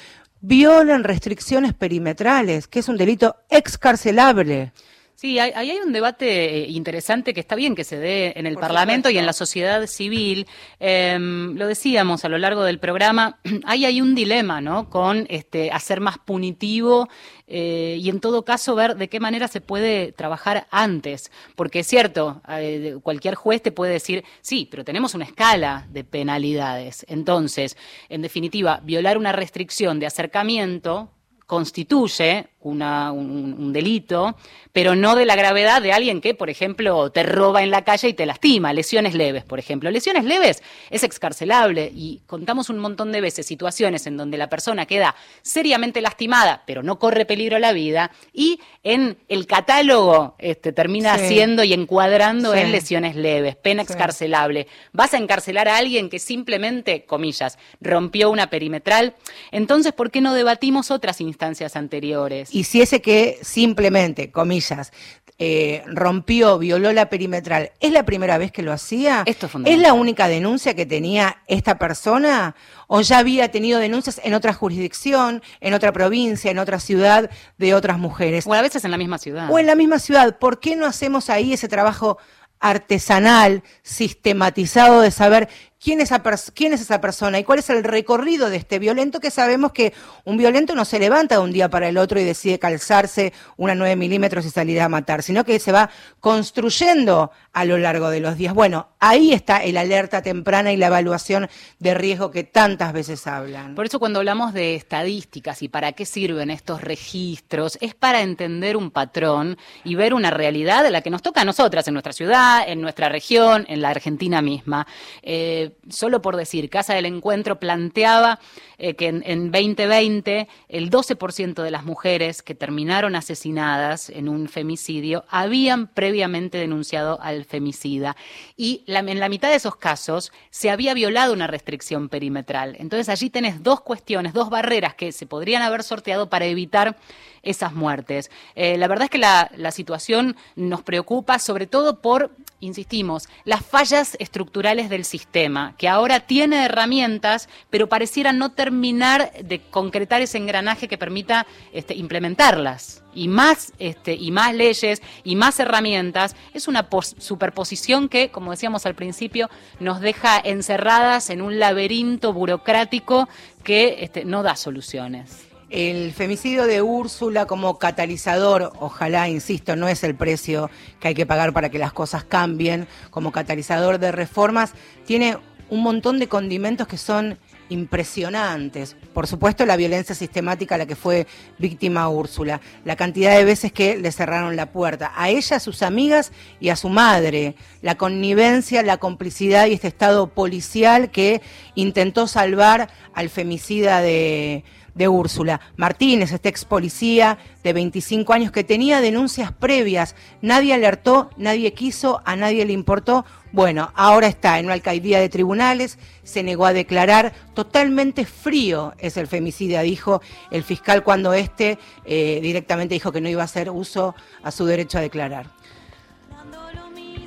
violan 0.42 1.04
restricciones 1.04 1.74
perimetrales, 1.74 2.68
que 2.68 2.80
es 2.80 2.90
un 2.90 2.98
delito 2.98 3.38
excarcelable. 3.50 4.74
Sí, 5.18 5.40
hay- 5.40 5.54
ahí 5.56 5.72
hay 5.72 5.78
un 5.78 5.94
debate 5.94 6.64
eh, 6.64 6.68
interesante 6.70 7.34
que 7.34 7.40
está 7.40 7.56
bien 7.56 7.74
que 7.74 7.86
se 7.86 7.98
dé 7.98 8.34
en 8.36 8.46
el 8.48 8.56
Por 8.56 8.64
Parlamento 8.64 9.10
y 9.10 9.18
en 9.18 9.26
la 9.26 9.32
sociedad 9.32 9.88
civil. 9.88 10.46
Em, 10.78 11.56
lo 11.56 11.68
decíamos 11.68 12.26
a 12.26 12.30
lo 12.30 12.38
largo 12.38 12.64
del 12.64 12.80
programa, 12.80 13.40
ahí 13.66 13.86
hay 13.86 14.02
un 14.02 14.14
dilema, 14.14 14.60
¿no? 14.60 14.90
Con 14.90 15.26
este, 15.30 15.72
hacer 15.72 16.02
más 16.02 16.18
punitivo 16.18 17.08
eh, 17.48 17.98
y 18.02 18.10
en 18.10 18.20
todo 18.20 18.44
caso 18.44 18.76
ver 18.76 18.98
de 18.98 19.08
qué 19.08 19.22
manera 19.22 19.48
se 19.48 19.62
puede 19.62 20.12
trabajar 20.12 20.68
antes. 20.70 21.32
Porque 21.56 21.80
es 21.80 21.88
cierto, 21.88 22.42
eh, 22.50 22.98
cualquier 23.02 23.36
juez 23.36 23.62
te 23.62 23.72
puede 23.72 23.94
decir, 23.94 24.26
sí, 24.42 24.68
pero 24.70 24.84
tenemos 24.84 25.14
una 25.16 25.24
escala 25.26 25.88
de 25.92 26.04
penalidades. 26.04 27.06
Entonces, 27.08 27.78
en 28.10 28.22
definitiva, 28.22 28.82
violar 28.84 29.18
una 29.18 29.32
restricción 29.32 29.98
de 30.00 30.08
acercamiento 30.08 31.10
constituye 31.48 32.48
una- 32.66 33.12
un, 33.12 33.56
un 33.58 33.74
delito, 33.74 34.36
pero 34.74 34.96
no 34.96 35.16
de 35.16 35.26
la 35.26 35.36
gravedad 35.36 35.82
de 35.82 35.94
alguien 35.94 36.20
que, 36.20 36.34
por 36.34 36.50
ejemplo, 36.50 37.10
te 37.12 37.24
roba 37.24 37.64
en 37.64 37.72
la 37.72 37.84
calle 37.84 38.10
y 38.10 38.14
te 38.14 38.26
lastima, 38.26 38.74
lesiones 38.74 39.14
leves, 39.14 39.44
por 39.44 39.60
ejemplo. 39.60 39.90
Lesiones 39.92 40.26
leves 40.26 40.62
es 40.90 41.04
excarcelable 41.04 41.92
y 41.96 42.22
contamos 42.26 42.70
un 42.70 42.80
montón 42.80 43.12
de 43.12 43.22
veces 43.22 43.46
situaciones 43.46 44.08
en 44.08 44.18
donde 44.18 44.38
la 44.38 44.50
persona 44.50 44.86
queda 44.86 45.16
seriamente 45.44 46.02
lastimada, 46.02 46.64
pero 46.66 46.82
no 46.84 46.98
corre 47.00 47.26
peligro 47.26 47.60
la 47.60 47.72
vida, 47.72 48.12
y 48.34 48.60
en 48.84 49.18
el 49.30 49.46
catálogo 49.48 50.36
este, 50.40 50.74
termina 50.74 51.18
Sí. 51.18 51.28
siendo 51.30 51.64
y 51.64 51.74
encuadrando 51.74 52.54
Sí. 52.54 52.60
en 52.60 52.72
lesiones 52.72 53.16
leves, 53.16 53.56
pena 53.56 53.84
Sí. 53.84 53.92
excarcelable. 53.94 54.68
Vas 54.92 55.14
a 55.14 55.18
encarcelar 55.18 55.68
a 55.68 55.78
alguien 55.78 56.10
que 56.10 56.20
simplemente, 56.20 57.06
comillas, 57.06 57.58
rompió 57.80 58.30
una 58.32 58.50
perimetral. 58.50 59.16
Entonces, 59.52 59.94
¿por 59.94 60.10
qué 60.12 60.22
no 60.22 60.34
debatimos 60.34 60.90
otras 60.92 61.22
instancias 61.22 61.76
anteriores? 61.76 62.54
Y 62.56 62.64
si 62.64 62.82
ese 62.82 63.02
que 63.02 63.38
simplemente, 63.42 64.32
comillas, 64.32 64.94
eh, 65.38 65.84
rompió, 65.88 66.58
violó 66.58 66.94
la 66.94 67.10
perimetral, 67.10 67.74
¿es 67.82 67.92
la 67.92 68.04
primera 68.04 68.38
vez 68.38 68.54
que 68.54 68.62
lo 68.62 68.72
hacía? 68.72 69.24
Esto 69.26 69.48
es 69.48 69.54
¿Es 69.66 69.78
la 69.78 69.92
única 69.92 70.30
denuncia 70.30 70.74
que 70.74 70.86
tenía 70.86 71.44
esta 71.48 71.78
persona? 71.78 72.56
¿O 72.88 73.02
ya 73.02 73.18
había 73.18 73.52
tenido 73.52 73.78
denuncias 73.78 74.22
en 74.24 74.34
otra 74.34 74.54
jurisdicción, 74.54 75.44
en 75.60 75.74
otra 75.74 75.92
provincia, 75.92 76.50
en 76.50 76.60
otra 76.60 76.80
ciudad 76.80 77.30
de 77.58 77.74
otras 77.74 78.00
mujeres? 78.00 78.48
O 78.48 78.54
a 78.54 78.62
veces 78.62 78.86
en 78.86 78.92
la 78.92 78.98
misma 78.98 79.18
ciudad. 79.18 79.52
O 79.52 79.60
en 79.60 79.66
la 79.66 79.76
misma 79.76 80.00
ciudad. 80.00 80.40
¿Por 80.40 80.62
qué 80.62 80.78
no 80.78 80.86
hacemos 80.86 81.30
ahí 81.30 81.52
ese 81.52 81.68
trabajo 81.68 82.20
artesanal, 82.62 83.64
sistematizado 83.84 85.02
de 85.02 85.12
saber 85.12 85.50
quién 85.86 86.02
es, 86.02 86.12
esa 86.12 86.24
quién 86.56 86.74
es 86.74 86.82
esa 86.82 87.00
persona 87.00 87.38
y 87.38 87.44
cuál 87.44 87.60
es 87.60 87.70
el 87.70 87.84
recorrido 87.84 88.50
de 88.50 88.58
este 88.58 88.80
violento 88.80 89.20
que 89.20 89.30
sabemos 89.30 89.72
que 89.72 89.94
un 90.24 90.36
violento 90.36 90.74
no 90.74 90.84
se 90.84 90.98
levanta 90.98 91.36
de 91.36 91.42
un 91.42 91.52
día 91.52 91.70
para 91.70 91.88
el 91.88 92.00
otro 92.00 92.20
y 92.20 92.24
decide 92.24 92.58
calzarse 92.58 93.34
una 93.56 93.76
9 93.76 93.96
milímetros 93.96 94.48
y 94.48 94.50
salir 94.50 94.82
a 94.82 94.90
matar, 94.90 95.22
sino 95.22 95.46
que 95.46 95.60
se 95.60 95.72
va 95.72 95.92
construyendo 96.20 97.30
a 97.54 97.66
lo 97.66 97.78
largo 97.78 98.10
de 98.10 98.20
los 98.20 98.36
días. 98.36 98.56
Bueno, 98.56 98.88
ahí 99.00 99.32
está 99.32 99.64
el 99.64 99.78
alerta 99.78 100.24
temprana 100.24 100.74
y 100.74 100.78
la 100.78 100.88
evaluación 100.88 101.48
de 101.78 101.94
riesgo 101.94 102.32
que 102.32 102.44
tantas 102.44 102.92
veces 102.92 103.28
hablan. 103.28 103.76
Por 103.76 103.86
eso 103.86 104.00
cuando 104.00 104.18
hablamos 104.18 104.54
de 104.54 104.74
estadísticas 104.74 105.62
y 105.62 105.70
para 105.70 105.92
qué 105.92 106.08
sirven 106.08 106.50
estos 106.50 106.82
registros, 106.82 107.78
es 107.80 107.94
para 107.94 108.24
entender 108.24 108.76
un 108.76 108.90
patrón 108.90 109.56
y 109.84 109.94
ver 109.94 110.16
una 110.16 110.32
realidad 110.32 110.84
de 110.84 110.90
la 110.90 111.02
que 111.02 111.12
nos 111.12 111.22
toca 111.22 111.42
a 111.42 111.46
nosotras 111.46 111.88
en 111.88 111.94
nuestra 111.94 112.12
ciudad, 112.12 112.68
en 112.68 112.82
nuestra 112.82 113.08
región, 113.08 113.66
en 113.70 113.84
la 113.84 113.90
Argentina 113.90 114.42
misma. 114.42 114.88
Eh, 115.22 115.75
solo 115.90 116.22
por 116.22 116.36
decir, 116.36 116.70
Casa 116.70 116.94
del 116.94 117.06
Encuentro 117.06 117.60
planteaba 117.60 118.40
eh, 118.78 118.96
que 118.96 119.08
en, 119.08 119.24
en 119.26 119.52
2020 119.52 120.48
el 120.70 120.90
12% 120.90 121.64
de 121.64 121.72
las 121.72 121.84
mujeres 121.84 122.42
que 122.42 122.56
terminaron 122.56 123.16
asesinadas 123.16 124.10
en 124.10 124.30
un 124.30 124.48
femicidio 124.48 125.26
habían 125.30 125.88
previamente 125.88 126.58
denunciado 126.58 127.20
al 127.22 127.46
femicida 127.46 128.16
y 128.58 128.84
en 128.88 129.20
la 129.20 129.30
mitad 129.30 129.50
de 129.50 129.56
esos 129.56 129.76
casos 129.76 130.32
se 130.50 130.70
había 130.70 130.94
violado 130.94 131.34
una 131.34 131.48
restricción 131.48 132.10
perimetral. 132.10 132.76
Entonces 132.80 133.10
allí 133.10 133.30
tenés 133.30 133.64
dos 133.64 133.82
cuestiones, 133.82 134.34
dos 134.34 134.50
barreras 134.50 134.96
que 134.96 135.12
se 135.12 135.26
podrían 135.26 135.62
haber 135.62 135.84
sorteado 135.84 136.30
para 136.30 136.46
evitar 136.46 136.98
esas 137.46 137.74
muertes. 137.74 138.30
Eh, 138.56 138.78
la 138.78 138.88
verdad 138.88 139.06
es 139.06 139.10
que 139.12 139.18
la, 139.18 139.72
situación 139.72 140.36
nos 140.56 140.82
preocupa 140.84 141.40
sobre 141.40 141.68
todo 141.68 142.02
por 142.02 142.32
insistimos, 142.62 143.28
las 143.44 143.66
fallas 143.66 144.16
estructurales 144.20 144.90
del 144.90 145.06
sistema, 145.06 145.76
que 145.78 145.88
ahora 145.88 146.22
tiene 146.22 146.66
herramientas, 146.66 147.50
pero 147.70 147.90
pareciera 147.90 148.32
no 148.32 148.52
terminar 148.52 149.32
de 149.44 149.62
concretar 149.62 150.22
ese 150.22 150.38
engranaje 150.38 150.88
que 150.88 150.98
permita 150.98 151.46
este, 151.74 151.94
implementarlas. 151.96 153.04
Y 153.14 153.28
más, 153.28 153.72
este, 153.80 154.16
y 154.16 154.32
más 154.32 154.54
leyes 154.54 155.02
y 155.24 155.36
más 155.36 155.60
herramientas, 155.60 156.36
es 156.54 156.68
una 156.68 156.88
superposición 157.18 158.10
que, 158.10 158.30
como 158.30 158.52
decíamos 158.52 158.86
al 158.86 158.96
principio, 158.96 159.50
nos 159.80 160.02
deja 160.02 160.40
encerradas 160.44 161.30
en 161.30 161.42
un 161.42 161.60
laberinto 161.60 162.34
burocrático 162.34 163.30
que 163.64 163.98
este, 164.04 164.26
no 164.26 164.44
da 164.44 164.56
soluciones. 164.56 165.55
El 165.76 166.14
femicidio 166.14 166.68
de 166.68 166.82
Úrsula 166.82 167.48
como 167.48 167.78
catalizador, 167.80 168.72
ojalá, 168.80 169.28
insisto, 169.28 169.76
no 169.76 169.90
es 169.90 170.06
el 170.06 170.16
precio 170.16 170.70
que 171.02 171.10
hay 171.10 171.14
que 171.14 171.26
pagar 171.26 171.52
para 171.52 171.68
que 171.70 171.80
las 171.80 171.92
cosas 171.92 172.24
cambien, 172.24 172.88
como 173.10 173.34
catalizador 173.34 174.00
de 174.00 174.14
reformas, 174.14 174.72
tiene 175.06 175.38
un 175.70 175.84
montón 175.84 176.18
de 176.18 176.30
condimentos 176.30 176.88
que 176.88 176.98
son 176.98 177.38
impresionantes. 177.70 178.96
Por 179.14 179.28
supuesto, 179.28 179.66
la 179.66 179.78
violencia 179.78 180.16
sistemática 180.16 180.76
a 180.76 180.78
la 180.78 180.86
que 180.86 180.96
fue 180.96 181.28
víctima 181.58 182.10
Úrsula, 182.10 182.62
la 182.84 182.96
cantidad 182.96 183.36
de 183.36 183.46
veces 183.46 183.72
que 183.72 183.98
le 183.98 184.12
cerraron 184.12 184.56
la 184.56 184.72
puerta, 184.72 185.12
a 185.16 185.30
ella, 185.30 185.58
a 185.58 185.60
sus 185.60 185.82
amigas 185.82 186.32
y 186.60 186.70
a 186.70 186.76
su 186.76 186.90
madre, 186.90 187.56
la 187.82 187.96
connivencia, 187.96 188.84
la 188.84 188.98
complicidad 188.98 189.68
y 189.68 189.74
este 189.74 189.88
estado 189.88 190.28
policial 190.28 191.12
que 191.12 191.42
intentó 191.76 192.28
salvar 192.28 192.90
al 193.14 193.30
femicida 193.30 194.02
de, 194.02 194.64
de 194.96 195.08
Úrsula. 195.08 195.62
Martínez, 195.76 196.32
este 196.32 196.50
ex 196.50 196.66
policía 196.66 197.38
de 197.64 197.74
25 197.74 198.34
años 198.34 198.52
que 198.52 198.64
tenía 198.64 199.02
denuncias 199.02 199.52
previas, 199.52 200.16
nadie 200.42 200.74
alertó, 200.74 201.30
nadie 201.38 201.74
quiso, 201.74 202.22
a 202.26 202.36
nadie 202.36 202.66
le 202.66 202.74
importó. 202.74 203.26
Bueno, 203.56 203.90
ahora 203.96 204.28
está 204.28 204.60
en 204.60 204.66
una 204.66 204.74
alcaldía 204.74 205.22
de 205.22 205.30
tribunales, 205.30 205.98
se 206.26 206.44
negó 206.44 206.66
a 206.66 206.74
declarar, 206.74 207.32
totalmente 207.54 208.26
frío 208.26 208.94
es 208.98 209.16
el 209.16 209.28
femicida, 209.28 209.80
dijo 209.80 210.22
el 210.52 210.62
fiscal 210.62 211.06
cuando 211.06 211.32
este 211.32 211.80
eh, 212.04 212.40
directamente 212.42 212.96
dijo 212.96 213.14
que 213.14 213.22
no 213.22 213.30
iba 213.30 213.44
a 213.44 213.46
hacer 213.46 213.70
uso 213.70 214.14
a 214.44 214.52
su 214.52 214.66
derecho 214.66 214.98
a 214.98 215.02
declarar. 215.02 215.46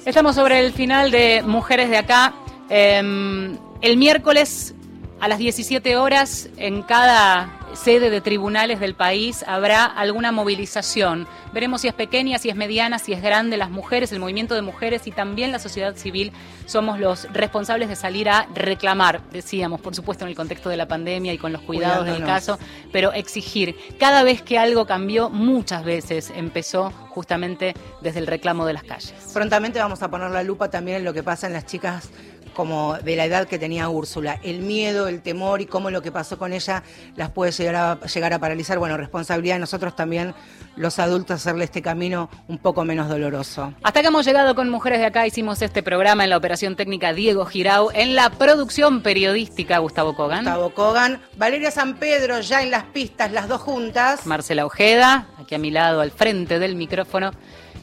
Estamos 0.05 0.35
sobre 0.35 0.59
el 0.59 0.74
final 0.74 1.11
de 1.11 1.43
Mujeres 1.47 1.89
de 1.89 1.97
Acá. 1.97 2.35
Em, 2.68 3.57
el 3.81 3.97
miércoles 3.97 4.74
a 5.20 5.29
las 5.29 5.39
17 5.39 5.97
horas 5.97 6.51
en 6.59 6.83
cada 6.83 7.57
sede 7.74 8.10
de 8.10 8.20
tribunales 8.20 8.80
del 8.80 8.94
país 8.94 9.44
habrá 9.46 9.84
alguna 9.84 10.32
movilización. 10.32 11.26
Veremos 11.52 11.82
si 11.82 11.88
es 11.88 11.94
pequeña, 11.94 12.38
si 12.38 12.50
es 12.50 12.56
mediana, 12.56 12.98
si 12.98 13.12
es 13.12 13.22
grande. 13.22 13.56
Las 13.56 13.70
mujeres, 13.70 14.12
el 14.12 14.20
movimiento 14.20 14.54
de 14.54 14.62
mujeres 14.62 15.06
y 15.06 15.12
también 15.12 15.52
la 15.52 15.58
sociedad 15.58 15.96
civil 15.96 16.32
somos 16.66 16.98
los 16.98 17.32
responsables 17.32 17.88
de 17.88 17.96
salir 17.96 18.28
a 18.28 18.46
reclamar, 18.54 19.22
decíamos, 19.30 19.80
por 19.80 19.94
supuesto 19.94 20.24
en 20.24 20.30
el 20.30 20.36
contexto 20.36 20.68
de 20.68 20.76
la 20.76 20.86
pandemia 20.86 21.32
y 21.32 21.38
con 21.38 21.52
los 21.52 21.62
cuidados 21.62 22.06
del 22.06 22.24
caso, 22.24 22.58
pero 22.92 23.12
exigir. 23.12 23.76
Cada 23.98 24.22
vez 24.22 24.42
que 24.42 24.58
algo 24.58 24.86
cambió, 24.86 25.30
muchas 25.30 25.84
veces 25.84 26.30
empezó 26.34 26.90
justamente 27.08 27.74
desde 28.00 28.20
el 28.20 28.26
reclamo 28.26 28.66
de 28.66 28.74
las 28.74 28.84
calles. 28.84 29.14
Prontamente 29.32 29.78
vamos 29.78 30.02
a 30.02 30.10
poner 30.10 30.30
la 30.30 30.42
lupa 30.42 30.70
también 30.70 30.98
en 30.98 31.04
lo 31.04 31.12
que 31.12 31.22
pasa 31.22 31.46
en 31.46 31.54
las 31.54 31.66
chicas 31.66 32.10
como 32.59 32.94
de 32.94 33.14
la 33.14 33.24
edad 33.24 33.46
que 33.46 33.56
tenía 33.56 33.88
Úrsula. 33.88 34.40
El 34.42 34.62
miedo, 34.62 35.06
el 35.06 35.22
temor 35.22 35.61
y 35.61 35.66
cómo 35.66 35.92
lo 35.92 36.02
que 36.02 36.11
pasó 36.11 36.38
con 36.38 36.52
ella 36.52 36.82
las 37.14 37.30
puede 37.30 37.52
llegar 37.52 37.76
a, 37.76 38.00
llegar 38.04 38.32
a 38.32 38.40
paralizar. 38.40 38.80
Bueno, 38.80 38.96
responsabilidad 38.96 39.54
de 39.54 39.61
nosotros 39.61 39.94
también, 39.94 40.34
los 40.74 40.98
adultos, 40.98 41.36
hacerle 41.36 41.66
este 41.66 41.82
camino 41.82 42.28
un 42.48 42.59
poco 42.59 42.84
menos 42.84 43.09
doloroso. 43.09 43.72
Hasta 43.84 44.00
que 44.00 44.09
hemos 44.09 44.26
llegado 44.26 44.56
con 44.56 44.70
Mujeres 44.70 44.98
de 44.98 45.06
Acá, 45.06 45.24
hicimos 45.24 45.62
este 45.62 45.84
programa 45.84 46.24
en 46.24 46.30
la 46.30 46.36
operación 46.36 46.74
técnica 46.74 47.12
Diego 47.12 47.46
Girau, 47.46 47.90
en 47.94 48.16
la 48.16 48.28
producción 48.30 49.02
periodística 49.02 49.78
Gustavo 49.78 50.16
Kogan. 50.16 50.40
Gustavo 50.40 50.70
Kogan, 50.70 51.22
Valeria 51.36 51.70
San 51.70 51.94
Pedro 51.94 52.40
ya 52.40 52.64
en 52.64 52.72
las 52.72 52.82
pistas, 52.86 53.30
las 53.30 53.46
dos 53.46 53.61
juntas. 53.61 54.26
Marcela 54.26 54.66
Ojeda, 54.66 55.28
aquí 55.38 55.54
a 55.54 55.59
mi 55.59 55.70
lado, 55.70 56.00
al 56.00 56.11
frente 56.11 56.59
del 56.59 56.74
micrófono. 56.74 57.30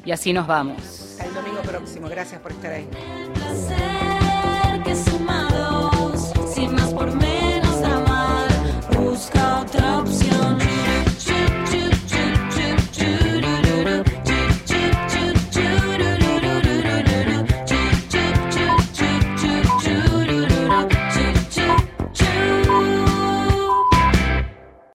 Y 0.03 0.11
así 0.11 0.33
nos 0.33 0.47
vamos. 0.47 1.17
el 1.25 1.33
domingo 1.33 1.61
próximo. 1.61 2.09
Gracias 2.09 2.41
por 2.41 2.51
estar 2.51 2.73
ahí. 2.73 2.89
buscar 9.15 9.59
outra 9.59 9.99
opção. 9.99 10.64